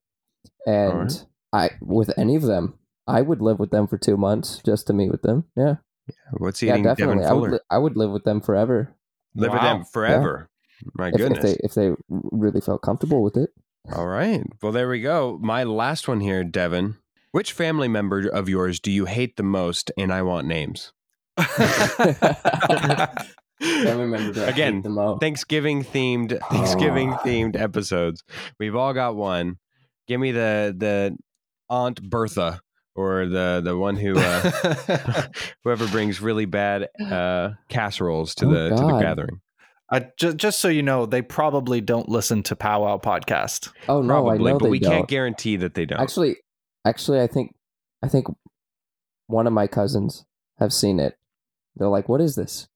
And 0.66 0.92
Alright. 0.92 1.26
I, 1.52 1.70
with 1.80 2.16
any 2.18 2.36
of 2.36 2.42
them, 2.42 2.78
I 3.06 3.22
would 3.22 3.40
live 3.40 3.58
with 3.58 3.70
them 3.70 3.86
for 3.86 3.98
two 3.98 4.16
months 4.16 4.60
just 4.64 4.86
to 4.86 4.92
meet 4.92 5.10
with 5.10 5.22
them. 5.22 5.44
Yeah, 5.56 5.76
yeah. 6.06 6.14
What's 6.38 6.60
he 6.60 6.68
yeah, 6.68 6.74
eating 6.74 6.84
Devin 6.84 7.18
definitely. 7.18 7.26
I 7.26 7.32
would, 7.32 7.50
li- 7.50 7.58
I 7.70 7.78
would 7.78 7.96
live 7.96 8.10
with 8.10 8.24
them 8.24 8.40
forever 8.40 8.96
Live 9.34 9.52
with 9.52 9.62
them 9.62 9.84
forever. 9.84 10.50
My 10.94 11.08
if, 11.08 11.14
if 11.14 11.20
goodness. 11.20 11.42
they 11.42 11.56
if 11.62 11.74
they 11.74 11.92
really 12.08 12.60
felt 12.60 12.82
comfortable 12.82 13.22
with 13.22 13.36
it. 13.36 13.50
All 13.94 14.06
right. 14.06 14.42
Well, 14.62 14.72
there 14.72 14.88
we 14.88 15.00
go. 15.00 15.38
My 15.40 15.64
last 15.64 16.06
one 16.06 16.20
here, 16.20 16.44
Devin. 16.44 16.96
Which 17.30 17.52
family 17.52 17.88
member 17.88 18.28
of 18.28 18.48
yours 18.48 18.78
do 18.78 18.90
you 18.90 19.06
hate 19.06 19.36
the 19.36 19.42
most? 19.42 19.90
And 19.96 20.12
I 20.12 20.22
want 20.22 20.46
names. 20.46 20.92
I 23.62 23.92
remember 23.92 24.32
that. 24.32 24.48
Again, 24.48 24.82
the 24.82 24.90
most. 24.90 25.20
Thanksgiving 25.20 25.84
themed 25.84 26.38
Thanksgiving 26.50 27.12
themed 27.12 27.60
episodes. 27.60 28.22
We've 28.58 28.74
all 28.76 28.92
got 28.92 29.14
one. 29.16 29.58
Give 30.08 30.20
me 30.20 30.32
the 30.32 30.74
the 30.76 31.16
Aunt 31.70 32.02
Bertha 32.02 32.60
or 32.94 33.26
the 33.26 33.60
the 33.64 33.76
one 33.76 33.96
who 33.96 34.14
uh, 34.18 35.26
whoever 35.64 35.86
brings 35.88 36.20
really 36.20 36.44
bad 36.44 36.88
uh, 37.00 37.50
casseroles 37.68 38.34
to 38.36 38.46
Oh, 38.46 38.50
the 38.50 38.68
to 38.70 38.76
the 38.76 38.98
gathering. 39.00 39.40
I, 39.90 40.06
just, 40.18 40.38
just 40.38 40.58
so 40.60 40.68
you 40.68 40.82
know, 40.82 41.04
they 41.04 41.20
probably 41.20 41.82
don't 41.82 42.08
listen 42.08 42.42
to 42.44 42.56
Powwow 42.56 42.96
podcast. 42.96 43.68
oh 43.90 44.00
no, 44.00 44.08
Probably, 44.22 44.34
I 44.34 44.52
know 44.52 44.58
but 44.58 44.64
they 44.64 44.70
we 44.70 44.78
don't. 44.78 44.90
can't 44.90 45.08
guarantee 45.08 45.56
that 45.56 45.74
they 45.74 45.84
don't. 45.84 46.00
Actually, 46.00 46.36
actually, 46.86 47.20
I 47.20 47.26
think 47.26 47.54
I 48.02 48.08
think 48.08 48.26
one 49.26 49.46
of 49.46 49.52
my 49.52 49.66
cousins 49.66 50.24
have 50.58 50.72
seen 50.72 50.98
it. 50.98 51.16
They're 51.76 51.88
like, 51.88 52.08
"What 52.08 52.20
is 52.22 52.36
this?" 52.36 52.68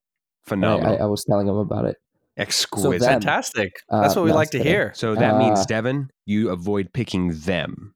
And 0.50 0.64
I, 0.64 0.68
Phenomenal. 0.68 0.92
I, 1.00 1.04
I 1.04 1.06
was 1.06 1.24
telling 1.24 1.46
them 1.46 1.56
about 1.56 1.84
it. 1.86 1.96
Exquisite. 2.36 3.00
that- 3.00 3.06
Fantastic. 3.08 3.72
Uh, 3.90 4.02
That's 4.02 4.14
what 4.16 4.24
we 4.24 4.30
no, 4.30 4.36
like 4.36 4.50
to 4.50 4.58
kidding. 4.58 4.72
hear. 4.72 4.92
so 4.94 5.14
that 5.14 5.38
means 5.38 5.60
Uh, 5.60 5.64
Devin, 5.64 6.10
you 6.26 6.50
avoid 6.50 6.92
picking 6.92 7.30
them. 7.40 7.94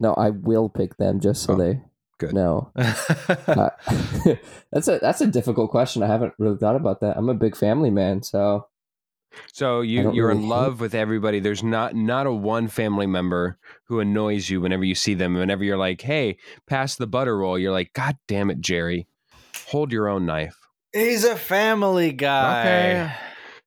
No, 0.00 0.14
I 0.14 0.30
will 0.30 0.68
pick 0.70 0.96
them 0.96 1.20
just 1.20 1.42
so 1.42 1.52
Oh, 1.54 1.56
they 1.56 1.80
good. 2.18 2.32
know. 2.34 2.72
Uh, 3.46 3.70
that's 4.72 4.88
a 4.88 4.98
that's 5.00 5.20
a 5.20 5.26
difficult 5.26 5.70
question. 5.70 6.02
I 6.02 6.06
haven't 6.06 6.32
really 6.38 6.56
thought 6.56 6.76
about 6.76 7.00
that. 7.00 7.16
I'm 7.16 7.28
a 7.28 7.34
big 7.34 7.54
family 7.56 7.90
man, 7.90 8.22
so 8.22 8.66
So 9.52 9.80
you 9.82 10.10
you're 10.12 10.30
in 10.30 10.38
really 10.38 10.48
hate- 10.48 10.48
love 10.48 10.80
with 10.80 10.94
everybody. 10.94 11.38
There's 11.40 11.62
not 11.62 11.94
not 11.94 12.26
a 12.26 12.32
one 12.32 12.68
family 12.68 13.06
member 13.06 13.58
who 13.84 14.00
annoys 14.00 14.48
you 14.48 14.60
whenever 14.60 14.84
you 14.84 14.94
see 14.94 15.14
them. 15.14 15.34
Whenever 15.34 15.64
you're 15.64 15.76
like, 15.76 16.00
"Hey, 16.00 16.38
pass 16.66 16.96
the 16.96 17.06
butter 17.06 17.36
roll," 17.36 17.58
you're 17.58 17.72
like, 17.72 17.92
"God 17.92 18.16
damn 18.28 18.50
it, 18.50 18.60
Jerry, 18.60 19.06
hold 19.66 19.92
your 19.92 20.08
own 20.08 20.24
knife." 20.26 20.56
He's 20.92 21.24
a 21.24 21.36
family 21.36 22.12
guy. 22.12 22.60
Okay. 22.60 23.12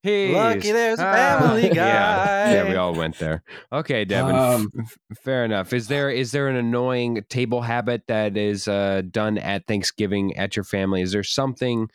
He's- 0.04 0.36
Lucky 0.36 0.72
there's 0.74 1.00
a 1.00 1.08
ah. 1.08 1.14
family 1.14 1.70
Yeah, 1.74 2.52
yeah, 2.52 2.70
we 2.70 2.76
all 2.76 2.94
went 2.94 3.18
there. 3.20 3.42
Okay, 3.72 4.04
Devin. 4.04 4.36
Um, 4.36 4.70
f- 4.78 4.98
f- 5.12 5.18
fair 5.20 5.46
enough. 5.46 5.72
Is 5.72 5.88
there 5.88 6.10
is 6.10 6.34
there 6.34 6.50
an 6.50 6.58
annoying 6.58 7.24
table 7.30 7.62
habit 7.62 8.04
that 8.08 8.36
is 8.36 8.68
uh, 8.68 9.04
done 9.10 9.38
at 9.38 9.66
Thanksgiving 9.66 10.36
at 10.36 10.58
your 10.58 10.66
family? 10.66 11.02
Is 11.02 11.14
there 11.14 11.24
something 11.24 11.88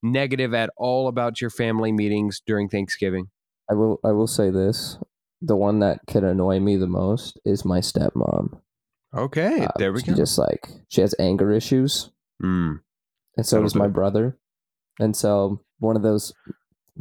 negative 0.00 0.54
at 0.54 0.70
all 0.76 1.08
about 1.08 1.40
your 1.40 1.50
family 1.50 1.90
meetings 1.90 2.40
during 2.46 2.68
Thanksgiving? 2.68 3.30
I 3.68 3.74
will 3.74 3.98
I 4.04 4.12
will 4.12 4.28
say 4.28 4.50
this. 4.50 4.98
The 5.42 5.56
one 5.56 5.80
that 5.80 5.98
can 6.06 6.22
annoy 6.24 6.60
me 6.60 6.76
the 6.76 6.86
most 6.86 7.36
is 7.44 7.64
my 7.64 7.80
stepmom. 7.80 8.60
Okay, 9.12 9.64
Uh, 9.64 9.72
there 9.76 9.92
we 9.92 10.00
she 10.02 10.12
go. 10.12 10.14
just 10.16 10.38
like 10.38 10.68
she 10.88 11.00
has 11.00 11.16
anger 11.18 11.50
issues, 11.50 12.10
Mm, 12.40 12.80
and 13.36 13.44
so 13.46 13.60
does 13.60 13.74
my 13.74 13.88
brother. 13.88 14.38
And 14.98 15.16
so 15.16 15.60
one 15.78 15.96
of 15.96 16.02
those 16.02 16.32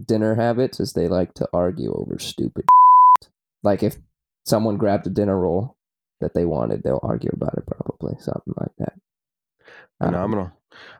dinner 0.05 0.35
habits 0.35 0.79
is 0.79 0.93
they 0.93 1.07
like 1.07 1.33
to 1.35 1.47
argue 1.53 1.93
over 1.93 2.19
stupid. 2.19 2.65
like 3.63 3.83
if 3.83 3.97
someone 4.45 4.77
grabbed 4.77 5.07
a 5.07 5.09
dinner 5.09 5.39
roll 5.39 5.77
that 6.21 6.33
they 6.33 6.45
wanted, 6.45 6.83
they'll 6.83 6.99
argue 7.03 7.31
about 7.33 7.57
it. 7.57 7.65
Probably 7.65 8.15
something 8.19 8.53
like 8.57 8.71
that. 8.79 8.93
Um, 10.01 10.09
phenomenal. 10.09 10.51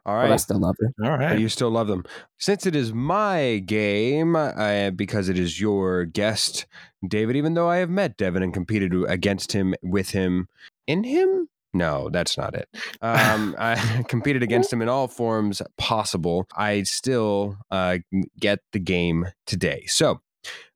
All 0.05 0.15
But 0.15 0.31
I 0.31 0.37
still 0.37 0.59
love 0.59 0.75
her. 0.79 0.87
All 1.03 1.17
But 1.17 1.23
right. 1.25 1.39
you 1.39 1.49
still 1.49 1.69
love 1.69 1.87
them. 1.87 2.05
Since 2.37 2.65
it 2.65 2.75
is 2.75 2.93
my 2.93 3.61
game, 3.65 4.35
uh, 4.35 4.91
because 4.91 5.27
it 5.27 5.37
is 5.37 5.59
your 5.59 6.05
guest, 6.05 6.65
David, 7.05 7.35
even 7.35 7.55
though 7.55 7.69
I 7.69 7.77
have 7.77 7.89
met 7.89 8.17
Devin 8.17 8.43
and 8.43 8.53
competed 8.53 8.93
against 9.07 9.51
him, 9.51 9.75
with 9.83 10.11
him, 10.11 10.47
in 10.87 11.03
him? 11.03 11.49
No, 11.75 12.09
that's 12.09 12.37
not 12.37 12.55
it. 12.55 12.69
Um, 13.01 13.55
I 13.59 14.03
competed 14.07 14.41
against 14.41 14.73
him 14.73 14.81
in 14.81 14.89
all 14.89 15.07
forms 15.07 15.61
possible. 15.77 16.47
I 16.55 16.83
still 16.83 17.57
uh, 17.69 17.99
get 18.39 18.59
the 18.71 18.79
game 18.79 19.27
today. 19.45 19.83
So, 19.87 20.21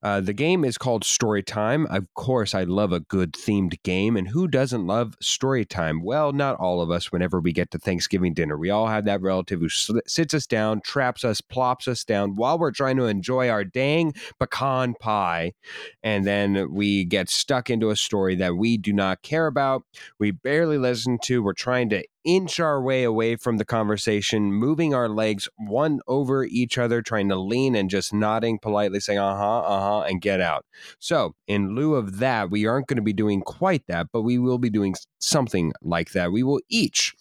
uh, 0.02 0.22
the 0.22 0.34
game 0.34 0.64
is 0.64 0.78
called 0.78 1.04
Story 1.04 1.44
Time. 1.44 1.86
Of 1.88 2.06
course, 2.14 2.56
I 2.56 2.64
love 2.64 2.92
a 2.92 3.02
good 3.02 3.34
themed 3.34 3.82
game, 3.84 4.16
and 4.16 4.28
who 4.28 4.48
doesn't 4.48 4.88
love 4.88 5.16
story 5.22 5.66
time? 5.66 6.02
Well, 6.04 6.32
not 6.32 6.56
all 6.56 6.82
of 6.82 6.90
us. 6.90 7.12
Whenever 7.12 7.40
we 7.40 7.52
get 7.52 7.72
to 7.72 7.80
Thanksgiving 7.80 8.34
dinner, 8.34 8.58
we 8.58 8.70
all 8.70 8.88
have 8.88 9.06
that 9.06 9.22
relative 9.22 9.60
who 9.60 9.70
sits 9.70 10.34
us 10.34 10.48
down, 10.48 10.82
traps 10.82 11.26
us, 11.26 11.42
plops 11.42 11.88
us 11.88 12.04
down 12.04 12.36
while 12.36 12.58
we're 12.58 12.72
trying 12.72 12.98
to 12.98 13.06
enjoy 13.06 13.50
our 13.50 13.66
dang 13.66 14.14
pecan 14.40 14.94
pie, 15.00 15.54
and 16.02 16.26
then 16.26 16.74
we 16.74 17.04
get 17.04 17.30
stuck 17.30 17.70
into 17.70 17.90
a 17.90 17.96
story 17.96 18.36
that 18.36 18.56
we 18.56 18.78
do 18.78 18.94
not 18.94 19.22
care 19.22 19.48
about. 19.48 19.84
We 20.18 20.32
barely 20.32 20.78
listen 20.78 21.18
to. 21.24 21.44
We're 21.44 21.54
trying 21.54 21.90
to 21.90 22.04
inch 22.26 22.60
our 22.60 22.82
way 22.82 23.04
away 23.04 23.36
from 23.36 23.58
the 23.58 23.66
conversation, 23.66 24.54
moving 24.54 24.94
our 24.94 25.10
legs 25.10 25.48
one 25.58 26.00
over 26.08 26.44
each 26.44 26.78
other, 26.78 27.02
trying 27.02 27.30
to 27.30 27.36
lean 27.36 27.76
and 27.76 27.90
just 27.90 28.14
nodding 28.14 28.60
politely, 28.60 29.00
saying, 29.00 29.20
uh 29.20 29.38
huh, 29.38 29.60
uh 29.60 29.80
huh, 29.80 30.02
and 30.02 30.22
get 30.22 30.42
out. 30.42 30.66
So, 31.00 31.36
in 31.48 31.76
lieu 31.76 31.96
of 31.96 32.20
that, 32.20 32.50
we 32.50 32.66
aren't 32.66 32.88
going 32.88 32.98
to 32.98 33.02
be 33.02 33.14
doing 33.14 33.42
quite 33.42 33.84
that, 33.88 34.08
but 34.12 34.22
we 34.22 34.38
will 34.38 34.58
be 34.58 34.70
doing 34.70 34.96
something 35.20 35.74
like 35.82 36.12
that. 36.12 36.32
We 36.32 36.44
will 36.44 36.62
each 36.70 37.16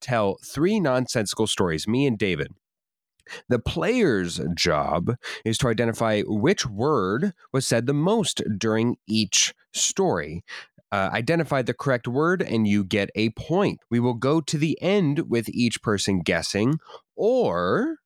tell 0.00 0.38
three 0.44 0.80
nonsensical 0.80 1.46
stories, 1.46 1.86
me 1.88 2.06
and 2.06 2.18
David. 2.18 2.52
The 3.48 3.58
player's 3.58 4.40
job 4.54 5.16
is 5.44 5.58
to 5.58 5.68
identify 5.68 6.22
which 6.22 6.66
word 6.66 7.32
was 7.52 7.66
said 7.66 7.86
the 7.86 7.94
most 7.94 8.42
during 8.58 8.96
each 9.06 9.54
story. 9.72 10.42
Uh, 10.90 11.10
identify 11.12 11.60
the 11.60 11.74
correct 11.74 12.08
word 12.08 12.40
and 12.40 12.66
you 12.66 12.82
get 12.82 13.10
a 13.14 13.30
point. 13.30 13.80
We 13.90 14.00
will 14.00 14.14
go 14.14 14.40
to 14.40 14.56
the 14.56 14.80
end 14.80 15.28
with 15.30 15.48
each 15.50 15.82
person 15.82 16.20
guessing, 16.20 16.78
or 17.14 17.98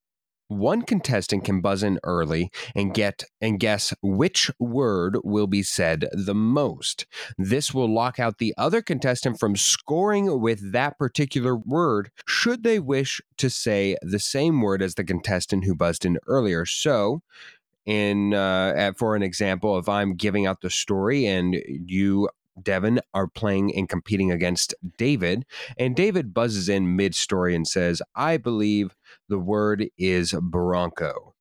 one 0.47 0.81
contestant 0.81 1.43
can 1.43 1.61
buzz 1.61 1.83
in 1.83 1.99
early 2.03 2.51
and 2.75 2.93
get 2.93 3.23
and 3.41 3.59
guess 3.59 3.93
which 4.01 4.51
word 4.59 5.17
will 5.23 5.47
be 5.47 5.63
said 5.63 6.07
the 6.11 6.35
most. 6.35 7.05
This 7.37 7.73
will 7.73 7.91
lock 7.91 8.19
out 8.19 8.37
the 8.37 8.53
other 8.57 8.81
contestant 8.81 9.39
from 9.39 9.55
scoring 9.55 10.39
with 10.39 10.71
that 10.71 10.97
particular 10.97 11.55
word 11.55 12.11
should 12.27 12.63
they 12.63 12.79
wish 12.79 13.21
to 13.37 13.49
say 13.49 13.97
the 14.01 14.19
same 14.19 14.61
word 14.61 14.81
as 14.81 14.95
the 14.95 15.03
contestant 15.03 15.65
who 15.65 15.75
buzzed 15.75 16.05
in 16.05 16.17
earlier. 16.27 16.65
So, 16.65 17.21
in 17.85 18.33
uh, 18.33 18.93
for 18.97 19.15
an 19.15 19.23
example, 19.23 19.77
if 19.77 19.89
I'm 19.89 20.15
giving 20.15 20.45
out 20.45 20.61
the 20.61 20.69
story 20.69 21.25
and 21.25 21.55
you 21.65 22.29
Devin 22.61 22.99
are 23.13 23.27
playing 23.27 23.75
and 23.75 23.89
competing 23.89 24.31
against 24.31 24.73
David, 24.97 25.45
and 25.77 25.95
David 25.95 26.33
buzzes 26.33 26.69
in 26.69 26.95
mid 26.95 27.15
story 27.15 27.55
and 27.55 27.67
says, 27.67 28.01
I 28.15 28.37
believe 28.37 28.95
the 29.29 29.39
word 29.39 29.89
is 29.97 30.33
Bronco. 30.41 31.33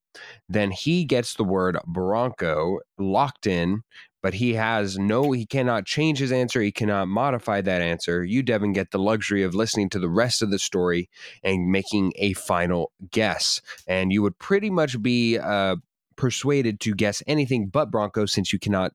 Then 0.49 0.71
he 0.71 1.05
gets 1.05 1.35
the 1.35 1.45
word 1.45 1.79
Bronco 1.87 2.81
locked 2.99 3.47
in, 3.47 3.83
but 4.23 4.35
he 4.35 4.55
has 4.55 4.99
no, 4.99 5.33
he 5.33 5.47
cannot 5.47 5.85
change 5.85 6.19
his 6.19 6.31
answer. 6.31 6.61
He 6.61 6.71
cannot 6.71 7.09
modify 7.09 7.61
that 7.63 7.83
answer. 7.83 8.23
You, 8.25 8.43
Devin, 8.43 8.73
get 8.73 8.91
the 8.91 8.99
luxury 8.99 9.43
of 9.43 9.55
listening 9.55 9.89
to 9.91 9.99
the 9.99 10.09
rest 10.09 10.43
of 10.43 10.51
the 10.51 10.59
story 10.59 11.09
and 11.43 11.73
making 11.73 12.13
a 12.17 12.35
final 12.35 12.93
guess. 13.11 13.61
And 13.87 14.13
you 14.13 14.23
would 14.23 14.39
pretty 14.39 14.71
much 14.71 15.03
be 15.03 15.39
uh, 15.39 15.77
persuaded 16.17 16.79
to 16.81 16.95
guess 16.95 17.23
anything 17.27 17.67
but 17.67 17.91
Bronco 17.91 18.27
since 18.27 18.53
you 18.53 18.59
cannot 18.59 18.93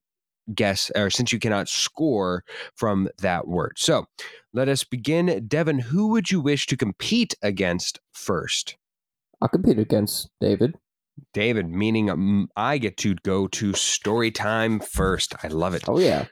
guess 0.54 0.91
or 0.95 1.10
since 1.10 1.32
you 1.32 1.39
cannot 1.39 1.68
score 1.68 2.43
from 2.76 3.10
that 3.20 3.48
word. 3.48 3.74
So 3.78 4.08
let 4.54 4.70
us 4.70 4.84
begin. 4.84 5.45
Devin, 5.48 5.80
who 5.80 6.10
would 6.10 6.32
you 6.32 6.41
wish 6.41 6.66
to 6.68 6.78
compete 6.78 7.36
against 7.41 8.00
first? 8.12 8.78
I'll 9.41 9.50
compete 9.50 9.80
against 9.80 10.30
David. 10.41 10.76
David, 11.34 11.70
meaning 11.70 12.10
um, 12.10 12.50
I 12.56 12.78
get 12.78 12.98
to 12.98 13.16
go 13.16 13.48
to 13.48 13.74
story 13.74 14.32
time 14.32 14.80
first. 14.80 15.34
I 15.43 15.48
love 15.48 15.74
it. 15.74 15.84
Oh 15.88 16.00
yeah. 16.00 16.26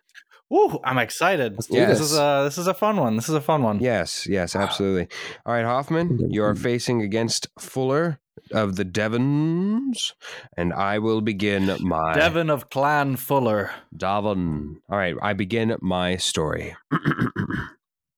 Woo, 0.50 0.80
I'm 0.84 1.00
excited. 1.00 1.54
Let's 1.54 1.70
Yes. 1.72 1.90
This 1.90 2.00
this. 2.00 2.12
is 2.12 2.18
a 2.18 2.42
this 2.44 2.58
is 2.58 2.68
a 2.68 2.74
fun 2.74 2.98
one. 2.98 3.16
This 3.16 3.28
is 3.28 3.36
a 3.36 3.42
fun 3.42 3.64
one. 3.64 3.80
Yes, 3.80 4.28
yes, 4.28 4.56
absolutely. 4.56 5.08
All 5.46 5.54
right, 5.54 5.66
Hoffman, 5.66 6.32
you 6.32 6.44
are 6.44 6.56
facing 6.56 7.02
against 7.02 7.48
Fuller 7.60 8.20
of 8.52 8.76
the 8.76 8.84
Devins, 8.84 10.14
and 10.58 10.74
I 10.74 11.00
will 11.00 11.22
begin 11.22 11.76
my 11.82 12.14
Devin 12.14 12.50
of 12.50 12.70
Clan 12.70 13.16
Fuller. 13.16 13.72
Davin. 13.96 14.78
All 14.90 14.98
right, 14.98 15.16
I 15.22 15.34
begin 15.34 15.76
my 15.82 16.18
story. 16.18 16.76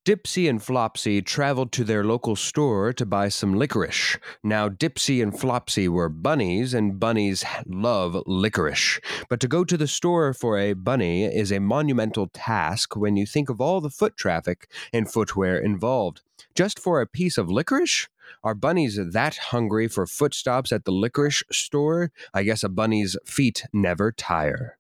Dipsy 0.08 0.50
and 0.50 0.64
Flopsy 0.64 1.22
traveled 1.22 1.74
to 1.74 1.84
their 1.84 2.02
local 2.02 2.38
store 2.38 2.94
to 2.94 3.06
buy 3.06 3.28
some 3.28 3.56
licorice. 3.56 4.18
Now, 4.42 4.70
Dipsy 4.70 5.22
and 5.22 5.38
Flopsy 5.38 5.90
were 5.90 6.08
bunnies, 6.08 6.74
and 6.74 6.98
bunnies 6.98 7.44
love 7.66 8.24
licorice. 8.26 9.02
But 9.28 9.42
to 9.42 9.50
go 9.50 9.66
to 9.66 9.76
the 9.76 9.86
store 9.86 10.34
for 10.34 10.58
a 10.58 10.72
bunny 10.72 11.26
is 11.26 11.52
a 11.52 11.60
monumental 11.60 12.28
task 12.28 12.96
when 12.96 13.18
you 13.18 13.26
think 13.26 13.50
of 13.50 13.60
all 13.60 13.82
the 13.82 13.90
foot 13.90 14.16
traffic 14.16 14.72
and 14.94 15.12
footwear 15.12 15.58
involved. 15.58 16.22
Just 16.58 16.80
for 16.80 17.00
a 17.00 17.06
piece 17.06 17.38
of 17.38 17.52
licorice? 17.52 18.08
Are 18.44 18.56
bunnies 18.56 19.00
that 19.12 19.38
hungry 19.38 19.88
for 19.88 20.08
footstops 20.08 20.72
at 20.72 20.86
the 20.86 20.92
licorice 20.92 21.44
store? 21.52 22.12
I 22.34 22.42
guess 22.42 22.64
a 22.64 22.68
bunny's 22.70 23.16
feet 23.28 23.66
never 23.72 24.12
tire. 24.12 24.80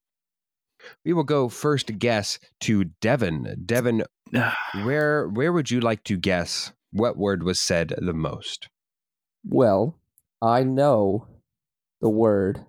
We 1.05 1.13
will 1.13 1.23
go 1.23 1.49
first 1.49 1.99
guess 1.99 2.39
to 2.61 2.85
Devin. 2.99 3.61
Devin, 3.63 4.05
where 4.85 5.27
where 5.27 5.53
would 5.53 5.69
you 5.69 5.79
like 5.79 6.03
to 6.05 6.17
guess 6.17 6.73
what 6.91 7.15
word 7.15 7.43
was 7.43 7.59
said 7.59 7.93
the 7.99 8.11
most? 8.13 8.69
Well, 9.45 9.99
I 10.41 10.63
know 10.63 11.27
the 12.01 12.09
word 12.09 12.65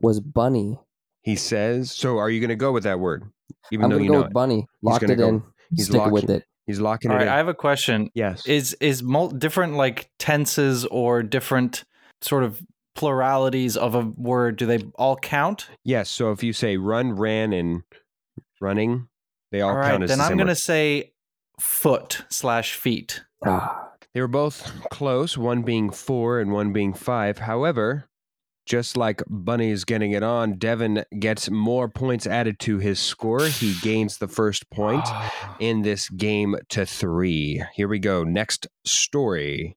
was 0.00 0.20
bunny. 0.20 0.78
He 1.22 1.34
says. 1.34 1.90
So, 1.90 2.18
are 2.18 2.30
you 2.30 2.38
going 2.38 2.50
to 2.50 2.54
go 2.56 2.70
with 2.70 2.84
that 2.84 3.00
word, 3.00 3.24
even 3.72 3.86
I'm 3.86 3.90
though 3.90 3.96
gonna 3.96 4.04
you 4.04 4.08
go 4.10 4.14
know 4.14 4.20
with 4.20 4.30
it? 4.30 4.34
bunny. 4.34 4.66
Locked 4.82 5.02
it 5.10 5.16
go- 5.16 5.28
in. 5.28 5.42
he's 5.74 5.86
Stick 5.86 5.96
locking- 5.98 6.12
with 6.12 6.30
it. 6.30 6.44
He's 6.72 6.80
locking 6.80 7.10
All 7.10 7.16
it 7.16 7.20
right, 7.20 7.26
in. 7.26 7.32
I 7.32 7.36
have 7.36 7.48
a 7.48 7.54
question. 7.54 8.10
yes. 8.14 8.46
Is 8.46 8.74
is 8.80 9.02
mul- 9.02 9.28
different 9.30 9.74
like 9.74 10.10
tenses 10.18 10.84
or 10.86 11.22
different 11.22 11.84
sort 12.22 12.44
of 12.44 12.60
pluralities 12.94 13.76
of 13.76 13.94
a 13.94 14.00
word? 14.16 14.56
Do 14.56 14.66
they 14.66 14.78
all 14.96 15.16
count? 15.16 15.68
yes. 15.84 16.08
So, 16.10 16.30
if 16.32 16.42
you 16.42 16.52
say 16.52 16.76
run, 16.76 17.12
ran, 17.12 17.52
and 17.52 17.82
running, 18.60 19.08
they 19.50 19.60
all, 19.60 19.70
All 19.70 19.76
right, 19.76 19.90
count 19.90 20.02
as 20.04 20.08
then 20.10 20.18
the 20.18 20.24
I'm 20.24 20.36
gonna 20.38 20.50
word. 20.50 20.58
say 20.58 21.12
foot 21.60 22.22
slash 22.30 22.74
feet. 22.74 23.22
Ah, 23.44 23.90
They 24.14 24.20
were 24.20 24.28
both 24.28 24.70
close, 24.90 25.36
one 25.38 25.62
being 25.62 25.90
four 25.90 26.40
and 26.40 26.52
one 26.52 26.72
being 26.72 26.94
five. 26.94 27.38
However, 27.38 28.04
just 28.66 28.96
like 28.96 29.22
Bunny's 29.28 29.84
getting 29.84 30.12
it 30.12 30.22
on, 30.22 30.54
Devin 30.54 31.04
gets 31.18 31.50
more 31.50 31.88
points 31.88 32.26
added 32.26 32.58
to 32.60 32.78
his 32.78 33.00
score. 33.00 33.44
He 33.46 33.74
gains 33.82 34.18
the 34.18 34.28
first 34.28 34.70
point 34.70 35.02
ah. 35.06 35.56
in 35.58 35.82
this 35.82 36.08
game 36.08 36.56
to 36.70 36.86
three. 36.86 37.62
Here 37.74 37.88
we 37.88 37.98
go. 37.98 38.24
Next 38.24 38.66
story. 38.84 39.76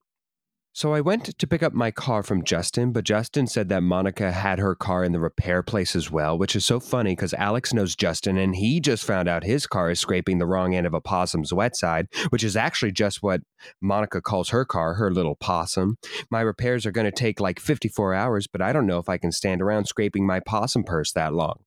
So 0.75 0.93
I 0.93 0.99
went 0.99 1.37
to 1.37 1.47
pick 1.47 1.63
up 1.63 1.71
my 1.71 1.89
car 1.89 2.21
from 2.21 2.43
Justin, 2.43 2.91
but 2.91 3.05
Justin 3.05 3.47
said 3.47 3.69
that 3.69 3.81
Monica 3.81 4.33
had 4.33 4.59
her 4.59 4.75
car 4.75 5.05
in 5.05 5.13
the 5.13 5.21
repair 5.21 5.63
place 5.63 5.95
as 5.95 6.11
well, 6.11 6.37
which 6.37 6.53
is 6.53 6.65
so 6.65 6.81
funny 6.81 7.13
because 7.13 7.33
Alex 7.33 7.73
knows 7.73 7.95
Justin 7.95 8.37
and 8.37 8.57
he 8.57 8.81
just 8.81 9.05
found 9.05 9.29
out 9.29 9.45
his 9.45 9.67
car 9.67 9.89
is 9.89 10.01
scraping 10.01 10.37
the 10.37 10.45
wrong 10.45 10.75
end 10.75 10.85
of 10.85 10.93
a 10.93 10.99
possum's 10.99 11.53
wet 11.53 11.77
side, 11.77 12.09
which 12.27 12.43
is 12.43 12.57
actually 12.57 12.91
just 12.91 13.23
what 13.23 13.39
Monica 13.81 14.21
calls 14.21 14.49
her 14.49 14.65
car, 14.65 14.95
her 14.95 15.09
little 15.09 15.35
possum. 15.35 15.95
My 16.29 16.41
repairs 16.41 16.85
are 16.85 16.91
going 16.91 17.09
to 17.09 17.11
take 17.17 17.39
like 17.39 17.61
54 17.61 18.13
hours, 18.13 18.45
but 18.45 18.61
I 18.61 18.73
don't 18.73 18.85
know 18.85 18.99
if 18.99 19.07
I 19.07 19.17
can 19.17 19.31
stand 19.31 19.61
around 19.61 19.85
scraping 19.85 20.27
my 20.27 20.41
possum 20.41 20.83
purse 20.83 21.13
that 21.13 21.33
long. 21.33 21.63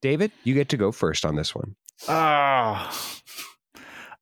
David, 0.00 0.32
you 0.42 0.54
get 0.54 0.70
to 0.70 0.78
go 0.78 0.90
first 0.90 1.26
on 1.26 1.36
this 1.36 1.54
one. 1.54 1.76
Ah. 2.08 2.98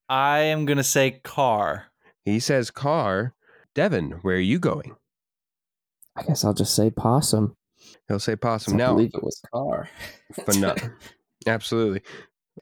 I 0.09 0.41
am 0.41 0.65
going 0.65 0.79
to 0.79 0.83
say 0.83 1.21
car. 1.23 1.93
He 2.25 2.41
says 2.41 2.73
car. 2.73 3.35
Devin, 3.75 4.13
where 4.23 4.37
are 4.37 4.41
you 4.41 4.59
going? 4.59 4.95
I 6.17 6.23
guess 6.23 6.45
I'll 6.45 6.55
just 6.55 6.77
say 6.77 6.91
possum. 6.91 7.57
He'll 8.09 8.21
say 8.21 8.37
possum. 8.37 8.75
I 8.75 8.77
Now, 8.77 8.93
believe 8.93 9.11
it 9.15 9.23
was 9.23 9.41
car. 9.53 9.89
but 10.47 10.57
no, 10.57 10.75
absolutely. 11.47 12.03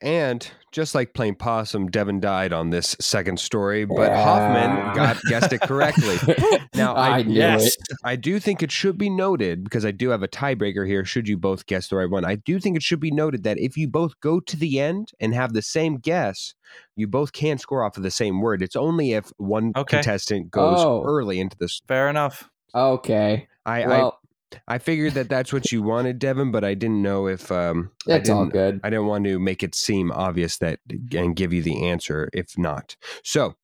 And 0.03 0.45
just 0.73 0.93
like 0.95 1.13
playing 1.13 1.35
possum, 1.35 1.87
Devin 1.89 2.19
died 2.19 2.51
on 2.51 2.71
this 2.71 2.93
second 2.99 3.39
story, 3.39 3.85
but 3.85 4.11
Hoffman 4.11 4.93
got 4.95 5.17
guessed 5.29 5.53
it 5.53 5.61
correctly. 5.61 6.17
Now, 6.75 6.95
I- 6.95 7.09
I 7.09 7.17
yes. 7.19 7.75
it. 7.75 7.75
I 8.03 8.15
do 8.15 8.39
think 8.39 8.63
it 8.63 8.71
should 8.71 8.97
be 8.97 9.09
noted 9.09 9.63
because 9.63 9.85
I 9.85 9.91
do 9.91 10.09
have 10.09 10.23
a 10.23 10.27
tiebreaker 10.27 10.87
here. 10.87 11.05
Should 11.05 11.27
you 11.27 11.37
both 11.37 11.67
guess 11.67 11.87
the 11.87 11.95
right 11.97 12.09
one, 12.09 12.25
I 12.25 12.35
do 12.35 12.59
think 12.59 12.75
it 12.75 12.81
should 12.81 12.99
be 12.99 13.11
noted 13.11 13.43
that 13.43 13.59
if 13.59 13.77
you 13.77 13.87
both 13.87 14.19
go 14.21 14.39
to 14.39 14.57
the 14.57 14.79
end 14.79 15.11
and 15.19 15.35
have 15.35 15.53
the 15.53 15.61
same 15.61 15.97
guess, 15.97 16.55
you 16.95 17.05
both 17.07 17.31
can 17.31 17.59
score 17.59 17.83
off 17.83 17.95
of 17.95 18.01
the 18.03 18.09
same 18.11 18.41
word. 18.41 18.63
It's 18.63 18.75
only 18.75 19.13
if 19.13 19.31
one 19.37 19.71
Okay. 19.75 19.97
contestant 19.97 20.49
goes 20.49 20.79
Oh. 20.79 21.03
early 21.05 21.39
into 21.39 21.55
this. 21.59 21.81
Fair 21.87 22.09
enough. 22.09 22.49
Okay. 22.73 23.47
I, 23.67 23.85
Well, 23.85 24.19
I 24.22 24.22
I 24.67 24.77
figured 24.77 25.13
that 25.13 25.29
that's 25.29 25.51
what 25.53 25.71
you 25.71 25.81
wanted, 25.81 26.19
Devin, 26.19 26.51
but 26.51 26.63
I 26.63 26.73
didn't 26.73 27.01
know 27.01 27.27
if 27.27 27.51
um 27.51 27.91
I 28.07 28.13
it's 28.13 28.29
all 28.29 28.45
didn't 28.45 28.53
good. 28.53 28.81
I 28.83 28.89
didn't 28.89 29.07
want 29.07 29.25
to 29.25 29.39
make 29.39 29.63
it 29.63 29.75
seem 29.75 30.11
obvious 30.11 30.57
that 30.57 30.79
and 31.13 31.35
give 31.35 31.53
you 31.53 31.61
the 31.61 31.85
answer 31.87 32.29
if 32.33 32.57
not. 32.57 32.95
So 33.23 33.55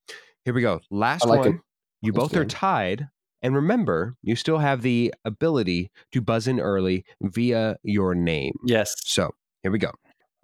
here 0.45 0.53
we 0.53 0.61
go. 0.61 0.79
Last 0.89 1.25
like 1.25 1.39
one. 1.39 1.47
it. 1.47 1.55
You 2.01 2.13
both 2.13 2.35
are 2.35 2.45
tied. 2.45 3.09
And 3.41 3.55
remember, 3.55 4.15
you 4.21 4.35
still 4.35 4.57
have 4.57 4.81
the 4.81 5.13
ability 5.23 5.91
to 6.11 6.21
buzz 6.21 6.47
in 6.47 6.59
early 6.59 7.05
via 7.21 7.77
your 7.83 8.13
name. 8.13 8.53
Yes. 8.65 8.95
So 9.05 9.31
here 9.63 9.71
we 9.71 9.79
go. 9.79 9.91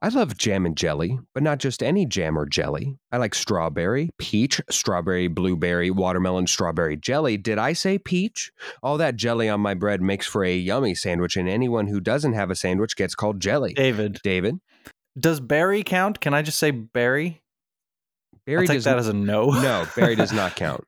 I 0.06 0.10
love 0.10 0.38
jam 0.38 0.68
and 0.68 0.78
jelly, 0.78 1.18
but 1.34 1.42
not 1.42 1.58
just 1.58 1.82
any 1.82 2.06
jam 2.06 2.38
or 2.38 2.46
jelly. 2.46 3.00
I 3.12 3.18
like 3.18 3.34
strawberry, 3.34 4.12
peach, 4.20 4.62
strawberry, 4.70 5.28
blueberry, 5.28 5.90
watermelon, 5.90 6.46
strawberry 6.46 6.96
jelly. 6.96 7.38
Did 7.38 7.58
I 7.58 7.74
say 7.74 7.98
peach? 7.98 8.52
All 8.84 9.00
that 9.00 9.16
jelly 9.16 9.50
on 9.50 9.62
my 9.62 9.74
bread 9.74 10.04
makes 10.04 10.28
for 10.28 10.44
a 10.44 10.56
yummy 10.56 10.94
sandwich, 10.94 11.36
and 11.36 11.50
anyone 11.50 11.88
who 11.88 12.00
doesn't 12.00 12.34
have 12.34 12.52
a 12.52 12.56
sandwich 12.56 12.96
gets 12.96 13.16
called 13.16 13.40
jelly. 13.40 13.74
David, 13.74 14.20
David, 14.24 14.60
does 15.20 15.40
berry 15.40 15.82
count? 15.82 16.22
Can 16.22 16.36
I 16.36 16.44
just 16.44 16.60
say 16.60 16.70
berry? 16.70 17.42
berry 18.46 18.60
I'll 18.60 18.68
take 18.68 18.78
does 18.78 18.84
that 18.84 19.00
as 19.00 19.08
a 19.08 19.14
no. 19.14 19.50
no, 19.50 19.88
berry 19.96 20.16
does 20.16 20.32
not 20.32 20.56
count. 20.56 20.84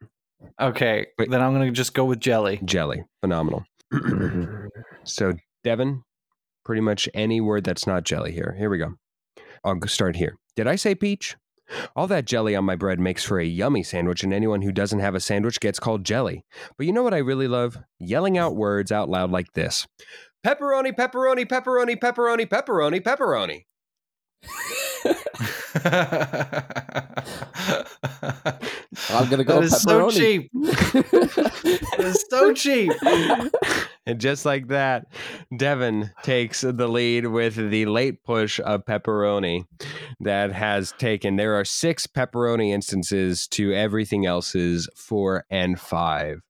okay, 0.61 1.07
Wait. 1.17 1.31
then 1.31 1.41
I'm 1.41 1.55
going 1.55 1.65
to 1.65 1.71
just 1.71 1.95
go 1.95 2.05
with 2.05 2.19
jelly. 2.19 2.59
Jelly, 2.63 3.03
phenomenal. 3.21 3.65
so 5.05 5.33
Devin, 5.63 6.03
pretty 6.63 6.81
much 6.81 7.09
any 7.15 7.41
word 7.41 7.63
that's 7.63 7.87
not 7.87 8.03
jelly 8.03 8.31
here. 8.31 8.55
Here 8.59 8.69
we 8.69 8.77
go. 8.77 8.93
I'll 9.67 9.87
start 9.87 10.15
here. 10.15 10.37
Did 10.55 10.67
I 10.67 10.75
say 10.75 10.95
peach? 10.95 11.35
All 11.95 12.07
that 12.07 12.25
jelly 12.25 12.55
on 12.55 12.63
my 12.63 12.75
bread 12.75 12.99
makes 12.99 13.23
for 13.23 13.39
a 13.39 13.45
yummy 13.45 13.83
sandwich, 13.83 14.23
and 14.23 14.33
anyone 14.33 14.61
who 14.61 14.71
doesn't 14.71 14.99
have 14.99 15.15
a 15.15 15.19
sandwich 15.19 15.59
gets 15.59 15.79
called 15.79 16.05
jelly. 16.05 16.45
But 16.77 16.85
you 16.85 16.93
know 16.93 17.03
what 17.03 17.13
I 17.13 17.17
really 17.17 17.47
love? 17.47 17.77
Yelling 17.99 18.37
out 18.37 18.55
words 18.55 18.91
out 18.91 19.09
loud 19.09 19.31
like 19.31 19.53
this 19.53 19.85
pepperoni, 20.45 20.95
pepperoni, 20.95 21.45
pepperoni, 21.45 21.97
pepperoni, 21.97 22.47
pepperoni, 22.47 23.01
pepperoni. 23.01 23.63
I'm 29.09 29.29
gonna 29.29 29.43
go 29.43 29.55
That 29.55 29.63
is 29.63 29.81
so 29.81 30.09
cheap. 30.09 30.49
That 30.53 31.95
is 31.99 32.25
so 32.29 32.53
cheap. 32.53 32.91
And 34.07 34.21
just 34.21 34.45
like 34.45 34.69
that, 34.69 35.07
Devin 35.55 36.11
takes 36.23 36.61
the 36.61 36.87
lead 36.87 37.27
with 37.27 37.55
the 37.55 37.85
late 37.87 38.23
push 38.23 38.57
of 38.63 38.85
pepperoni 38.85 39.65
that 40.21 40.53
has 40.53 40.93
taken. 40.97 41.35
There 41.35 41.59
are 41.59 41.65
six 41.65 42.07
pepperoni 42.07 42.69
instances 42.69 43.49
to 43.49 43.73
everything 43.73 44.25
else's 44.25 44.87
four 44.95 45.43
and 45.49 45.77
five. 45.77 46.41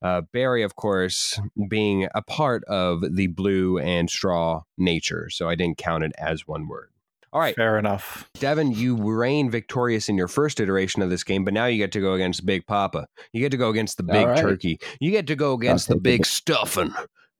Uh, 0.00 0.22
Barry, 0.32 0.62
of 0.62 0.74
course, 0.74 1.38
being 1.68 2.08
a 2.14 2.22
part 2.22 2.64
of 2.64 3.02
the 3.14 3.26
blue 3.26 3.78
and 3.78 4.08
straw 4.08 4.62
nature. 4.78 5.28
So 5.28 5.50
I 5.50 5.54
didn't 5.54 5.76
count 5.76 6.04
it 6.04 6.12
as 6.16 6.48
one 6.48 6.66
word. 6.66 6.91
All 7.32 7.40
right, 7.40 7.54
Fair 7.56 7.78
enough. 7.78 8.28
Devin, 8.34 8.72
you 8.72 8.96
reign 8.96 9.50
victorious 9.50 10.08
in 10.10 10.16
your 10.18 10.28
first 10.28 10.60
iteration 10.60 11.00
of 11.00 11.08
this 11.08 11.24
game, 11.24 11.44
but 11.44 11.54
now 11.54 11.64
you 11.66 11.78
get 11.78 11.92
to 11.92 12.00
go 12.00 12.12
against 12.12 12.44
Big 12.44 12.66
Papa. 12.66 13.06
You 13.32 13.40
get 13.40 13.50
to 13.52 13.56
go 13.56 13.70
against 13.70 13.96
the 13.96 14.02
big 14.02 14.16
All 14.16 14.26
right. 14.28 14.38
turkey. 14.38 14.78
You 15.00 15.10
get 15.10 15.26
to 15.28 15.36
go 15.36 15.54
against 15.54 15.88
the 15.88 15.94
the 15.94 16.00
big 16.00 16.20
big- 16.20 16.26
stuffing. 16.26 16.92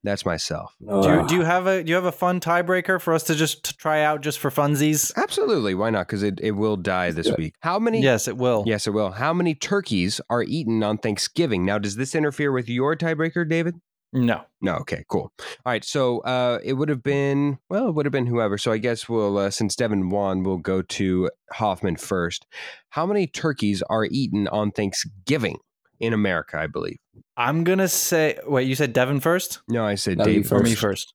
That's 0.04 0.26
myself. 0.26 0.74
Do 0.80 1.08
you, 1.08 1.28
do 1.28 1.34
you 1.36 1.42
have 1.42 1.68
a 1.68 1.84
do 1.84 1.88
you 1.90 1.94
have 1.94 2.06
a 2.06 2.10
fun 2.10 2.40
tiebreaker 2.40 3.00
for 3.00 3.14
us 3.14 3.22
to 3.24 3.36
just 3.36 3.64
t- 3.64 3.74
try 3.78 4.02
out 4.02 4.20
just 4.20 4.40
for 4.40 4.50
funsies? 4.50 5.12
Absolutely. 5.16 5.76
Why 5.76 5.90
not? 5.90 6.08
Because 6.08 6.24
it, 6.24 6.40
it 6.42 6.52
will 6.52 6.76
die 6.76 7.12
this 7.12 7.30
week. 7.38 7.54
How 7.60 7.78
many? 7.78 8.02
Yes, 8.02 8.26
it 8.26 8.36
will. 8.36 8.64
Yes, 8.66 8.88
it 8.88 8.90
will. 8.90 9.12
How 9.12 9.32
many 9.32 9.54
turkeys 9.54 10.20
are 10.28 10.42
eaten 10.42 10.82
on 10.82 10.98
Thanksgiving? 10.98 11.64
Now, 11.64 11.78
does 11.78 11.94
this 11.94 12.16
interfere 12.16 12.50
with 12.50 12.68
your 12.68 12.96
tiebreaker, 12.96 13.48
David? 13.48 13.76
No. 14.12 14.42
No. 14.60 14.74
Okay, 14.76 15.04
cool. 15.08 15.32
All 15.40 15.46
right. 15.72 15.84
So 15.84 16.18
uh, 16.20 16.58
it 16.62 16.74
would 16.74 16.88
have 16.90 17.02
been, 17.02 17.58
well, 17.70 17.88
it 17.88 17.94
would 17.94 18.04
have 18.04 18.12
been 18.12 18.26
whoever. 18.26 18.58
So 18.58 18.70
I 18.70 18.78
guess 18.78 19.08
we'll, 19.08 19.38
uh, 19.38 19.50
since 19.50 19.74
Devin 19.74 20.10
won, 20.10 20.42
we'll 20.42 20.58
go 20.58 20.82
to 20.82 21.30
Hoffman 21.52 21.96
first. 21.96 22.46
How 22.90 23.06
many 23.06 23.26
turkeys 23.26 23.82
are 23.88 24.04
eaten 24.04 24.48
on 24.48 24.70
Thanksgiving 24.70 25.56
in 25.98 26.12
America, 26.12 26.58
I 26.58 26.66
believe? 26.66 26.98
I'm 27.36 27.64
gonna 27.64 27.88
say. 27.88 28.38
Wait, 28.46 28.68
you 28.68 28.74
said 28.74 28.92
Devin 28.92 29.20
first 29.20 29.60
No, 29.68 29.84
I 29.86 29.94
said 29.94 30.18
That'd 30.18 30.34
be 30.34 30.42
Dave 30.42 30.52
or 30.52 30.60
me 30.62 30.70
first. 30.74 30.80
first? 30.80 31.14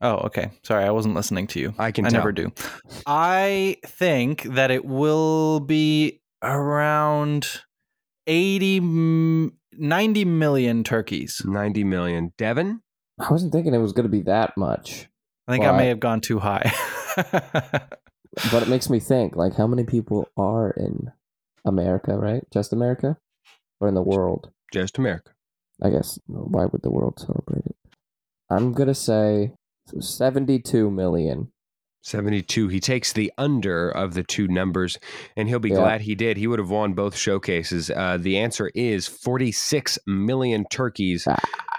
Oh, 0.00 0.16
okay. 0.26 0.50
Sorry, 0.62 0.84
I 0.84 0.90
wasn't 0.90 1.14
listening 1.14 1.46
to 1.48 1.58
you. 1.60 1.74
I 1.78 1.90
can 1.90 2.04
I 2.06 2.10
tell. 2.10 2.20
never 2.20 2.30
do. 2.30 2.52
I 3.06 3.78
think 3.84 4.42
that 4.42 4.70
it 4.70 4.84
will 4.84 5.58
be 5.60 6.20
around 6.42 7.62
80, 8.26 8.80
mm, 8.80 9.52
90 9.72 10.24
million 10.24 10.84
turkeys. 10.84 11.42
90 11.44 11.84
million. 11.84 12.32
Devin? 12.38 12.80
I 13.18 13.30
wasn't 13.30 13.52
thinking 13.52 13.74
it 13.74 13.78
was 13.78 13.92
gonna 13.92 14.08
be 14.08 14.22
that 14.22 14.56
much, 14.56 15.08
I 15.48 15.52
think 15.52 15.64
I 15.64 15.76
may 15.76 15.88
have 15.88 16.00
gone 16.00 16.20
too 16.20 16.38
high. 16.38 16.72
but 17.16 18.62
it 18.62 18.68
makes 18.68 18.90
me 18.90 19.00
think 19.00 19.36
like 19.36 19.54
how 19.54 19.66
many 19.66 19.84
people 19.84 20.28
are 20.36 20.70
in 20.70 21.12
America, 21.64 22.16
right? 22.18 22.44
Just 22.52 22.72
America, 22.72 23.16
or 23.80 23.88
in 23.88 23.94
the 23.94 24.02
world? 24.02 24.50
Just 24.72 24.98
America. 24.98 25.32
I 25.82 25.90
guess. 25.90 26.18
Why 26.26 26.66
would 26.66 26.82
the 26.82 26.90
world 26.90 27.18
celebrate 27.18 27.66
it? 27.66 27.76
I'm 28.50 28.72
gonna 28.72 28.94
say 28.94 29.52
seventy-two 29.98 30.90
million. 30.90 31.52
72. 32.06 32.68
He 32.68 32.78
takes 32.80 33.12
the 33.12 33.32
under 33.36 33.90
of 33.90 34.14
the 34.14 34.22
two 34.22 34.46
numbers, 34.46 34.98
and 35.36 35.48
he'll 35.48 35.58
be 35.58 35.70
Yeah. 35.70 35.76
glad 35.76 36.00
he 36.02 36.14
did. 36.14 36.36
He 36.36 36.46
would 36.46 36.58
have 36.60 36.70
won 36.70 36.92
both 36.94 37.16
showcases. 37.16 37.90
Uh, 37.90 38.16
the 38.20 38.38
answer 38.38 38.70
is 38.74 39.06
46 39.08 39.98
million 40.06 40.64
turkeys 40.70 41.26
Ah. 41.28 41.36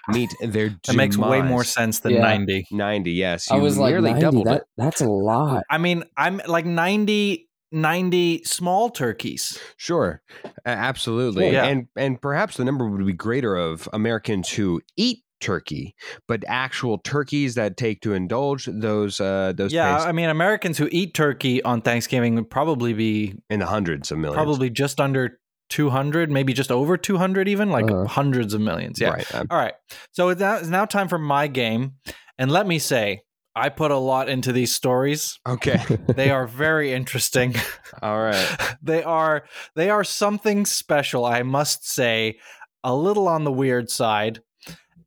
meet 0.09 0.33
their 0.41 0.75
that 0.85 0.95
makes 0.95 1.17
way 1.17 1.41
more 1.41 1.63
sense 1.63 1.99
than 1.99 2.13
Yeah. 2.13 2.21
90. 2.21 2.67
90, 2.71 3.11
yes. 3.11 3.49
I 3.51 3.55
You 3.57 3.61
was 3.61 3.77
like 3.77 3.93
90. 3.95 4.19
doubled 4.21 4.47
That 4.47 4.55
it. 4.57 4.63
that's 4.77 5.01
a 5.01 5.09
lot. 5.09 5.63
I 5.69 5.77
mean, 5.77 6.03
I'm 6.17 6.41
like 6.47 6.65
90, 6.65 7.47
90 7.71 8.41
small 8.45 8.89
turkeys. 8.89 9.57
Sure. 9.77 10.21
Absolutely. 10.65 11.45
Sure. 11.45 11.53
Yeah. 11.53 11.65
And 11.65 11.87
and 11.97 12.21
perhaps 12.21 12.57
the 12.57 12.65
number 12.65 12.89
would 12.89 13.05
be 13.05 13.13
greater 13.13 13.55
of 13.55 13.87
Americans 13.93 14.49
who 14.49 14.81
eat 14.97 15.19
turkey, 15.39 15.95
but 16.27 16.43
actual 16.47 16.97
turkeys 16.99 17.55
that 17.55 17.77
take 17.77 18.01
to 18.01 18.13
indulge 18.13 18.65
those 18.65 19.19
uh 19.19 19.53
those 19.55 19.71
yeah, 19.73 19.97
I 19.97 20.11
mean, 20.11 20.29
Americans 20.29 20.77
who 20.77 20.87
eat 20.91 21.13
turkey 21.13 21.61
on 21.63 21.81
Thanksgiving 21.81 22.35
would 22.35 22.49
probably 22.49 22.93
be 22.93 23.35
in 23.49 23.59
the 23.59 23.65
hundreds 23.67 24.11
of 24.11 24.17
millions. 24.17 24.35
probably 24.35 24.69
just 24.69 24.99
under 24.99 25.39
200, 25.69 26.31
maybe 26.31 26.53
just 26.53 26.71
over 26.71 26.95
200, 26.97 27.47
even 27.47 27.69
like 27.69 27.91
Uh-huh. 27.91 28.05
hundreds 28.05 28.53
of 28.53 28.61
millions. 28.61 28.99
Yeah. 29.01 29.09
Right. 29.09 29.35
All 29.35 29.57
right. 29.57 29.73
So 30.11 30.29
it's 30.29 30.39
now, 30.39 30.55
it's 30.55 30.69
now 30.69 30.85
time 30.85 31.07
for 31.09 31.17
my 31.19 31.47
game. 31.47 31.95
And 32.37 32.49
let 32.51 32.65
me 32.67 32.79
say, 32.79 33.21
I 33.55 33.69
put 33.69 33.91
a 33.91 33.97
lot 33.97 34.29
into 34.29 34.51
these 34.53 34.73
stories. 34.73 35.39
okay. 35.47 35.81
They 36.15 36.29
are 36.29 36.47
very 36.47 36.93
interesting. 36.93 37.55
All 38.01 38.17
right. 38.19 38.75
they 38.81 39.03
are 39.03 39.43
they 39.75 39.89
are 39.89 40.03
something 40.03 40.65
special, 40.65 41.25
I 41.25 41.43
must 41.43 41.87
say, 41.89 42.37
a 42.83 42.95
little 42.95 43.27
on 43.27 43.43
the 43.43 43.51
weird 43.51 43.89
side. 43.89 44.39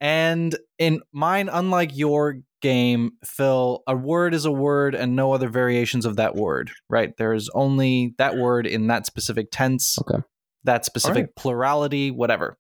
And 0.01 0.57
in 0.78 1.01
mine, 1.12 1.48
unlike 1.53 1.96
your 1.96 2.38
game, 2.62 3.12
Phil, 3.24 3.82
a 3.86 3.94
word 3.94 4.34
is 4.34 4.44
a 4.44 4.51
word 4.53 4.94
and 4.94 5.14
no 5.16 5.32
other 5.32 5.48
variations 5.48 6.07
of 6.07 6.16
that 6.16 6.34
word, 6.34 6.70
right? 6.88 7.12
There's 7.18 7.48
only 7.55 8.14
that 8.18 8.36
word 8.36 8.66
in 8.66 8.86
that 8.88 9.07
specific 9.07 9.48
tense, 9.51 9.98
Okay. 10.01 10.22
that 10.64 10.84
specific 10.84 11.24
right. 11.26 11.36
plurality, 11.36 12.11
whatever. 12.11 12.57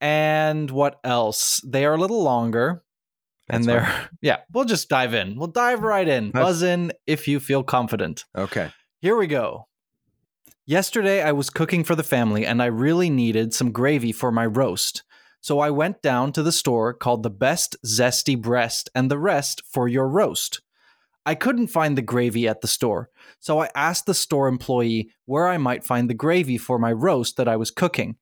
And 0.00 0.70
what 0.70 0.98
else? 1.04 1.60
They 1.66 1.84
are 1.84 1.94
a 1.94 1.98
little 1.98 2.22
longer. 2.22 2.82
and 3.50 3.64
That's 3.64 3.86
they're, 3.86 4.08
yeah, 4.22 4.36
we'll 4.52 4.64
just 4.64 4.88
dive 4.88 5.14
in. 5.14 5.36
We'll 5.36 5.48
dive 5.48 5.82
right 5.82 6.06
in. 6.08 6.30
That's- 6.30 6.44
Buzz 6.44 6.62
in 6.62 6.92
if 7.06 7.28
you 7.28 7.40
feel 7.40 7.62
confident. 7.62 8.24
Okay. 8.36 8.70
Here 9.00 9.16
we 9.16 9.26
go. 9.26 9.66
Yesterday, 10.66 11.22
I 11.22 11.32
was 11.32 11.48
cooking 11.50 11.82
for 11.82 11.94
the 11.94 12.02
family 12.02 12.44
and 12.44 12.62
I 12.62 12.66
really 12.66 13.08
needed 13.10 13.54
some 13.54 13.72
gravy 13.72 14.12
for 14.12 14.30
my 14.30 14.44
roast. 14.44 15.02
So 15.40 15.60
I 15.60 15.70
went 15.70 16.02
down 16.02 16.32
to 16.32 16.42
the 16.42 16.52
store 16.52 16.92
called 16.92 17.22
the 17.22 17.30
Best 17.30 17.76
Zesty 17.84 18.40
Breast 18.40 18.90
and 18.94 19.10
the 19.10 19.18
rest 19.18 19.62
for 19.70 19.88
your 19.88 20.08
roast. 20.08 20.60
I 21.24 21.34
couldn't 21.34 21.68
find 21.68 21.96
the 21.96 22.02
gravy 22.02 22.48
at 22.48 22.60
the 22.62 22.66
store, 22.66 23.10
so 23.38 23.60
I 23.60 23.68
asked 23.74 24.06
the 24.06 24.14
store 24.14 24.48
employee 24.48 25.10
where 25.26 25.46
I 25.46 25.58
might 25.58 25.84
find 25.84 26.08
the 26.08 26.14
gravy 26.14 26.56
for 26.56 26.78
my 26.78 26.92
roast 26.92 27.36
that 27.36 27.48
I 27.48 27.56
was 27.56 27.70
cooking. 27.70 28.16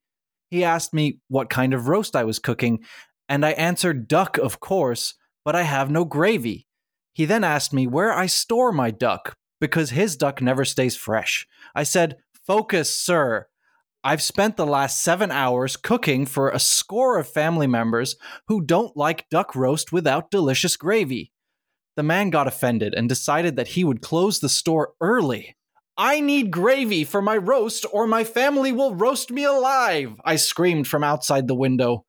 He 0.50 0.64
asked 0.64 0.92
me 0.92 1.20
what 1.28 1.50
kind 1.50 1.72
of 1.72 1.88
roast 1.88 2.16
I 2.16 2.24
was 2.24 2.38
cooking, 2.38 2.80
and 3.28 3.46
I 3.46 3.52
answered 3.52 4.08
duck, 4.08 4.38
of 4.38 4.60
course, 4.60 5.14
but 5.44 5.54
I 5.54 5.62
have 5.62 5.90
no 5.90 6.04
gravy. 6.04 6.66
He 7.12 7.24
then 7.24 7.44
asked 7.44 7.72
me 7.72 7.86
where 7.86 8.12
I 8.12 8.26
store 8.26 8.72
my 8.72 8.90
duck, 8.90 9.36
because 9.60 9.90
his 9.90 10.16
duck 10.16 10.42
never 10.42 10.64
stays 10.64 10.96
fresh. 10.96 11.46
I 11.74 11.82
said, 11.82 12.16
Focus, 12.46 12.92
sir. 12.92 13.46
I've 14.06 14.22
spent 14.22 14.56
the 14.56 14.66
last 14.66 15.02
seven 15.02 15.32
hours 15.32 15.76
cooking 15.76 16.26
for 16.26 16.50
a 16.50 16.60
score 16.60 17.18
of 17.18 17.28
family 17.28 17.66
members 17.66 18.14
who 18.46 18.60
don't 18.60 18.96
like 18.96 19.28
duck 19.30 19.56
roast 19.56 19.90
without 19.90 20.30
delicious 20.30 20.76
gravy. 20.76 21.32
The 21.96 22.04
man 22.04 22.30
got 22.30 22.46
offended 22.46 22.94
and 22.94 23.08
decided 23.08 23.56
that 23.56 23.66
he 23.66 23.82
would 23.82 24.02
close 24.02 24.38
the 24.38 24.48
store 24.48 24.92
early. 25.00 25.56
I 25.96 26.20
need 26.20 26.52
gravy 26.52 27.02
for 27.02 27.20
my 27.20 27.36
roast, 27.36 27.84
or 27.92 28.06
my 28.06 28.22
family 28.22 28.70
will 28.70 28.94
roast 28.94 29.32
me 29.32 29.42
alive, 29.42 30.12
I 30.24 30.36
screamed 30.36 30.86
from 30.86 31.02
outside 31.02 31.48
the 31.48 31.56
window. 31.56 32.04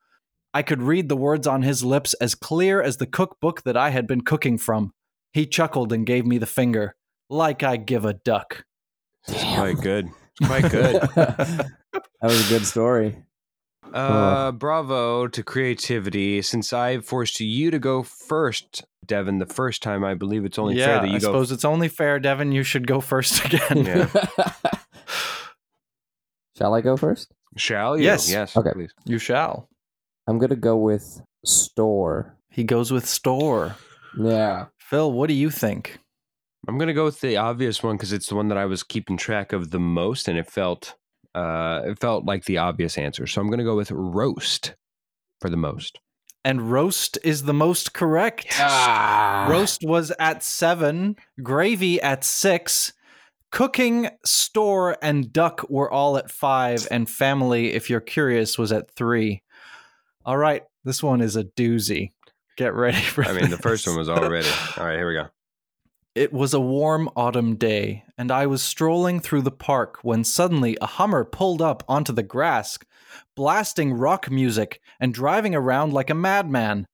I 0.53 0.61
could 0.61 0.83
read 0.83 1.09
the 1.09 1.17
words 1.17 1.47
on 1.47 1.63
his 1.63 1.83
lips 1.83 2.13
as 2.21 2.35
clear 2.35 2.79
as 2.79 2.97
the 2.97 3.07
cookbook 3.07 3.63
that 3.63 3.75
I 3.75 3.89
had 3.89 4.05
been 4.05 4.21
cooking 4.21 4.59
from. 4.59 4.91
He 5.33 5.47
chuckled 5.47 5.91
and 5.91 6.05
gave 6.05 6.27
me 6.27 6.37
the 6.37 6.45
finger, 6.45 6.95
like 7.27 7.63
I 7.63 7.75
give 7.77 8.05
a 8.05 8.13
duck. 8.13 8.65
It's 9.27 9.43
quite 9.55 9.77
good. 9.81 10.11
It's 10.39 10.47
quite 10.47 10.69
good. 10.71 11.71
that 12.21 12.27
was 12.27 12.45
a 12.45 12.49
good 12.49 12.65
story. 12.65 13.23
Uh, 13.93 14.51
bravo 14.51 15.27
to 15.27 15.43
creativity. 15.43 16.41
Since 16.41 16.73
I 16.73 16.99
forced 16.99 17.39
you 17.39 17.71
to 17.71 17.79
go 17.79 18.03
first, 18.03 18.83
Devin, 19.05 19.39
the 19.39 19.45
first 19.45 19.81
time, 19.81 20.03
I 20.03 20.13
believe 20.13 20.43
it's 20.45 20.59
only 20.59 20.75
fair 20.75 20.95
yeah, 20.95 21.01
that 21.01 21.09
you 21.09 21.15
I 21.15 21.19
go. 21.19 21.27
suppose 21.27 21.51
it's 21.51 21.65
only 21.65 21.87
fair, 21.87 22.19
Devin. 22.19 22.51
You 22.51 22.63
should 22.63 22.85
go 22.85 22.99
first 22.99 23.45
again. 23.53 23.85
Yeah. 23.85 24.09
Shall 26.57 26.73
I 26.73 26.81
go 26.81 26.97
first? 26.97 27.31
Shall 27.55 27.97
you? 27.97 28.05
Yes. 28.05 28.29
Yes. 28.29 28.57
Okay. 28.57 28.71
Please. 28.73 28.91
You 29.05 29.19
shall. 29.19 29.69
I'm 30.27 30.39
gonna 30.39 30.55
go 30.55 30.75
with 30.75 31.21
store. 31.45 32.35
He 32.49 32.63
goes 32.63 32.91
with 32.91 33.05
store. 33.05 33.75
Yeah. 34.19 34.65
Phil, 34.79 35.11
what 35.11 35.27
do 35.27 35.33
you 35.33 35.51
think? 35.51 35.99
I'm 36.67 36.77
gonna 36.77 36.93
go 36.93 37.05
with 37.05 37.21
the 37.21 37.37
obvious 37.37 37.83
one 37.83 37.95
because 37.95 38.11
it's 38.11 38.27
the 38.27 38.35
one 38.35 38.47
that 38.47 38.57
I 38.57 38.65
was 38.65 38.83
keeping 38.83 39.17
track 39.17 39.53
of 39.53 39.69
the 39.69 39.79
most, 39.79 40.27
and 40.27 40.37
it 40.37 40.49
felt, 40.49 40.95
uh, 41.37 41.81
it 41.85 41.99
felt 41.99 42.25
like 42.25 42.45
the 42.45 42.57
obvious 42.57 42.97
answer. 42.97 43.27
So 43.27 43.39
I'm 43.39 43.49
gonna 43.49 43.63
go 43.63 43.75
with 43.75 43.91
roast 43.91 44.75
for 45.39 45.49
the 45.49 45.57
most. 45.57 45.99
And 46.43 46.71
roast 46.71 47.19
is 47.23 47.43
the 47.43 47.53
most 47.53 47.93
correct. 47.93 48.47
Ah. 48.59 49.47
Roast 49.49 49.81
was 49.83 50.11
at 50.17 50.43
seven, 50.43 51.15
gravy 51.43 52.01
at 52.01 52.23
six, 52.23 52.93
cooking, 53.51 54.09
store, 54.25 54.97
and 55.01 55.31
duck 55.31 55.69
were 55.69 55.91
all 55.91 56.17
at 56.17 56.31
five, 56.31 56.87
and 56.89 57.09
family, 57.09 57.73
if 57.73 57.89
you're 57.89 57.99
curious, 57.99 58.57
was 58.57 58.71
at 58.71 58.89
three. 58.89 59.43
All 60.25 60.37
right, 60.37 60.63
this 60.85 61.03
one 61.03 61.21
is 61.21 61.35
a 61.35 61.43
doozy. 61.43 62.13
Get 62.57 62.73
ready 62.73 62.97
for 62.97 63.23
I 63.23 63.33
mean, 63.33 63.51
the 63.51 63.57
first 63.57 63.85
one 63.85 63.97
was 63.97 64.09
already. 64.09 64.47
All 64.77 64.85
right, 64.85 64.97
here 64.97 65.07
we 65.07 65.13
go. 65.13 65.27
It 66.17 66.33
was 66.33 66.55
a 66.55 66.59
warm 66.59 67.11
autumn 67.15 67.57
day, 67.57 68.03
and 68.17 68.31
I 68.31 68.47
was 68.47 68.63
strolling 68.63 69.19
through 69.19 69.43
the 69.43 69.51
park 69.51 69.99
when 70.01 70.23
suddenly 70.23 70.75
a 70.81 70.87
Hummer 70.87 71.23
pulled 71.23 71.61
up 71.61 71.83
onto 71.87 72.11
the 72.11 72.23
grass, 72.23 72.79
blasting 73.35 73.93
rock 73.93 74.31
music 74.31 74.81
and 74.99 75.13
driving 75.13 75.53
around 75.53 75.93
like 75.93 76.09
a 76.09 76.15
madman. 76.15 76.87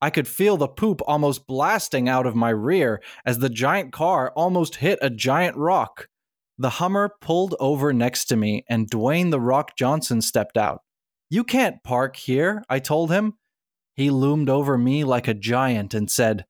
I 0.00 0.08
could 0.08 0.26
feel 0.26 0.56
the 0.56 0.66
poop 0.66 1.02
almost 1.06 1.46
blasting 1.46 2.08
out 2.08 2.24
of 2.24 2.34
my 2.34 2.48
rear 2.48 3.02
as 3.26 3.36
the 3.36 3.50
giant 3.50 3.92
car 3.92 4.32
almost 4.34 4.76
hit 4.76 4.98
a 5.02 5.10
giant 5.10 5.58
rock. 5.58 6.08
The 6.56 6.70
Hummer 6.70 7.10
pulled 7.20 7.54
over 7.60 7.92
next 7.92 8.24
to 8.30 8.36
me, 8.36 8.64
and 8.66 8.90
Dwayne 8.90 9.30
the 9.30 9.40
Rock 9.40 9.76
Johnson 9.76 10.22
stepped 10.22 10.56
out. 10.56 10.80
You 11.28 11.44
can't 11.44 11.84
park 11.84 12.16
here, 12.16 12.64
I 12.70 12.78
told 12.78 13.10
him. 13.10 13.34
He 13.94 14.08
loomed 14.08 14.48
over 14.48 14.78
me 14.78 15.04
like 15.04 15.28
a 15.28 15.34
giant 15.34 15.92
and 15.92 16.10
said, 16.10 16.46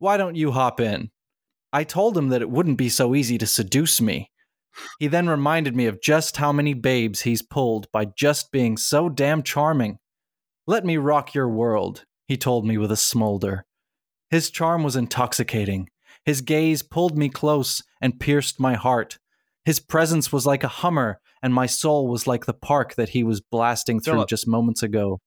Why 0.00 0.16
don't 0.16 0.34
you 0.34 0.50
hop 0.50 0.80
in? 0.80 1.12
I 1.72 1.84
told 1.84 2.16
him 2.16 2.28
that 2.28 2.42
it 2.42 2.50
wouldn't 2.50 2.78
be 2.78 2.88
so 2.88 3.14
easy 3.14 3.38
to 3.38 3.46
seduce 3.46 4.00
me. 4.00 4.30
He 4.98 5.06
then 5.06 5.28
reminded 5.28 5.76
me 5.76 5.86
of 5.86 6.02
just 6.02 6.36
how 6.36 6.52
many 6.52 6.74
babes 6.74 7.22
he's 7.22 7.42
pulled 7.42 7.90
by 7.92 8.06
just 8.06 8.52
being 8.52 8.76
so 8.76 9.08
damn 9.08 9.42
charming. 9.42 9.98
Let 10.66 10.84
me 10.84 10.96
rock 10.96 11.34
your 11.34 11.48
world, 11.48 12.04
he 12.26 12.36
told 12.36 12.66
me 12.66 12.78
with 12.78 12.92
a 12.92 12.96
smolder. 12.96 13.64
His 14.30 14.50
charm 14.50 14.82
was 14.82 14.96
intoxicating. 14.96 15.88
His 16.24 16.40
gaze 16.40 16.82
pulled 16.82 17.18
me 17.18 17.28
close 17.28 17.82
and 18.00 18.20
pierced 18.20 18.60
my 18.60 18.74
heart. 18.74 19.18
His 19.64 19.80
presence 19.80 20.32
was 20.32 20.46
like 20.46 20.64
a 20.64 20.68
hummer, 20.68 21.20
and 21.42 21.52
my 21.52 21.66
soul 21.66 22.08
was 22.08 22.26
like 22.26 22.46
the 22.46 22.54
park 22.54 22.94
that 22.94 23.10
he 23.10 23.24
was 23.24 23.40
blasting 23.40 24.00
through 24.00 24.26
just 24.26 24.48
moments 24.48 24.82
ago. 24.82 25.20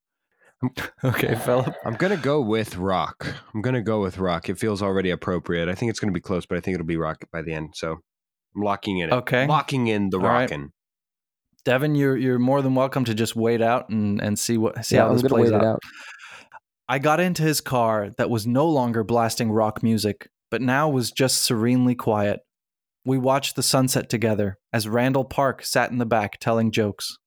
okay, 1.04 1.36
Philip. 1.36 1.76
I'm 1.86 1.96
gonna 1.96 2.18
go 2.18 2.42
with 2.42 2.78
rock. 2.78 3.28
I'm 3.54 3.62
gonna 3.62 3.82
go 3.82 4.02
with 4.02 4.18
rock. 4.18 4.50
It 4.50 4.58
feels 4.58 4.82
already 4.82 5.10
appropriate. 5.12 5.70
I 5.70 5.76
think 5.76 5.90
it's 5.90 6.00
gonna 6.00 6.14
be 6.14 6.22
close, 6.22 6.46
but 6.46 6.58
I 6.58 6.62
think 6.62 6.76
it'll 6.76 6.88
be 6.88 6.98
rock 6.98 7.24
by 7.32 7.42
the 7.42 7.54
end. 7.54 7.72
So 7.76 7.98
I'm 8.56 8.62
locking 8.62 9.00
in. 9.00 9.10
It. 9.10 9.14
Okay. 9.14 9.48
Locking 9.48 9.88
in 9.88 10.10
the 10.10 10.18
All 10.18 10.24
right. 10.24 10.42
rockin'. 10.42 10.72
Devin, 11.66 11.96
you're 11.96 12.16
you're 12.16 12.40
more 12.40 12.62
than 12.62 12.76
welcome 12.76 13.06
to 13.06 13.14
just 13.14 13.36
wait 13.36 13.62
out 13.62 13.90
and, 13.90 14.22
and 14.22 14.38
see 14.38 14.58
what 14.58 14.86
see 14.86 14.96
yeah, 14.96 15.04
how 15.04 15.10
I'm 15.10 15.18
this 15.18 15.24
plays 15.24 15.52
wait 15.52 15.56
out. 15.56 15.64
it 15.64 15.68
out. 15.68 15.80
I 16.88 17.00
got 17.00 17.20
into 17.20 17.42
his 17.42 17.62
car 17.62 18.12
that 18.18 18.30
was 18.30 18.46
no 18.46 18.68
longer 18.68 19.04
blasting 19.04 19.52
rock 19.52 19.82
music, 19.82 20.30
but 20.52 20.62
now 20.62 20.88
was 20.88 21.12
just 21.12 21.42
serenely 21.42 21.96
quiet. 21.96 22.42
We 23.04 23.18
watched 23.18 23.56
the 23.56 23.64
sunset 23.64 24.10
together 24.10 24.58
as 24.72 24.88
Randall 24.88 25.26
Park 25.26 25.64
sat 25.64 25.92
in 25.92 25.98
the 25.98 26.06
back 26.06 26.40
telling 26.40 26.72
jokes. 26.72 27.18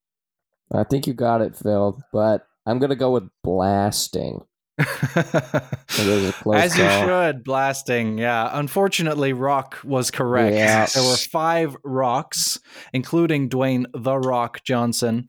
I 0.72 0.85
think 0.85 1.07
you 1.07 1.14
got 1.14 1.41
it, 1.41 1.57
Phil. 1.57 2.01
But 2.12 2.47
I'm 2.69 2.79
gonna 2.79 2.97
go 2.97 3.11
with 3.12 3.29
blasting. 3.43 4.41
It 4.79 4.85
was 4.87 6.29
a 6.29 6.33
close 6.43 6.57
As 6.57 6.79
you 6.79 6.89
should, 7.07 7.43
blasting. 7.45 8.19
Yeah. 8.19 8.49
Unfortunately, 8.53 9.33
rock 9.33 9.79
was 9.85 10.11
correct. 10.11 10.55
Yeah. 10.55 10.87
There 10.95 11.03
were 11.03 11.16
five 11.16 11.77
rocks, 11.85 12.61
including 12.93 13.49
Dwayne 13.49 13.87
The 13.95 14.16
Rock 14.19 14.62
Johnson, 14.64 15.29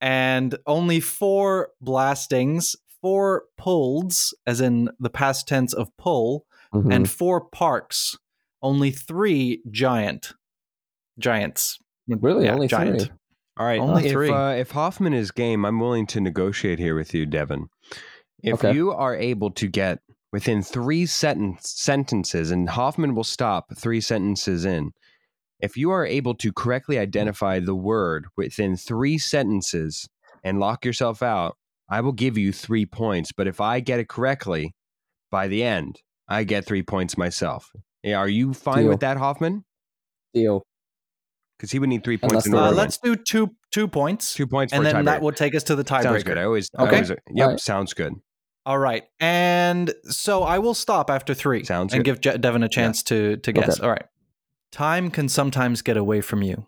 and 0.00 0.56
only 0.66 1.00
four 1.00 1.70
blastings, 1.80 2.74
four 3.00 3.44
pulls, 3.56 4.34
as 4.46 4.60
in 4.60 4.88
the 4.98 5.10
past 5.10 5.46
tense 5.46 5.72
of 5.72 5.96
pull, 5.96 6.46
Mhm. 6.74 6.92
and 6.92 7.08
four 7.10 7.40
parks. 7.42 8.16
Only 8.62 8.90
three 8.90 9.62
giant. 9.70 10.32
Giants. 11.18 11.78
really 12.08 12.46
yeah, 12.46 12.54
only 12.54 12.66
giant. 12.66 13.02
three. 13.02 13.10
All 13.56 13.66
right. 13.66 13.80
Only 13.80 14.06
if, 14.06 14.12
three. 14.12 14.30
Uh, 14.30 14.50
if 14.50 14.72
Hoffman 14.72 15.14
is 15.14 15.30
game, 15.30 15.64
I'm 15.64 15.80
willing 15.80 16.06
to 16.08 16.20
negotiate 16.20 16.78
here 16.78 16.94
with 16.94 17.14
you, 17.14 17.26
Devin. 17.26 17.68
If 18.42 18.54
Okay. 18.54 18.74
you 18.74 18.92
are 18.92 19.16
able 19.16 19.50
to 19.52 19.66
get 19.66 20.00
within 20.32 20.62
three 20.62 21.06
sentence, 21.06 21.72
sentences, 21.74 22.50
and 22.50 22.68
Hoffman 22.68 23.14
will 23.14 23.24
stop 23.24 23.74
three 23.76 24.00
sentences 24.00 24.64
in, 24.64 24.90
if 25.60 25.76
you 25.76 25.90
are 25.90 26.04
able 26.04 26.34
to 26.34 26.52
correctly 26.52 26.98
identify 26.98 27.60
the 27.60 27.74
word 27.74 28.26
within 28.36 28.76
three 28.76 29.16
sentences 29.16 30.06
and 30.44 30.60
lock 30.60 30.84
yourself 30.84 31.22
out, 31.22 31.56
I 31.88 32.02
will 32.02 32.12
give 32.12 32.36
you 32.36 32.52
three 32.52 32.84
points. 32.84 33.32
But 33.32 33.46
if 33.46 33.60
I 33.60 33.80
get 33.80 34.00
it 34.00 34.08
correctly 34.08 34.74
by 35.30 35.48
the 35.48 35.62
end, 35.62 36.02
I 36.28 36.44
get 36.44 36.66
three 36.66 36.82
points 36.82 37.16
myself. 37.16 37.70
Are 38.04 38.28
you 38.28 38.52
fine 38.52 38.82
Deal. 38.82 38.88
with 38.90 39.00
that, 39.00 39.16
Hoffman? 39.16 39.64
Deal. 40.34 40.62
Because 41.56 41.70
he 41.70 41.78
would 41.78 41.88
need 41.88 42.04
three 42.04 42.18
points 42.18 42.44
in 42.46 42.52
the 42.52 42.58
order. 42.58 42.68
Uh, 42.68 42.70
to 42.70 42.76
let's 42.76 42.98
do 42.98 43.16
two 43.16 43.54
two 43.72 43.88
points. 43.88 44.34
Two 44.34 44.46
points 44.46 44.72
and 44.72 44.86
a 44.86 44.92
then 44.92 45.04
that 45.06 45.18
tiebreaker. 45.20 45.22
will 45.22 45.32
take 45.32 45.54
us 45.54 45.62
to 45.64 45.74
the 45.76 45.84
tiebreaker. 45.84 46.02
Sounds 46.02 46.22
good. 46.24 46.38
I 46.38 46.44
always, 46.44 46.70
I 46.76 46.82
Okay. 46.84 46.94
always 46.96 47.10
yep, 47.10 47.18
Alright. 47.46 47.60
sounds 47.60 47.94
good. 47.94 48.14
All 48.66 48.78
right. 48.78 49.04
And 49.20 49.94
so 50.04 50.42
I 50.42 50.58
will 50.58 50.74
stop 50.74 51.08
after 51.10 51.32
three 51.34 51.64
Sounds 51.64 51.92
and 51.94 52.04
good. 52.04 52.20
give 52.22 52.34
Je- 52.34 52.38
Devin 52.38 52.62
a 52.62 52.68
chance 52.68 53.02
to, 53.04 53.36
to 53.38 53.52
guess. 53.52 53.78
Okay. 53.78 53.84
All 53.84 53.90
right. 53.90 54.04
Time 54.72 55.10
can 55.10 55.28
sometimes 55.28 55.82
get 55.82 55.96
away 55.96 56.20
from 56.20 56.42
you. 56.42 56.66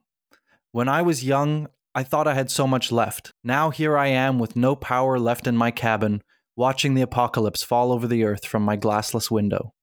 When 0.72 0.89
I 0.89 1.03
was 1.03 1.24
young, 1.24 1.68
I 1.95 2.05
thought 2.05 2.28
I 2.28 2.34
had 2.34 2.51
so 2.51 2.66
much 2.66 2.93
left. 2.93 3.32
Now 3.43 3.70
here 3.70 3.99
I 3.99 4.07
am 4.07 4.39
with 4.39 4.55
no 4.55 4.76
power 4.76 5.18
left 5.18 5.47
in 5.49 5.57
my 5.57 5.70
cabin, 5.72 6.22
watching 6.57 6.95
the 6.95 7.03
apocalypse 7.03 7.62
fall 7.64 7.91
over 7.93 8.07
the 8.07 8.22
earth 8.24 8.47
from 8.47 8.62
my 8.62 8.76
glassless 8.76 9.30
window. 9.30 9.74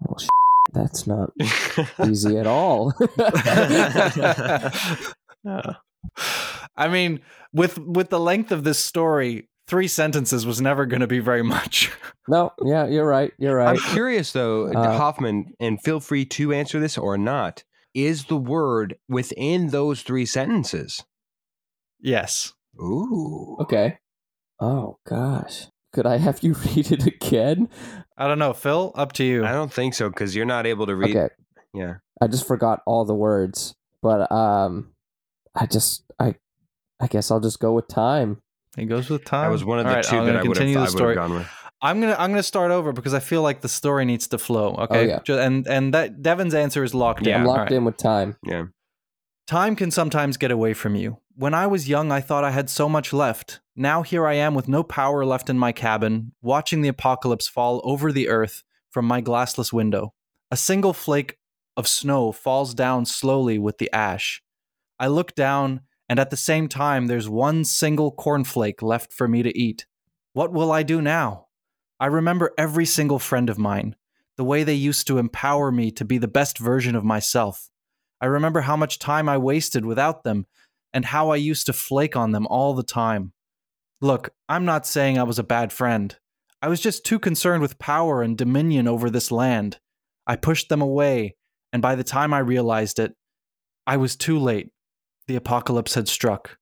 Well, 0.00 0.18
sh- 0.18 0.26
that's 0.74 1.06
not 1.06 1.30
easy 2.06 2.36
at 2.38 2.46
all. 2.46 2.92
I 6.76 6.88
mean, 6.88 7.20
with 7.52 7.78
with 7.78 8.10
the 8.10 8.20
length 8.20 8.52
of 8.52 8.64
this 8.64 8.78
story, 8.78 9.48
three 9.68 9.88
sentences 9.88 10.46
was 10.46 10.60
never 10.60 10.86
going 10.86 11.00
to 11.00 11.06
be 11.06 11.20
very 11.20 11.42
much. 11.42 11.90
No, 12.26 12.52
yeah, 12.64 12.86
you're 12.86 13.06
right. 13.06 13.34
You're 13.36 13.56
right. 13.56 13.68
I'm 13.78 13.92
curious 13.92 14.32
though, 14.32 14.68
Uh, 14.72 14.96
Hoffman, 14.96 15.52
and 15.60 15.78
feel 15.82 16.00
free 16.00 16.24
to 16.24 16.54
answer 16.54 16.80
this 16.80 16.96
or 16.96 17.18
not. 17.18 17.64
Is 17.92 18.24
the 18.24 18.36
word 18.38 18.96
within 19.10 19.68
those 19.68 20.00
three 20.00 20.24
sentences? 20.24 21.04
yes. 22.00 22.54
Ooh. 22.80 23.58
Okay. 23.60 23.98
Oh 24.58 24.96
gosh. 25.06 25.66
Could 25.94 26.04
I 26.06 26.18
have 26.18 26.42
you 26.42 26.52
read 26.74 26.92
it 26.92 27.06
again? 27.06 27.68
I 28.18 28.28
don't 28.28 28.38
know, 28.38 28.52
Phil. 28.52 28.92
Up 28.94 29.12
to 29.14 29.24
you. 29.24 29.44
I 29.44 29.52
don't 29.52 29.72
think 29.72 29.94
so 29.94 30.10
because 30.10 30.36
you're 30.36 30.44
not 30.44 30.66
able 30.66 30.86
to 30.86 30.94
read. 30.94 31.16
Okay. 31.16 31.34
Yeah. 31.72 31.94
I 32.20 32.26
just 32.26 32.46
forgot 32.46 32.82
all 32.86 33.04
the 33.04 33.14
words, 33.14 33.74
but 34.02 34.30
um, 34.30 34.92
I 35.54 35.66
just 35.66 36.04
I, 36.18 36.34
I 37.00 37.06
guess 37.06 37.30
I'll 37.30 37.40
just 37.40 37.58
go 37.60 37.72
with 37.72 37.88
time. 37.88 38.42
It 38.76 38.86
goes 38.86 39.08
with 39.08 39.24
time. 39.24 39.46
That 39.48 39.52
was 39.52 39.64
one 39.64 39.78
of 39.78 39.86
the 39.86 39.92
right, 39.92 40.04
two 40.04 40.16
I'm 40.16 40.26
that 40.26 40.32
gonna 40.32 40.44
I 40.44 40.48
would 40.48 40.56
have 40.56 40.56
continue 40.56 40.74
the 40.74 40.80
would 40.80 40.84
have 40.84 40.90
story. 40.90 41.14
gone 41.14 41.34
with. 41.34 41.46
I'm 41.82 42.00
gonna 42.00 42.16
I'm 42.18 42.30
gonna 42.30 42.42
start 42.42 42.70
over 42.70 42.92
because 42.92 43.14
I 43.14 43.20
feel 43.20 43.42
like 43.42 43.60
the 43.60 43.68
story 43.68 44.04
needs 44.04 44.26
to 44.28 44.38
flow. 44.38 44.74
Okay, 44.76 45.12
Oh, 45.14 45.20
yeah. 45.28 45.34
And 45.44 45.66
and 45.66 45.92
that 45.94 46.22
Devin's 46.22 46.54
answer 46.54 46.82
is 46.84 46.94
locked 46.94 47.26
Yeah. 47.26 47.36
in. 47.36 47.40
I'm 47.42 47.46
locked 47.46 47.58
right. 47.70 47.72
in 47.72 47.84
with 47.84 47.96
time. 47.96 48.36
Yeah. 48.44 48.64
Time 49.46 49.76
can 49.76 49.90
sometimes 49.90 50.36
get 50.36 50.50
away 50.50 50.72
from 50.74 50.94
you. 50.94 51.18
When 51.36 51.52
I 51.52 51.66
was 51.66 51.88
young, 51.88 52.10
I 52.10 52.20
thought 52.20 52.44
I 52.44 52.50
had 52.52 52.70
so 52.70 52.88
much 52.88 53.12
left. 53.12 53.60
Now 53.76 54.02
here 54.02 54.26
I 54.26 54.34
am 54.34 54.54
with 54.54 54.68
no 54.68 54.84
power 54.84 55.24
left 55.24 55.50
in 55.50 55.58
my 55.58 55.72
cabin, 55.72 56.32
watching 56.40 56.82
the 56.82 56.88
apocalypse 56.88 57.48
fall 57.48 57.80
over 57.82 58.12
the 58.12 58.28
earth 58.28 58.62
from 58.90 59.04
my 59.04 59.20
glassless 59.20 59.72
window. 59.72 60.14
A 60.50 60.56
single 60.56 60.92
flake 60.92 61.38
of 61.76 61.88
snow 61.88 62.30
falls 62.30 62.72
down 62.72 63.04
slowly 63.04 63.58
with 63.58 63.78
the 63.78 63.92
ash. 63.92 64.42
I 65.00 65.08
look 65.08 65.34
down, 65.34 65.80
and 66.08 66.20
at 66.20 66.30
the 66.30 66.36
same 66.36 66.68
time, 66.68 67.08
there's 67.08 67.28
one 67.28 67.64
single 67.64 68.14
cornflake 68.14 68.80
left 68.80 69.12
for 69.12 69.26
me 69.26 69.42
to 69.42 69.58
eat. 69.58 69.86
What 70.34 70.52
will 70.52 70.70
I 70.70 70.84
do 70.84 71.02
now? 71.02 71.48
I 71.98 72.06
remember 72.06 72.54
every 72.56 72.86
single 72.86 73.18
friend 73.18 73.50
of 73.50 73.58
mine, 73.58 73.96
the 74.36 74.44
way 74.44 74.62
they 74.62 74.74
used 74.74 75.08
to 75.08 75.18
empower 75.18 75.72
me 75.72 75.90
to 75.92 76.04
be 76.04 76.18
the 76.18 76.28
best 76.28 76.58
version 76.58 76.94
of 76.94 77.04
myself. 77.04 77.70
I 78.20 78.26
remember 78.26 78.62
how 78.62 78.76
much 78.76 79.00
time 79.00 79.28
I 79.28 79.38
wasted 79.38 79.84
without 79.84 80.22
them 80.22 80.46
and 80.92 81.04
how 81.04 81.30
I 81.30 81.36
used 81.36 81.66
to 81.66 81.72
flake 81.72 82.14
on 82.14 82.30
them 82.30 82.46
all 82.46 82.74
the 82.74 82.84
time. 82.84 83.32
Look, 84.04 84.34
I'm 84.50 84.66
not 84.66 84.86
saying 84.86 85.18
I 85.18 85.22
was 85.22 85.38
a 85.38 85.42
bad 85.42 85.72
friend. 85.72 86.14
I 86.60 86.68
was 86.68 86.82
just 86.82 87.06
too 87.06 87.18
concerned 87.18 87.62
with 87.62 87.78
power 87.78 88.20
and 88.20 88.36
dominion 88.36 88.86
over 88.86 89.08
this 89.08 89.32
land. 89.32 89.78
I 90.26 90.36
pushed 90.36 90.68
them 90.68 90.82
away, 90.82 91.36
and 91.72 91.80
by 91.80 91.94
the 91.94 92.04
time 92.04 92.34
I 92.34 92.40
realized 92.40 92.98
it, 92.98 93.14
I 93.86 93.96
was 93.96 94.14
too 94.14 94.38
late. 94.38 94.68
The 95.26 95.36
apocalypse 95.36 95.94
had 95.94 96.06
struck. 96.06 96.58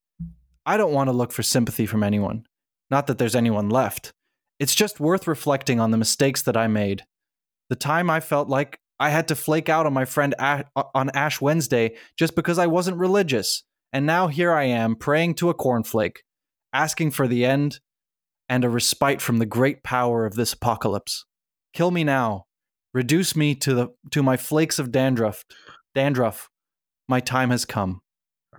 I 0.65 0.77
don't 0.77 0.93
want 0.93 1.09
to 1.09 1.11
look 1.11 1.33
for 1.33 1.43
sympathy 1.43 1.85
from 1.85 2.01
anyone. 2.01 2.45
Not 2.89 3.07
that 3.07 3.17
there's 3.17 3.35
anyone 3.35 3.67
left. 3.67 4.13
It's 4.57 4.73
just 4.73 5.01
worth 5.01 5.27
reflecting 5.27 5.81
on 5.81 5.91
the 5.91 5.97
mistakes 5.97 6.43
that 6.43 6.55
I 6.55 6.67
made. 6.67 7.03
The 7.67 7.75
time 7.75 8.09
I 8.09 8.21
felt 8.21 8.47
like 8.47 8.79
I 9.01 9.09
had 9.09 9.27
to 9.27 9.35
flake 9.35 9.67
out 9.67 9.85
on 9.85 9.91
my 9.91 10.05
friend 10.05 10.33
A- 10.39 10.63
uh, 10.77 10.83
on 10.95 11.09
Ash 11.09 11.41
Wednesday 11.41 11.97
just 12.17 12.37
because 12.37 12.57
I 12.57 12.67
wasn't 12.67 12.99
religious. 12.99 13.63
And 13.91 14.05
now 14.05 14.29
here 14.29 14.53
I 14.53 14.63
am 14.63 14.95
praying 14.95 15.33
to 15.35 15.49
a 15.49 15.53
cornflake, 15.53 16.19
asking 16.73 17.11
for 17.11 17.27
the 17.27 17.45
end 17.45 17.79
and 18.49 18.65
a 18.65 18.69
respite 18.69 19.21
from 19.21 19.37
the 19.37 19.45
great 19.45 19.83
power 19.83 20.25
of 20.25 20.35
this 20.35 20.53
apocalypse. 20.53 21.25
Kill 21.73 21.91
me 21.91 22.03
now. 22.03 22.45
Reduce 22.93 23.35
me 23.35 23.55
to 23.55 23.73
the 23.73 23.87
to 24.11 24.21
my 24.21 24.37
flakes 24.37 24.77
of 24.79 24.91
dandruff. 24.91 25.43
Dandruff. 25.95 26.49
My 27.07 27.19
time 27.19 27.49
has 27.51 27.65
come. 27.65 28.01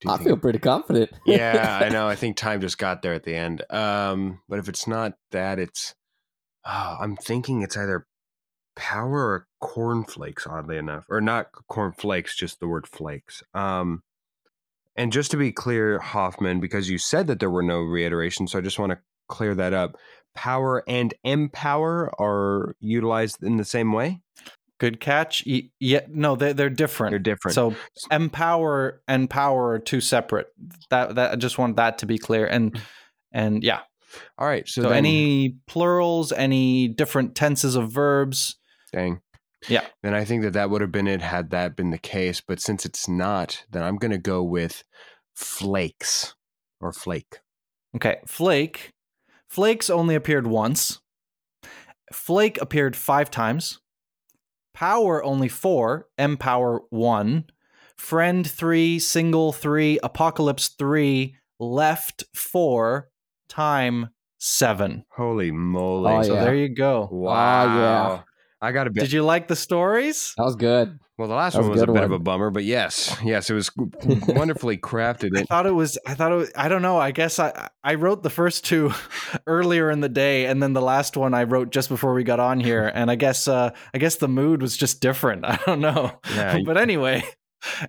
Do 0.00 0.06
you 0.08 0.10
I 0.12 0.16
think- 0.16 0.28
feel 0.28 0.36
pretty 0.36 0.58
confident. 0.60 1.10
yeah, 1.26 1.80
I 1.84 1.88
know. 1.88 2.06
I 2.06 2.14
think 2.14 2.36
time 2.36 2.60
just 2.60 2.78
got 2.78 3.02
there 3.02 3.14
at 3.14 3.24
the 3.24 3.34
end. 3.34 3.64
Um, 3.70 4.40
but 4.48 4.58
if 4.60 4.68
it's 4.68 4.86
not 4.86 5.14
that, 5.32 5.58
it's. 5.58 5.94
Oh, 6.64 6.96
I'm 7.00 7.16
thinking 7.16 7.62
it's 7.62 7.76
either 7.76 8.06
power 8.76 9.18
or 9.18 9.46
cornflakes. 9.60 10.46
Oddly 10.46 10.76
enough, 10.76 11.04
or 11.08 11.20
not 11.20 11.46
cornflakes, 11.68 12.36
just 12.36 12.60
the 12.60 12.68
word 12.68 12.86
flakes. 12.86 13.42
Um, 13.54 14.02
and 14.98 15.12
just 15.12 15.30
to 15.30 15.36
be 15.36 15.52
clear, 15.52 16.00
Hoffman, 16.00 16.58
because 16.58 16.90
you 16.90 16.98
said 16.98 17.28
that 17.28 17.38
there 17.38 17.50
were 17.50 17.62
no 17.62 17.78
reiterations, 17.78 18.50
so 18.52 18.58
I 18.58 18.62
just 18.62 18.80
want 18.80 18.90
to 18.90 18.98
clear 19.28 19.54
that 19.54 19.72
up. 19.72 19.96
Power 20.34 20.82
and 20.88 21.14
empower 21.22 22.12
are 22.20 22.74
utilized 22.80 23.42
in 23.42 23.56
the 23.56 23.64
same 23.64 23.92
way. 23.92 24.20
Good 24.78 25.00
catch. 25.00 25.44
Yeah, 25.80 26.00
no, 26.08 26.36
they're 26.36 26.52
they're 26.52 26.68
different. 26.68 27.12
They're 27.12 27.18
different. 27.20 27.54
So 27.54 27.74
empower 28.10 29.00
and 29.08 29.30
power 29.30 29.70
are 29.70 29.78
two 29.78 30.00
separate. 30.00 30.48
That 30.90 31.14
that 31.14 31.32
I 31.32 31.36
just 31.36 31.58
want 31.58 31.76
that 31.76 31.98
to 31.98 32.06
be 32.06 32.18
clear. 32.18 32.46
And 32.46 32.74
mm. 32.74 32.80
and 33.32 33.62
yeah. 33.62 33.80
All 34.36 34.46
right. 34.46 34.68
So, 34.68 34.82
So, 34.82 34.88
then, 34.88 34.98
any 34.98 35.56
plurals, 35.66 36.32
any 36.32 36.88
different 36.88 37.34
tenses 37.34 37.74
of 37.74 37.90
verbs. 37.90 38.56
Dang. 38.92 39.20
Yeah. 39.68 39.84
Then 40.02 40.14
I 40.14 40.24
think 40.24 40.42
that 40.42 40.52
that 40.52 40.70
would 40.70 40.80
have 40.80 40.92
been 40.92 41.08
it 41.08 41.20
had 41.22 41.50
that 41.50 41.74
been 41.74 41.90
the 41.90 41.98
case. 41.98 42.40
But 42.40 42.60
since 42.60 42.86
it's 42.86 43.08
not, 43.08 43.64
then 43.70 43.82
I'm 43.82 43.96
going 43.96 44.12
to 44.12 44.18
go 44.18 44.42
with 44.42 44.84
flakes 45.34 46.34
or 46.80 46.92
flake. 46.92 47.38
Okay, 47.96 48.18
flake. 48.26 48.92
Flakes 49.48 49.88
only 49.90 50.14
appeared 50.14 50.46
once. 50.46 51.00
Flake 52.12 52.60
appeared 52.60 52.94
five 52.96 53.30
times. 53.30 53.80
Power 54.74 55.24
only 55.24 55.48
four. 55.48 56.06
Empower 56.18 56.82
one. 56.90 57.44
Friend 57.96 58.48
three. 58.48 58.98
Single 58.98 59.52
three. 59.52 59.98
Apocalypse 60.02 60.68
three. 60.68 61.34
Left 61.58 62.24
four. 62.34 63.08
Time 63.48 64.10
seven. 64.38 65.04
Holy 65.16 65.50
moly. 65.50 66.12
Oh, 66.12 66.22
So 66.22 66.34
yeah. 66.34 66.44
there 66.44 66.54
you 66.54 66.68
go. 66.68 67.08
Ah, 67.10 67.16
wow. 67.16 67.76
yeah. 68.14 68.22
I 68.60 68.72
got 68.72 68.86
a 68.86 68.90
bit. 68.90 69.00
Did 69.00 69.12
you 69.12 69.22
like 69.22 69.48
the 69.48 69.56
stories? 69.56 70.34
That 70.36 70.44
was 70.44 70.56
good. 70.56 70.98
well, 71.16 71.28
the 71.28 71.34
last 71.34 71.54
was 71.54 71.64
one 71.64 71.72
was 71.72 71.82
a 71.82 71.86
good 71.86 71.94
bit 71.94 72.02
of 72.02 72.12
a 72.12 72.18
bummer, 72.18 72.50
but 72.50 72.64
yes, 72.64 73.16
yes, 73.24 73.50
it 73.50 73.54
was 73.54 73.70
wonderfully 74.28 74.76
crafted. 74.76 75.36
I 75.36 75.44
thought 75.44 75.66
it 75.66 75.74
was. 75.74 75.98
I 76.06 76.14
thought 76.14 76.32
it. 76.32 76.36
Was, 76.36 76.52
I 76.56 76.68
don't 76.68 76.82
know. 76.82 76.98
I 76.98 77.12
guess 77.12 77.38
I 77.38 77.68
I 77.84 77.94
wrote 77.94 78.22
the 78.22 78.30
first 78.30 78.64
two 78.64 78.92
earlier 79.46 79.90
in 79.90 80.00
the 80.00 80.08
day, 80.08 80.46
and 80.46 80.62
then 80.62 80.72
the 80.72 80.82
last 80.82 81.16
one 81.16 81.34
I 81.34 81.44
wrote 81.44 81.70
just 81.70 81.88
before 81.88 82.14
we 82.14 82.24
got 82.24 82.40
on 82.40 82.58
here. 82.58 82.90
And 82.92 83.10
I 83.10 83.14
guess 83.14 83.46
uh 83.46 83.70
I 83.94 83.98
guess 83.98 84.16
the 84.16 84.28
mood 84.28 84.60
was 84.60 84.76
just 84.76 85.00
different. 85.00 85.44
I 85.44 85.58
don't 85.64 85.80
know. 85.80 86.18
Yeah. 86.34 86.58
but 86.64 86.76
anyway, 86.76 87.22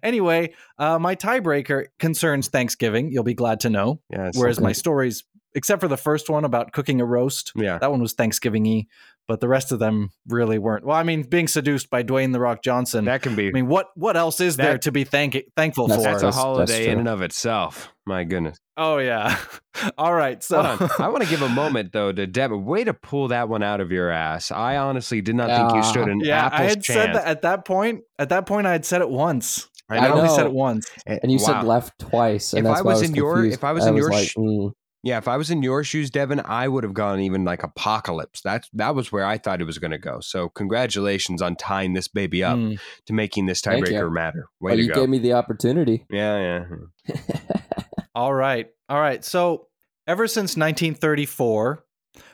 anyway, 0.03 0.53
uh, 0.77 0.99
my 0.99 1.15
tiebreaker 1.15 1.85
concerns 1.97 2.47
Thanksgiving. 2.47 3.11
You'll 3.11 3.23
be 3.23 3.33
glad 3.33 3.61
to 3.61 3.69
know. 3.69 4.01
yes. 4.11 4.37
Whereas 4.37 4.57
okay. 4.57 4.63
my 4.63 4.71
stories, 4.71 5.23
except 5.55 5.81
for 5.81 5.87
the 5.87 5.97
first 5.97 6.29
one 6.29 6.45
about 6.45 6.73
cooking 6.73 7.01
a 7.01 7.05
roast, 7.05 7.51
yeah. 7.55 7.79
that 7.79 7.91
one 7.91 8.01
was 8.01 8.13
Thanksgiving-y. 8.13 8.85
But 9.29 9.41
the 9.41 9.47
rest 9.47 9.71
of 9.71 9.77
them 9.77 10.09
really 10.27 10.57
weren't. 10.57 10.83
Well, 10.83 10.97
I 10.97 11.03
mean, 11.03 11.21
being 11.21 11.47
seduced 11.47 11.91
by 11.91 12.01
Dwayne 12.01 12.33
the 12.33 12.39
Rock 12.39 12.63
Johnson. 12.63 13.05
That 13.05 13.21
can 13.21 13.35
be. 13.35 13.47
I 13.47 13.51
mean, 13.51 13.67
what 13.67 13.85
what 13.95 14.17
else 14.17 14.41
is 14.41 14.57
there 14.57 14.79
to 14.79 14.91
be 14.91 15.03
thank 15.03 15.37
thankful 15.55 15.85
That's- 15.87 16.03
for? 16.03 16.11
that's 16.11 16.23
a 16.23 16.25
that's 16.25 16.35
holiday 16.35 16.89
in 16.89 16.97
and 16.97 17.07
of 17.07 17.21
itself. 17.21 17.93
My 18.07 18.23
goodness. 18.23 18.57
Oh 18.75 18.97
yeah. 18.97 19.37
All 19.99 20.15
right. 20.15 20.41
So 20.43 20.63
Hold 20.63 20.81
on. 20.81 20.89
I 20.99 21.09
want 21.09 21.23
to 21.23 21.29
give 21.29 21.43
a 21.43 21.49
moment 21.63 21.91
though 21.93 22.11
to 22.11 22.25
Deb. 22.25 22.51
Way 22.51 22.83
to 22.85 22.93
pull 22.95 23.27
that 23.27 23.47
one 23.49 23.61
out 23.61 23.81
of 23.81 23.91
your 23.91 24.09
ass. 24.09 24.49
I 24.51 24.77
honestly 24.77 25.21
did 25.21 25.35
not 25.35 25.47
think 25.55 25.75
you 25.75 25.83
stood 25.87 26.07
an 26.09 26.21
yeah, 26.23 26.47
apple's 26.47 26.59
I 26.59 26.63
had 26.63 26.83
chance. 26.83 26.87
said 26.87 27.15
that 27.15 27.27
at 27.27 27.41
that 27.43 27.65
point. 27.65 28.01
At 28.17 28.29
that 28.29 28.47
point, 28.47 28.65
I 28.65 28.71
had 28.71 28.83
said 28.83 29.01
it 29.01 29.09
once. 29.11 29.69
I 29.91 29.97
I, 29.97 30.09
only 30.09 30.29
said 30.29 30.45
it 30.47 30.53
once. 30.53 30.87
And 31.05 31.31
you 31.31 31.37
Wow. 31.39 31.45
said 31.45 31.63
left 31.65 31.99
twice, 31.99 32.53
and 32.53 32.59
If 32.59 32.65
that's 32.65 32.79
I 32.79 32.83
why 32.83 32.93
was 32.93 32.99
I 32.99 33.01
was 33.01 33.09
in 33.09 33.15
your- 33.15 33.33
confused. 33.35 33.57
if 33.57 33.63
I 33.63 33.71
was 33.73 33.85
in 33.85 33.95
your 33.95 34.09
like, 34.11 34.27
sh- 34.27 34.35
mm, 34.37 34.71
Yeah, 35.01 35.17
if 35.17 35.29
I 35.29 35.37
was 35.37 35.49
in 35.49 35.63
your 35.63 35.83
shoes, 35.85 36.09
Devin, 36.09 36.41
I 36.43 36.67
would 36.67 36.83
have 36.83 36.93
gone 36.93 37.21
even 37.21 37.45
like 37.45 37.63
apocalypse. 37.63 38.41
That's 38.41 38.69
that 38.73 38.95
was 38.95 39.11
where 39.11 39.25
I 39.25 39.37
thought 39.37 39.61
it 39.61 39.65
was 39.65 39.77
going 39.77 39.91
to 39.91 39.97
go. 39.97 40.19
So 40.19 40.49
congratulations 40.49 41.41
on 41.41 41.55
tying 41.55 41.93
this 41.93 42.07
baby 42.09 42.43
up 42.43 42.57
Mm. 42.57 42.79
to 43.05 43.13
making 43.13 43.45
this 43.45 43.61
tiebreaker 43.61 44.11
matter. 44.11 44.49
Way 44.59 44.71
well, 44.71 44.75
to 44.75 44.81
you 44.83 44.89
go! 44.89 44.95
gave 45.01 45.09
me 45.09 45.19
the 45.19 45.33
opportunity. 45.33 46.05
yeah, 46.09 46.65
yeah. 47.07 47.15
All 48.15 48.33
right. 48.33 48.67
All 48.89 48.99
right. 48.99 49.23
So, 49.23 49.67
ever 50.07 50.27
since 50.27 50.57
1934, 50.57 51.85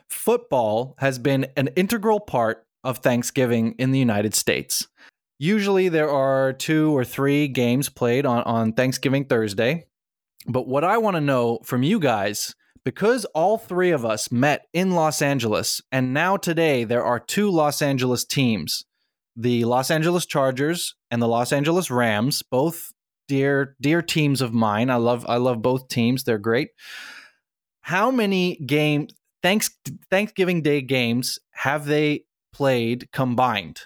football 0.09 0.95
has 0.99 1.20
been 1.20 1.47
an 1.55 1.70
integral 1.76 2.20
part 2.20 2.66
of 2.84 2.99
Thanksgiving 2.99 3.76
in 3.78 3.91
the 3.91 3.99
United 3.99 4.34
States. 4.34 4.88
Usually, 5.38 5.89
there 5.89 6.09
are 6.09 6.53
two 6.53 6.95
or 6.95 7.03
three 7.03 7.47
games 7.47 7.89
played 7.89 8.26
on, 8.26 8.41
on 8.43 8.74
Thanksgiving 8.74 9.26
Thursday. 9.26 9.86
But 10.46 10.68
what 10.68 10.84
I 10.84 10.98
want 10.98 11.16
to 11.16 11.22
know 11.22 11.60
from 11.64 11.84
you 11.84 12.00
guys, 12.00 12.56
because 12.84 13.26
all 13.34 13.58
three 13.58 13.91
of 13.91 14.06
us 14.06 14.32
met 14.32 14.68
in 14.74 14.91
Los 14.91 15.22
Angeles, 15.22 15.82
and 15.91 16.14
now 16.14 16.38
today 16.38 16.84
there 16.84 17.04
are 17.04 17.20
two 17.20 17.50
Los 17.50 17.82
Angeles 17.82 18.26
teams 18.26 18.86
the 19.36 19.66
Los 19.66 19.91
Angeles 19.91 20.26
Chargers 20.26 20.96
and 21.12 21.22
the 21.22 21.28
Los 21.28 21.52
Angeles 21.52 21.91
Rams, 21.91 22.41
both 22.41 22.93
dear 23.28 23.76
dear 23.82 24.02
teams 24.02 24.41
of 24.41 24.54
mine. 24.54 24.89
I 24.89 24.96
love 24.96 25.26
I 25.28 25.38
love 25.38 25.62
both 25.62 25.88
teams. 25.88 26.24
They're 26.24 26.38
great. 26.38 26.70
How 27.82 28.12
many 28.12 28.56
game 28.58 29.08
thanks 29.43 29.70
Thanksgiving 30.10 30.62
Day 30.62 30.82
games 30.82 31.39
have 31.52 31.86
they 31.86 32.24
played 32.54 33.12
combined? 33.12 33.82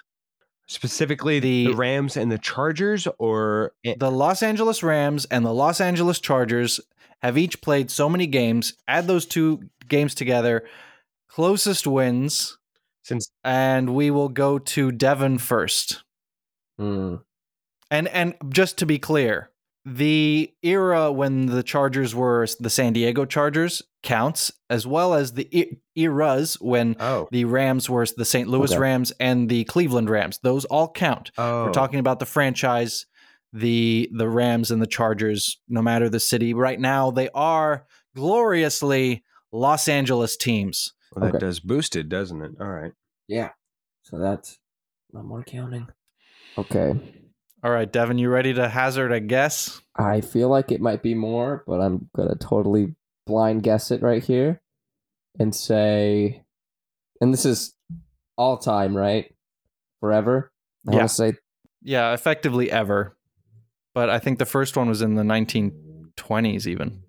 Specifically, 0.70 1.40
the, 1.40 1.66
The- 1.66 1.74
Rams 1.74 2.16
and 2.16 2.30
the 2.30 2.38
Chargers, 2.38 3.08
or 3.18 3.72
The 3.82 4.10
Los 4.10 4.40
Angeles 4.40 4.84
Rams 4.84 5.24
and 5.24 5.44
the 5.44 5.52
Los 5.52 5.80
Angeles 5.80 6.20
Chargers 6.20 6.78
have 7.22 7.36
each 7.36 7.60
played 7.60 7.90
so 7.90 8.08
many 8.08 8.28
games. 8.28 8.74
Add 8.86 9.08
those 9.08 9.26
two 9.26 9.68
games 9.88 10.14
together, 10.14 10.64
closest 11.28 11.88
wins, 11.88 12.56
since 13.02 13.32
and 13.42 13.96
we 13.96 14.12
will 14.12 14.28
go 14.28 14.60
to 14.60 14.92
Devin 14.92 15.38
first. 15.38 16.04
Hmm. 16.78 17.16
And 17.90 18.06
and 18.06 18.36
just 18.48 18.78
to 18.78 18.86
be 18.86 19.00
clear, 19.00 19.50
the 19.84 20.52
era 20.62 21.10
when 21.10 21.46
the 21.46 21.62
Chargers 21.62 22.14
were 22.14 22.46
the 22.58 22.70
San 22.70 22.92
Diego 22.92 23.24
Chargers 23.24 23.82
counts, 24.02 24.52
as 24.68 24.86
well 24.86 25.14
as 25.14 25.32
the 25.32 25.78
eras 25.94 26.54
when 26.60 26.96
oh 27.00 27.28
the 27.30 27.44
Rams 27.46 27.88
were 27.88 28.06
the 28.16 28.24
St. 28.24 28.48
Louis 28.48 28.70
Okay. 28.72 28.80
Rams 28.80 29.12
and 29.20 29.48
the 29.48 29.64
Cleveland 29.64 30.10
Rams. 30.10 30.38
Those 30.42 30.64
all 30.66 30.90
count. 30.90 31.30
oh 31.38 31.64
We're 31.66 31.72
talking 31.72 31.98
about 31.98 32.18
the 32.18 32.26
franchise, 32.26 33.06
the 33.52 34.10
the 34.12 34.28
Rams 34.28 34.70
and 34.70 34.80
the 34.82 34.86
Chargers. 34.86 35.58
No 35.68 35.82
matter 35.82 36.08
the 36.08 36.20
city, 36.20 36.52
right 36.54 36.78
now 36.80 37.10
they 37.10 37.28
are 37.34 37.86
gloriously 38.14 39.24
Los 39.52 39.88
Angeles 39.88 40.36
teams. 40.36 40.92
well, 41.14 41.24
that 41.24 41.36
Okay. 41.36 41.46
does 41.46 41.60
boosted, 41.60 42.08
doesn't 42.08 42.42
it? 42.42 42.52
All 42.60 42.68
right. 42.68 42.92
Yeah. 43.28 43.50
So 44.02 44.18
that's 44.18 44.58
no 45.12 45.22
more 45.22 45.42
counting. 45.42 45.88
Okay. 46.56 46.92
All 47.62 47.70
right, 47.70 47.90
Devin, 47.90 48.16
you 48.18 48.30
ready 48.30 48.54
to 48.54 48.68
hazard 48.68 49.12
a 49.12 49.20
guess? 49.20 49.80
I 49.96 50.22
feel 50.22 50.48
like 50.48 50.72
it 50.72 50.80
might 50.80 51.02
be 51.02 51.14
more, 51.14 51.62
but 51.66 51.80
I'm 51.80 52.08
gonna 52.16 52.36
totally 52.36 52.94
blind 53.26 53.62
guess 53.62 53.90
it 53.90 54.00
right 54.02 54.22
here 54.24 54.60
and 55.38 55.54
say, 55.54 56.42
and 57.20 57.32
this 57.34 57.44
is 57.44 57.74
all 58.38 58.56
time, 58.56 58.96
right? 58.96 59.34
Forever. 60.00 60.50
I 60.88 60.92
Yeah. 60.92 60.96
want 60.98 61.08
to 61.10 61.14
say 61.14 61.32
Yeah, 61.82 62.12
effectively 62.14 62.70
ever. 62.70 63.16
But 63.94 64.08
I 64.08 64.18
think 64.18 64.38
the 64.38 64.46
first 64.46 64.76
one 64.76 64.88
was 64.88 65.02
in 65.02 65.16
the 65.16 65.22
1920s, 65.24 66.66
even 66.66 67.02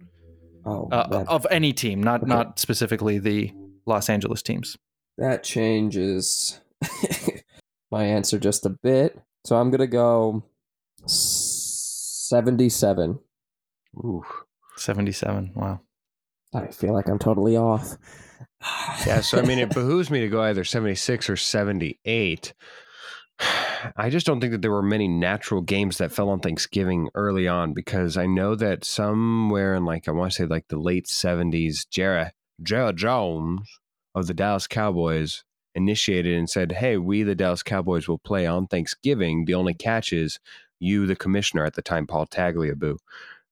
oh 0.65 0.89
uh, 0.91 1.23
of 1.29 1.47
any 1.49 1.71
team, 1.71 2.03
not 2.03 2.23
Okay. 2.23 2.29
not 2.29 2.59
specifically 2.59 3.19
the 3.19 3.53
Los 3.85 4.09
Angeles 4.09 4.41
teams. 4.41 4.77
that 5.17 5.43
changes 5.43 6.59
my 7.91 8.03
answer 8.03 8.37
just 8.39 8.65
a 8.65 8.69
bit. 8.83 9.17
So 9.45 9.57
I'm 9.57 9.71
gonna 9.71 9.87
go 9.87 10.43
seventy-seven. 11.07 13.19
Ooh. 13.97 14.23
77. 14.77 15.51
Wow. 15.55 15.81
I 16.53 16.67
feel 16.67 16.93
like 16.93 17.07
I'm 17.07 17.19
totally 17.19 17.57
off. 17.57 17.97
Yeah, 19.07 19.21
so 19.21 19.39
I 19.39 19.41
mean, 19.41 19.57
it 19.57 19.73
behooves 19.73 20.11
me 20.11 20.19
to 20.19 20.27
go 20.27 20.43
either 20.43 20.63
76 20.63 21.31
or 21.31 21.35
78. 21.35 22.53
I 23.95 24.11
just 24.11 24.27
don't 24.27 24.39
think 24.39 24.51
that 24.51 24.61
there 24.61 24.69
were 24.69 24.83
many 24.83 25.07
natural 25.07 25.61
games 25.61 25.97
that 25.97 26.11
fell 26.11 26.29
on 26.29 26.41
Thanksgiving 26.41 27.09
early 27.15 27.47
on 27.47 27.73
because 27.73 28.17
I 28.17 28.27
know 28.27 28.53
that 28.53 28.85
somewhere 28.85 29.73
in 29.73 29.83
like, 29.83 30.07
I 30.07 30.11
want 30.11 30.31
to 30.31 30.35
say 30.35 30.45
like 30.45 30.67
the 30.67 30.77
late 30.77 31.07
70s, 31.07 31.89
Jerry, 31.89 32.29
Jerry 32.61 32.93
Jones 32.93 33.67
of 34.13 34.27
the 34.27 34.35
Dallas 34.35 34.67
Cowboys 34.67 35.43
initiated 35.75 36.37
and 36.37 36.49
said, 36.49 36.73
Hey, 36.73 36.97
we, 36.97 37.23
the 37.23 37.35
Dallas 37.35 37.63
Cowboys, 37.63 38.07
will 38.07 38.19
play 38.19 38.45
on 38.45 38.67
Thanksgiving. 38.67 39.45
The 39.45 39.55
only 39.55 39.73
catch 39.73 40.13
is 40.13 40.39
you, 40.79 41.05
the 41.05 41.15
commissioner 41.15 41.65
at 41.65 41.75
the 41.75 41.81
time, 41.81 42.07
Paul 42.07 42.27
Tagliabue, 42.27 42.97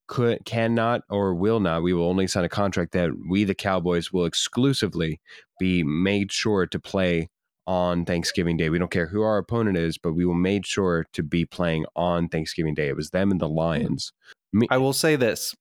could 0.08 0.44
cannot 0.44 1.02
or 1.10 1.36
will 1.36 1.60
not. 1.60 1.84
We 1.84 1.94
will 1.94 2.10
only 2.10 2.28
sign 2.28 2.44
a 2.44 2.50
contract 2.50 2.92
that 2.94 3.12
we, 3.30 3.44
the 3.44 3.56
Cowboys, 3.56 4.12
will 4.12 4.26
exclusively 4.26 5.22
be 5.60 5.84
made 5.84 6.32
sure 6.32 6.66
to 6.66 6.80
play 6.80 7.30
on 7.68 8.04
Thanksgiving 8.04 8.58
Day. 8.58 8.70
We 8.70 8.80
don't 8.80 8.90
care 8.90 9.06
who 9.06 9.22
our 9.22 9.38
opponent 9.38 9.78
is, 9.78 10.00
but 10.00 10.14
we 10.14 10.26
will 10.26 10.34
made 10.34 10.66
sure 10.66 11.06
to 11.14 11.22
be 11.22 11.46
playing 11.46 11.86
on 11.96 12.28
Thanksgiving 12.28 12.74
Day. 12.74 12.88
It 12.88 12.96
was 12.96 13.12
them 13.12 13.30
and 13.30 13.40
the 13.40 13.48
hmm. 13.48 13.56
Lions. 13.56 14.12
Me, 14.52 14.68
I 14.72 14.80
will 14.80 14.94
say 14.94 15.16
this. 15.16 15.56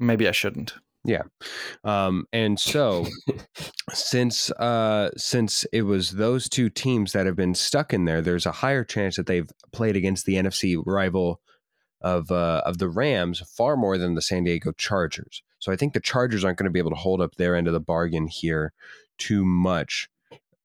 Maybe 0.00 0.26
I 0.26 0.32
shouldn't. 0.32 0.74
Um, 1.82 2.26
and 2.32 2.60
so 2.60 3.06
since 3.92 4.50
uh, 4.52 5.10
since 5.16 5.64
it 5.72 5.82
was 5.82 6.12
those 6.12 6.48
two 6.48 6.68
teams 6.68 7.12
that 7.12 7.26
have 7.26 7.36
been 7.36 7.54
stuck 7.54 7.94
in 7.94 8.04
there, 8.04 8.20
there's 8.20 8.46
a 8.46 8.52
higher 8.52 8.84
chance 8.84 9.16
that 9.16 9.26
they've 9.26 9.48
played 9.72 9.96
against 9.96 10.26
the 10.26 10.34
NFC 10.34 10.80
rival 10.84 11.40
of 12.00 12.30
uh, 12.30 12.62
of 12.64 12.78
the 12.78 12.88
Rams 12.88 13.40
far 13.56 13.76
more 13.76 13.98
than 13.98 14.14
the 14.14 14.22
San 14.22 14.44
Diego 14.44 14.72
Chargers. 14.72 15.42
So 15.58 15.72
I 15.72 15.76
think 15.76 15.92
the 15.92 16.00
Chargers 16.00 16.44
aren't 16.44 16.58
going 16.58 16.64
to 16.64 16.72
be 16.72 16.78
able 16.78 16.90
to 16.90 16.96
hold 16.96 17.20
up 17.20 17.34
their 17.36 17.54
end 17.54 17.66
of 17.66 17.72
the 17.72 17.80
bargain 17.80 18.26
here 18.26 18.72
too 19.18 19.44
much, 19.44 20.08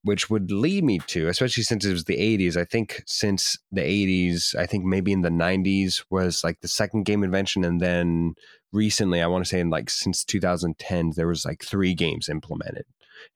which 0.04 0.30
would 0.30 0.52
lead 0.52 0.84
me 0.84 1.00
to, 1.08 1.28
especially 1.28 1.64
since 1.64 1.86
it 1.86 1.92
was 1.92 2.06
the 2.06 2.18
80s. 2.18 2.56
I 2.56 2.64
think 2.64 3.04
since 3.06 3.58
the 3.72 3.82
80s, 3.82 4.56
I 4.56 4.66
think 4.66 4.86
maybe 4.86 5.12
in 5.12 5.22
the 5.22 5.30
90s 5.30 6.06
was 6.10 6.44
like 6.44 6.62
the 6.62 6.68
second 6.68 7.04
game 7.04 7.24
invention, 7.24 7.66
and 7.66 7.82
then 7.82 8.36
recently, 8.76 9.22
I 9.22 9.28
want 9.28 9.44
to 9.46 9.50
say 9.50 9.60
in 9.60 9.70
like 9.70 9.90
since 9.90 10.24
2010, 10.24 11.14
there 11.16 11.28
was 11.28 11.46
like 11.46 11.64
three 11.64 11.94
games 11.94 12.30
implemented. 12.30 12.86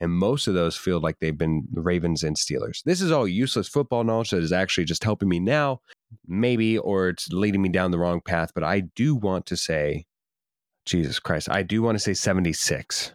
And 0.02 0.12
most 0.12 0.48
of 0.48 0.54
those 0.54 0.76
feel 0.76 1.00
like 1.00 1.20
they've 1.20 1.38
been 1.38 1.68
Ravens 1.74 2.24
and 2.24 2.36
Steelers. 2.36 2.84
This 2.84 3.02
is 3.02 3.12
all 3.12 3.28
useless 3.28 3.68
football 3.68 4.04
knowledge 4.04 4.32
that 4.32 4.44
is 4.44 4.52
actually 4.52 4.86
just 4.86 5.04
helping 5.04 5.30
me 5.30 5.40
now, 5.40 5.82
maybe, 6.28 6.78
or 6.78 7.10
it's 7.10 7.30
leading 7.30 7.62
me 7.62 7.70
down 7.70 7.92
the 7.92 7.98
wrong 7.98 8.22
path. 8.22 8.52
But 8.54 8.64
I 8.64 8.82
do 8.82 9.16
want 9.16 9.46
to 9.48 9.58
say, 9.58 10.06
Jesus 10.86 11.20
Christ, 11.20 11.50
I 11.50 11.64
do 11.64 11.82
want 11.82 11.96
to 11.96 12.00
say 12.00 12.14
76. 12.14 13.14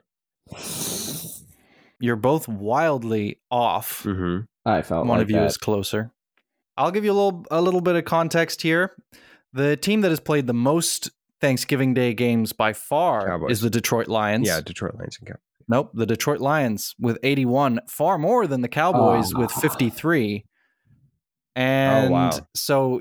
You're 2.01 2.17
both 2.17 2.49
wildly 2.49 3.41
off. 3.51 4.03
Mm-hmm. 4.03 4.45
I 4.67 4.83
felt 4.83 5.07
One 5.07 5.19
like 5.19 5.25
of 5.25 5.31
you 5.31 5.37
that. 5.37 5.47
is 5.47 5.57
closer. 5.57 6.13
I'll 6.77 6.91
give 6.91 7.05
you 7.05 7.13
a 7.13 7.15
little 7.15 7.47
a 7.51 7.61
little 7.63 7.81
bit 7.81 7.95
of 7.95 8.05
context 8.05 8.63
here. 8.63 8.97
The 9.53 9.77
team 9.77 10.01
that 10.01 10.11
has 10.11 10.21
played 10.21 10.47
the 10.47 10.55
most 10.55 11.11
Thanksgiving 11.45 11.93
Day 11.95 12.15
games 12.15 12.53
by 12.53 12.73
far 12.73 13.27
Cowboys. 13.27 13.53
is 13.53 13.61
the 13.61 13.71
Detroit 13.71 14.09
Lions. 14.09 14.47
Yeah, 14.49 14.61
Detroit 14.61 14.95
Lions 14.97 15.19
and 15.19 15.29
Cowboys. 15.29 15.41
Nope, 15.69 15.91
the 15.95 16.07
Detroit 16.07 16.41
Lions 16.41 16.95
with 16.99 17.19
81, 17.23 17.81
far 17.89 18.17
more 18.19 18.47
than 18.47 18.61
the 18.63 18.69
Cowboys 18.69 19.33
Oh. 19.35 19.41
with 19.41 19.51
53. 19.53 20.45
And 21.57 22.11
wow. 22.11 22.31
so 22.55 23.01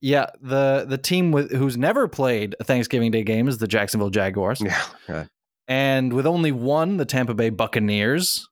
yeah, 0.00 0.26
the 0.40 0.84
the 0.88 0.98
team 0.98 1.32
with 1.32 1.50
who's 1.52 1.76
never 1.76 2.06
played 2.06 2.54
a 2.60 2.64
Thanksgiving 2.64 3.10
Day 3.10 3.24
game 3.24 3.48
is 3.48 3.58
the 3.58 3.66
Jacksonville 3.66 4.10
Jaguars. 4.10 4.60
Yeah. 4.60 4.80
God. 5.08 5.28
And 5.66 6.12
with 6.12 6.26
only 6.26 6.52
one, 6.52 6.96
the 6.98 7.04
Tampa 7.04 7.34
Bay 7.34 7.50
Buccaneers, 7.50 8.48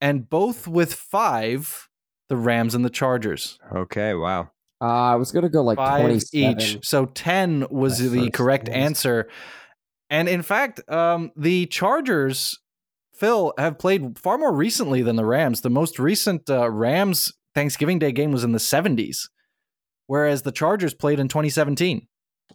and 0.00 0.28
both 0.30 0.66
with 0.68 0.94
5, 0.94 1.88
the 2.28 2.36
Rams 2.36 2.74
and 2.74 2.84
the 2.84 2.90
Chargers. 2.90 3.58
Okay. 3.74 4.14
Wow. 4.14 4.50
Uh, 4.80 4.84
I 4.84 5.14
was 5.16 5.32
gonna 5.32 5.48
go 5.48 5.62
like 5.62 5.76
five 5.76 6.00
twenty-seven. 6.02 6.60
each. 6.60 6.86
So 6.86 7.06
10 7.06 7.66
was 7.70 8.00
My 8.00 8.08
the 8.08 8.30
correct 8.30 8.66
guess. 8.66 8.74
answer. 8.74 9.28
And 10.10 10.28
in 10.28 10.42
fact, 10.42 10.80
um, 10.90 11.30
the 11.36 11.66
Chargers, 11.66 12.58
Phil, 13.14 13.54
have 13.58 13.78
played 13.78 14.18
far 14.18 14.36
more 14.36 14.52
recently 14.52 15.00
than 15.02 15.16
the 15.16 15.24
Rams. 15.24 15.62
The 15.62 15.70
most 15.70 15.98
recent 15.98 16.50
uh, 16.50 16.70
Rams 16.70 17.32
Thanksgiving 17.54 17.98
Day 17.98 18.12
game 18.12 18.30
was 18.32 18.44
in 18.44 18.52
the 18.52 18.58
70s, 18.58 19.28
whereas 20.06 20.42
the 20.42 20.52
Chargers 20.52 20.92
played 20.92 21.18
in 21.20 21.28
2017. 21.28 22.06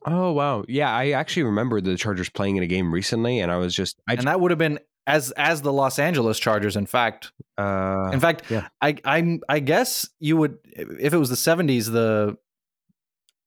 Oh 0.06 0.32
wow. 0.32 0.64
Yeah, 0.68 0.94
I 0.96 1.12
actually 1.12 1.44
remember 1.44 1.82
the 1.82 1.98
Chargers 1.98 2.30
playing 2.30 2.56
in 2.58 2.64
a 2.64 2.68
game 2.68 2.94
recently, 2.94 3.40
and 3.40 3.52
I 3.52 3.58
was 3.58 3.74
just 3.74 4.00
I 4.08 4.14
and 4.14 4.28
that 4.28 4.40
would 4.40 4.52
have 4.52 4.58
been 4.58 4.80
as 5.10 5.32
as 5.32 5.62
the 5.62 5.74
Los 5.74 5.98
Angeles 6.00 6.38
Chargers, 6.40 6.76
in 6.78 6.86
fact. 6.86 7.32
uh, 7.58 8.12
In 8.14 8.20
fact, 8.20 8.44
yeah. 8.50 8.68
I 8.82 8.96
I'm 9.04 9.42
I 9.50 9.60
guess 9.60 10.08
you 10.20 10.38
would 10.38 10.58
if 10.66 11.14
it 11.14 11.18
was 11.18 11.30
the 11.30 11.36
70s, 11.36 11.92
the 11.92 12.38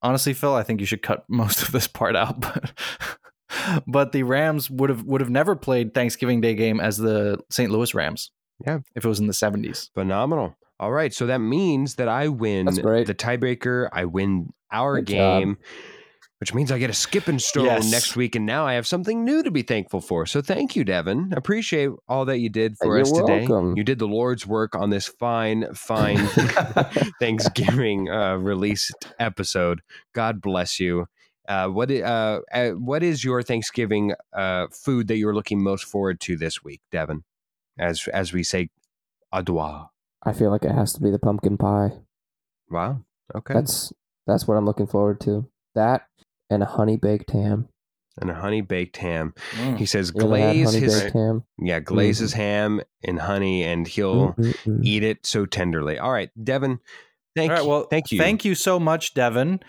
honestly, 0.02 0.34
Phil, 0.34 0.54
I 0.54 0.62
think 0.64 0.80
you 0.80 0.86
should 0.86 1.02
cut 1.02 1.24
most 1.28 1.62
of 1.62 1.72
this 1.72 1.86
part 1.86 2.16
out. 2.16 2.40
But 2.40 2.72
but 3.86 4.12
the 4.12 4.22
Rams 4.24 4.68
would 4.70 4.90
have 4.90 5.04
would 5.04 5.20
have 5.20 5.30
never 5.30 5.54
played 5.54 5.94
Thanksgiving 5.94 6.40
Day 6.40 6.54
game 6.54 6.80
as 6.80 6.96
the 6.98 7.38
St. 7.50 7.70
Louis 7.70 7.94
Rams. 7.94 8.30
Yeah. 8.66 8.80
If 8.94 9.04
it 9.04 9.08
was 9.08 9.20
in 9.20 9.26
the 9.26 9.32
70s. 9.32 9.90
phenomenal. 9.94 10.56
All 10.80 10.90
right, 10.92 11.12
so 11.14 11.26
that 11.26 11.38
means 11.38 11.94
that 11.96 12.08
I 12.08 12.26
win 12.28 12.66
the 12.66 13.14
tiebreaker. 13.14 13.88
I 13.92 14.04
win 14.04 14.52
our 14.72 14.96
Good 15.00 15.14
job. 15.14 15.56
Which 16.42 16.52
means 16.52 16.72
I 16.72 16.78
get 16.80 16.90
a 16.90 16.92
skipping 16.92 17.38
stone 17.38 17.66
Yes. 17.66 17.88
next 17.88 18.16
week, 18.16 18.34
and 18.34 18.44
now 18.44 18.66
I 18.66 18.72
have 18.72 18.84
something 18.84 19.24
new 19.24 19.44
to 19.44 19.50
be 19.52 19.62
thankful 19.62 20.00
for. 20.00 20.26
So 20.26 20.42
thank 20.42 20.74
you, 20.74 20.82
Devin. 20.82 21.32
Appreciate 21.36 21.90
all 22.08 22.24
that 22.24 22.38
you 22.38 22.48
did 22.48 22.76
for 22.78 22.96
You're 22.96 23.02
us 23.02 23.12
today. 23.12 23.46
welcome. 23.46 23.76
You 23.76 23.84
did 23.84 24.00
the 24.00 24.08
Lord's 24.08 24.44
work 24.44 24.74
on 24.74 24.90
this 24.90 25.06
fine, 25.06 25.72
fine 25.72 26.16
Thanksgiving 27.20 28.10
uh, 28.10 28.38
released 28.38 29.06
episode. 29.20 29.82
God 30.16 30.40
bless 30.40 30.80
you. 30.80 31.06
Uh, 31.48 31.68
what 31.68 31.92
uh, 31.92 32.40
uh, 32.52 32.70
what 32.70 33.04
is 33.04 33.22
your 33.22 33.44
Thanksgiving 33.44 34.12
uh, 34.32 34.66
food 34.72 35.06
that 35.06 35.18
you're 35.18 35.36
looking 35.36 35.62
most 35.62 35.84
forward 35.84 36.18
to 36.22 36.36
this 36.36 36.64
week, 36.64 36.80
Devin? 36.90 37.22
As 37.78 38.08
as 38.12 38.32
we 38.32 38.42
say, 38.42 38.70
adwa. 39.32 39.90
I 40.24 40.32
feel 40.32 40.50
like 40.50 40.64
it 40.64 40.72
has 40.72 40.92
to 40.94 41.00
be 41.00 41.10
the 41.12 41.20
pumpkin 41.20 41.56
pie. 41.56 41.92
Wow. 42.68 43.04
Okay. 43.32 43.54
That's 43.54 43.92
that's 44.26 44.48
what 44.48 44.56
I'm 44.56 44.66
looking 44.66 44.88
forward 44.88 45.20
to. 45.20 45.48
That 45.74 46.08
and 46.52 46.62
a 46.62 46.66
honey 46.66 46.96
baked 46.96 47.30
ham. 47.30 47.68
and 48.20 48.30
a 48.30 48.34
honey 48.34 48.60
baked 48.60 48.98
ham. 48.98 49.32
He 49.78 49.86
says 49.86 50.12
You 50.14 50.20
ever 50.20 50.28
glaze 50.28 50.72
his 50.74 51.02
ham? 51.12 51.44
yeah 51.58 51.80
glaze 51.80 52.16
Mm-hmm. 52.18 52.24
his 52.24 52.32
ham 52.34 52.80
in 53.02 53.16
honey, 53.16 53.62
and 53.64 53.88
he'll 53.88 54.34
Mm-mm-mm. 54.34 54.84
eat 54.84 55.02
it 55.02 55.24
so 55.24 55.46
tenderly. 55.46 55.98
All 55.98 56.12
right, 56.12 56.30
Devin. 56.42 56.78
Thank 57.34 57.50
All 57.50 57.56
right. 57.56 57.64
you. 57.64 57.70
Well, 57.70 57.82
thank 57.84 58.12
you. 58.12 58.18
Thank 58.18 58.44
you 58.44 58.54
so 58.54 58.78
much, 58.78 59.14
Devin, 59.14 59.60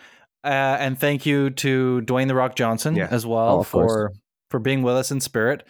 uh, 0.43 0.47
and 0.79 0.99
thank 0.99 1.25
you 1.25 1.51
to 1.51 2.01
Dwayne 2.05 2.27
the 2.27 2.35
Rock 2.35 2.55
Johnson 2.55 2.95
Yeah. 2.95 3.07
as 3.09 3.25
well 3.25 3.55
Oh, 3.55 3.59
of 3.61 3.71
course. 3.71 3.91
for 3.91 4.11
for 4.49 4.59
being 4.59 4.83
with 4.83 4.95
us 4.95 5.09
in 5.11 5.21
spirit. 5.21 5.63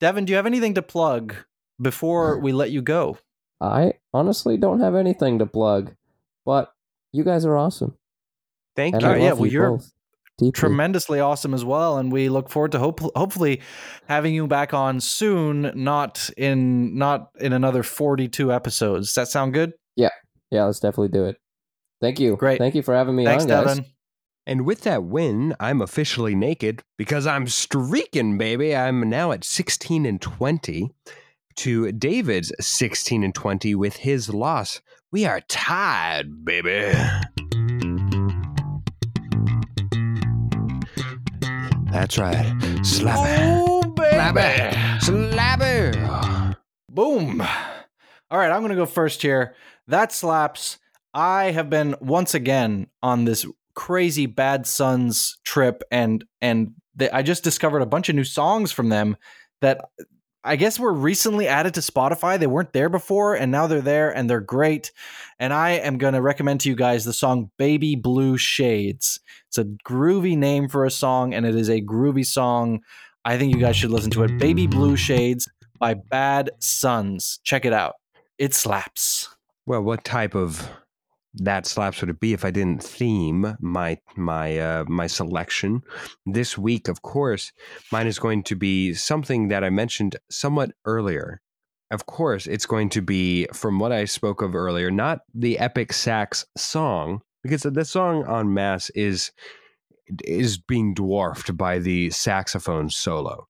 Devin, 0.00 0.24
do 0.24 0.32
you 0.32 0.36
have 0.36 0.46
anything 0.46 0.74
to 0.74 0.82
plug 0.82 1.34
before 1.80 2.38
we 2.40 2.52
let 2.52 2.70
you 2.72 2.82
go? 2.82 3.18
I 3.60 3.94
honestly 4.12 4.56
don't 4.56 4.80
have 4.80 4.94
anything 4.96 5.38
to 5.38 5.46
plug, 5.46 5.94
but 6.44 6.72
you 7.12 7.22
guys 7.24 7.46
are 7.46 7.56
awesome. 7.56 7.96
Thank 8.74 8.94
And 8.96 9.02
you. 9.02 9.08
I 9.08 9.12
love 9.12 9.22
yeah, 9.22 9.32
well, 9.32 9.46
you 9.46 9.52
you're 9.52 9.70
both 9.70 9.92
deeply. 10.38 10.52
Tremendously 10.52 11.20
awesome 11.20 11.54
as 11.54 11.64
well, 11.64 11.98
and 11.98 12.12
we 12.12 12.28
look 12.28 12.48
forward 12.48 12.72
to 12.72 12.78
hope 12.78 13.00
hopefully 13.14 13.60
having 14.08 14.34
you 14.34 14.46
back 14.46 14.74
on 14.74 15.00
soon. 15.00 15.72
Not 15.74 16.30
in 16.36 16.96
not 16.96 17.30
in 17.40 17.52
another 17.52 17.82
forty 17.82 18.28
two 18.28 18.52
episodes. 18.52 19.08
Does 19.08 19.14
that 19.14 19.28
sound 19.28 19.54
good? 19.54 19.72
Yeah, 19.96 20.10
yeah 20.50 20.64
let's 20.64 20.80
definitely 20.80 21.08
do 21.08 21.26
it. 21.26 21.36
Thank 22.00 22.20
you. 22.20 22.36
Great. 22.36 22.58
Thank 22.58 22.74
you 22.74 22.82
for 22.82 22.94
having 22.94 23.16
me 23.16 23.24
Thanks, 23.24 23.44
on, 23.44 23.48
guys. 23.48 23.66
Devin. 23.66 23.86
And 24.46 24.64
with 24.64 24.82
that 24.82 25.02
win, 25.02 25.56
I'm 25.58 25.82
officially 25.82 26.36
naked 26.36 26.82
because 26.96 27.26
I'm 27.26 27.48
streaking, 27.48 28.38
baby. 28.38 28.76
I'm 28.76 29.08
now 29.08 29.32
at 29.32 29.44
16 29.44 30.06
and 30.06 30.22
20 30.22 30.90
to 31.56 31.90
David's 31.92 32.52
16 32.60 33.24
and 33.24 33.34
20 33.34 33.74
with 33.74 33.96
his 33.96 34.32
loss. 34.32 34.80
We 35.10 35.24
are 35.24 35.40
tied, 35.48 36.44
baby. 36.44 36.92
That's 41.96 42.18
right. 42.18 42.54
Slap 42.82 43.18
it. 43.26 43.40
Oh, 43.42 43.94
Slap 43.96 44.36
it. 44.36 45.02
Slap 45.02 45.60
it. 45.62 46.56
Boom. 46.90 47.40
All 47.40 48.38
right, 48.38 48.50
I'm 48.50 48.60
going 48.60 48.68
to 48.68 48.76
go 48.76 48.84
first 48.84 49.22
here. 49.22 49.54
That 49.88 50.12
slaps. 50.12 50.76
I 51.14 51.52
have 51.52 51.70
been 51.70 51.96
once 52.02 52.34
again 52.34 52.88
on 53.02 53.24
this 53.24 53.46
crazy 53.74 54.26
Bad 54.26 54.66
Suns 54.66 55.38
trip, 55.42 55.82
and 55.90 56.22
and 56.42 56.74
they, 56.94 57.08
I 57.08 57.22
just 57.22 57.42
discovered 57.42 57.80
a 57.80 57.86
bunch 57.86 58.10
of 58.10 58.14
new 58.14 58.24
songs 58.24 58.72
from 58.72 58.90
them 58.90 59.16
that 59.62 59.80
I 60.46 60.56
guess 60.56 60.78
we 60.78 60.84
were 60.84 60.92
recently 60.92 61.48
added 61.48 61.74
to 61.74 61.80
Spotify. 61.80 62.38
They 62.38 62.46
weren't 62.46 62.72
there 62.72 62.88
before, 62.88 63.34
and 63.34 63.52
now 63.52 63.66
they're 63.66 63.80
there, 63.80 64.10
and 64.16 64.30
they're 64.30 64.40
great. 64.40 64.92
And 65.38 65.52
I 65.52 65.70
am 65.72 65.98
going 65.98 66.14
to 66.14 66.22
recommend 66.22 66.60
to 66.60 66.68
you 66.68 66.76
guys 66.76 67.04
the 67.04 67.12
song 67.12 67.50
"Baby 67.58 67.96
Blue 67.96 68.38
Shades." 68.38 69.20
It's 69.48 69.58
a 69.58 69.64
groovy 69.64 70.38
name 70.38 70.68
for 70.68 70.84
a 70.84 70.90
song, 70.90 71.34
and 71.34 71.44
it 71.44 71.54
is 71.54 71.68
a 71.68 71.82
groovy 71.82 72.24
song. 72.24 72.80
I 73.24 73.36
think 73.36 73.54
you 73.54 73.60
guys 73.60 73.76
should 73.76 73.90
listen 73.90 74.10
to 74.12 74.22
it. 74.22 74.38
"Baby 74.38 74.66
Blue 74.66 74.96
Shades." 74.96 75.48
by 75.78 75.94
Bad 75.94 76.50
Suns. 76.58 77.38
Check 77.44 77.64
it 77.64 77.72
out. 77.72 77.96
It 78.38 78.54
slaps. 78.54 79.28
Well, 79.66 79.82
what 79.82 80.04
type 80.04 80.34
of 80.34 80.68
that 81.36 81.66
slaps 81.66 82.00
would 82.00 82.10
it 82.10 82.20
be 82.20 82.32
if 82.32 82.44
I 82.44 82.50
didn't 82.50 82.82
theme 82.82 83.56
my 83.60 83.98
my 84.16 84.58
uh, 84.58 84.84
my 84.88 85.06
selection 85.06 85.82
this 86.24 86.56
week? 86.56 86.88
Of 86.88 87.02
course, 87.02 87.52
mine 87.92 88.06
is 88.06 88.18
going 88.18 88.42
to 88.44 88.56
be 88.56 88.94
something 88.94 89.48
that 89.48 89.64
I 89.64 89.70
mentioned 89.70 90.16
somewhat 90.30 90.72
earlier. 90.84 91.40
Of 91.90 92.06
course, 92.06 92.46
it's 92.46 92.66
going 92.66 92.88
to 92.90 93.02
be 93.02 93.46
from 93.52 93.78
what 93.78 93.92
I 93.92 94.06
spoke 94.06 94.42
of 94.42 94.56
earlier, 94.56 94.90
not 94.90 95.20
the 95.34 95.58
epic 95.58 95.92
sax 95.92 96.44
song, 96.56 97.22
because 97.42 97.62
the 97.62 97.84
song 97.84 98.24
on 98.24 98.52
Mass 98.52 98.90
is 98.90 99.30
is 100.24 100.58
being 100.58 100.94
dwarfed 100.94 101.56
by 101.56 101.78
the 101.78 102.10
saxophone 102.10 102.90
solo. 102.90 103.48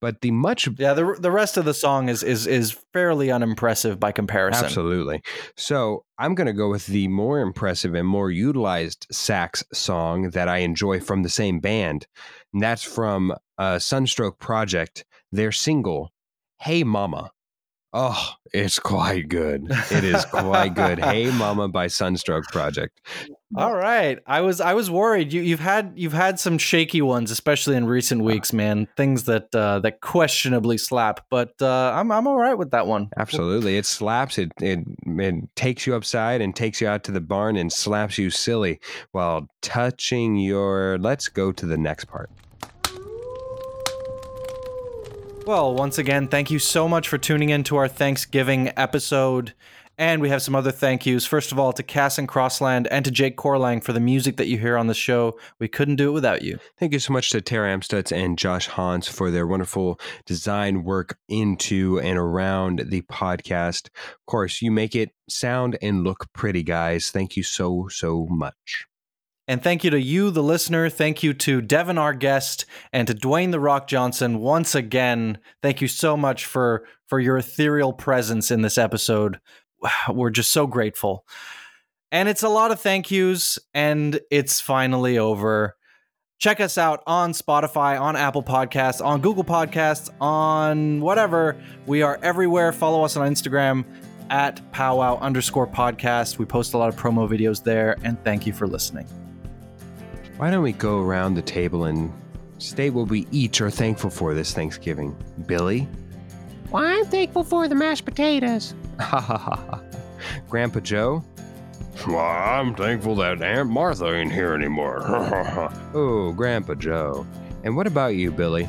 But 0.00 0.20
the 0.20 0.30
much 0.30 0.68
Yeah, 0.78 0.94
the 0.94 1.16
the 1.18 1.30
rest 1.30 1.56
of 1.56 1.64
the 1.64 1.74
song 1.74 2.08
is 2.08 2.22
is 2.22 2.46
is 2.46 2.76
fairly 2.92 3.30
unimpressive 3.30 3.98
by 3.98 4.12
comparison. 4.12 4.64
Absolutely. 4.64 5.22
So 5.56 6.04
I'm 6.18 6.34
going 6.34 6.46
to 6.46 6.52
go 6.52 6.70
with 6.70 6.86
the 6.86 7.08
more 7.08 7.40
impressive 7.40 7.94
and 7.94 8.06
more 8.06 8.30
utilized 8.30 9.06
sax 9.10 9.64
song 9.72 10.30
that 10.30 10.48
I 10.48 10.58
enjoy 10.58 11.00
from 11.00 11.22
the 11.22 11.28
same 11.28 11.60
band. 11.60 12.06
And 12.52 12.62
that's 12.62 12.82
from 12.82 13.34
uh, 13.58 13.78
Sunstroke 13.78 14.38
Project, 14.38 15.04
their 15.32 15.52
single, 15.52 16.12
Hey 16.60 16.84
Mama. 16.84 17.30
Oh, 17.92 18.32
it's 18.52 18.78
quite 18.78 19.28
good. 19.28 19.66
It 19.90 20.04
is 20.04 20.24
quite 20.26 20.74
good. 20.74 20.98
hey 20.98 21.30
Mama 21.30 21.68
by 21.68 21.86
Sunstroke 21.86 22.44
Project. 22.48 23.00
All 23.56 23.74
right. 23.74 24.18
I 24.26 24.42
was 24.42 24.60
I 24.60 24.74
was 24.74 24.90
worried. 24.90 25.32
You 25.32 25.40
you've 25.40 25.60
had 25.60 25.94
you've 25.96 26.12
had 26.12 26.38
some 26.38 26.58
shaky 26.58 27.00
ones, 27.00 27.30
especially 27.30 27.76
in 27.76 27.86
recent 27.86 28.22
weeks, 28.22 28.52
man. 28.52 28.88
Things 28.96 29.24
that 29.24 29.54
uh, 29.54 29.78
that 29.80 30.02
questionably 30.02 30.76
slap, 30.76 31.24
but 31.30 31.54
uh, 31.62 31.92
I'm 31.94 32.12
I'm 32.12 32.26
all 32.26 32.36
right 32.38 32.58
with 32.58 32.72
that 32.72 32.86
one. 32.86 33.08
Absolutely. 33.16 33.78
It 33.78 33.86
slaps. 33.86 34.36
It, 34.36 34.52
it 34.60 34.80
it 35.06 35.56
takes 35.56 35.86
you 35.86 35.94
upside 35.94 36.42
and 36.42 36.54
takes 36.54 36.82
you 36.82 36.88
out 36.88 37.04
to 37.04 37.12
the 37.12 37.22
barn 37.22 37.56
and 37.56 37.72
slaps 37.72 38.18
you 38.18 38.28
silly 38.28 38.80
while 39.12 39.48
touching 39.62 40.36
your 40.36 40.98
let's 40.98 41.28
go 41.28 41.52
to 41.52 41.64
the 41.64 41.78
next 41.78 42.04
part. 42.04 42.30
Well, 45.48 45.74
once 45.74 45.96
again, 45.96 46.28
thank 46.28 46.50
you 46.50 46.58
so 46.58 46.86
much 46.86 47.08
for 47.08 47.16
tuning 47.16 47.48
in 47.48 47.64
to 47.64 47.76
our 47.76 47.88
Thanksgiving 47.88 48.70
episode. 48.76 49.54
And 49.96 50.20
we 50.20 50.28
have 50.28 50.42
some 50.42 50.54
other 50.54 50.70
thank 50.70 51.06
yous. 51.06 51.24
First 51.24 51.52
of 51.52 51.58
all, 51.58 51.72
to 51.72 51.82
Cass 51.82 52.18
and 52.18 52.28
Crossland 52.28 52.86
and 52.88 53.02
to 53.06 53.10
Jake 53.10 53.38
Corlang 53.38 53.82
for 53.82 53.94
the 53.94 53.98
music 53.98 54.36
that 54.36 54.48
you 54.48 54.58
hear 54.58 54.76
on 54.76 54.88
the 54.88 54.94
show. 54.94 55.38
We 55.58 55.66
couldn't 55.66 55.96
do 55.96 56.10
it 56.10 56.12
without 56.12 56.42
you. 56.42 56.58
Thank 56.78 56.92
you 56.92 56.98
so 56.98 57.14
much 57.14 57.30
to 57.30 57.40
Tara 57.40 57.74
Amstutz 57.74 58.12
and 58.12 58.36
Josh 58.36 58.66
Hans 58.66 59.08
for 59.08 59.30
their 59.30 59.46
wonderful 59.46 59.98
design 60.26 60.84
work 60.84 61.16
into 61.30 61.98
and 61.98 62.18
around 62.18 62.84
the 62.88 63.00
podcast. 63.00 63.86
Of 63.86 64.26
course, 64.26 64.60
you 64.60 64.70
make 64.70 64.94
it 64.94 65.12
sound 65.30 65.78
and 65.80 66.04
look 66.04 66.26
pretty, 66.34 66.62
guys. 66.62 67.08
Thank 67.08 67.38
you 67.38 67.42
so, 67.42 67.88
so 67.90 68.26
much. 68.28 68.87
And 69.48 69.62
thank 69.62 69.82
you 69.82 69.90
to 69.90 70.00
you, 70.00 70.30
the 70.30 70.42
listener. 70.42 70.90
Thank 70.90 71.22
you 71.22 71.32
to 71.32 71.62
Devin, 71.62 71.96
our 71.96 72.12
guest, 72.12 72.66
and 72.92 73.08
to 73.08 73.14
Dwayne 73.14 73.50
the 73.50 73.58
Rock 73.58 73.88
Johnson 73.88 74.40
once 74.40 74.74
again. 74.74 75.38
Thank 75.62 75.80
you 75.80 75.88
so 75.88 76.16
much 76.16 76.44
for 76.44 76.84
for 77.06 77.18
your 77.18 77.38
ethereal 77.38 77.94
presence 77.94 78.50
in 78.50 78.60
this 78.60 78.76
episode. 78.76 79.40
We're 80.10 80.30
just 80.30 80.52
so 80.52 80.66
grateful. 80.66 81.24
And 82.12 82.28
it's 82.28 82.42
a 82.42 82.48
lot 82.48 82.70
of 82.70 82.80
thank 82.80 83.10
yous, 83.10 83.58
and 83.74 84.20
it's 84.30 84.60
finally 84.60 85.18
over. 85.18 85.76
Check 86.38 86.60
us 86.60 86.78
out 86.78 87.02
on 87.06 87.32
Spotify, 87.32 88.00
on 88.00 88.16
Apple 88.16 88.42
Podcasts, 88.42 89.04
on 89.04 89.20
Google 89.20 89.44
Podcasts, 89.44 90.08
on 90.20 91.00
whatever. 91.00 91.56
We 91.86 92.02
are 92.02 92.18
everywhere. 92.22 92.72
Follow 92.72 93.02
us 93.02 93.16
on 93.16 93.28
Instagram 93.28 93.84
at 94.30 94.60
powwow 94.72 95.18
underscore 95.20 95.66
podcast. 95.66 96.38
We 96.38 96.44
post 96.44 96.74
a 96.74 96.78
lot 96.78 96.88
of 96.88 96.96
promo 96.96 97.28
videos 97.28 97.62
there, 97.62 97.96
and 98.02 98.22
thank 98.24 98.46
you 98.46 98.52
for 98.52 98.66
listening. 98.66 99.06
Why 100.38 100.52
don't 100.52 100.62
we 100.62 100.70
go 100.70 101.00
around 101.00 101.34
the 101.34 101.42
table 101.42 101.86
and 101.86 102.12
state 102.58 102.90
what 102.90 103.08
we 103.08 103.26
each 103.32 103.60
are 103.60 103.70
thankful 103.70 104.08
for 104.08 104.34
this 104.34 104.54
Thanksgiving? 104.54 105.16
Billy? 105.46 105.88
Well, 106.70 106.84
I'm 106.84 107.04
thankful 107.06 107.42
for 107.42 107.66
the 107.66 107.74
mashed 107.74 108.04
potatoes. 108.04 108.72
Ha 109.00 109.20
ha 109.20 109.36
ha 109.36 109.56
ha. 109.56 109.82
Grandpa 110.48 110.78
Joe? 110.78 111.24
Well, 112.06 112.18
I'm 112.18 112.72
thankful 112.76 113.16
that 113.16 113.42
Aunt 113.42 113.68
Martha 113.68 114.14
ain't 114.14 114.30
here 114.30 114.54
anymore. 114.54 115.00
Ha 115.02 115.24
ha 115.24 115.42
ha. 115.42 115.90
Oh, 115.92 116.32
Grandpa 116.32 116.74
Joe. 116.74 117.26
And 117.64 117.74
what 117.74 117.88
about 117.88 118.14
you, 118.14 118.30
Billy? 118.30 118.68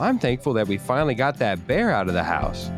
I'm 0.00 0.18
thankful 0.18 0.52
that 0.54 0.66
we 0.66 0.78
finally 0.78 1.14
got 1.14 1.38
that 1.38 1.64
bear 1.68 1.92
out 1.92 2.08
of 2.08 2.14
the 2.14 2.24
house. 2.24 2.70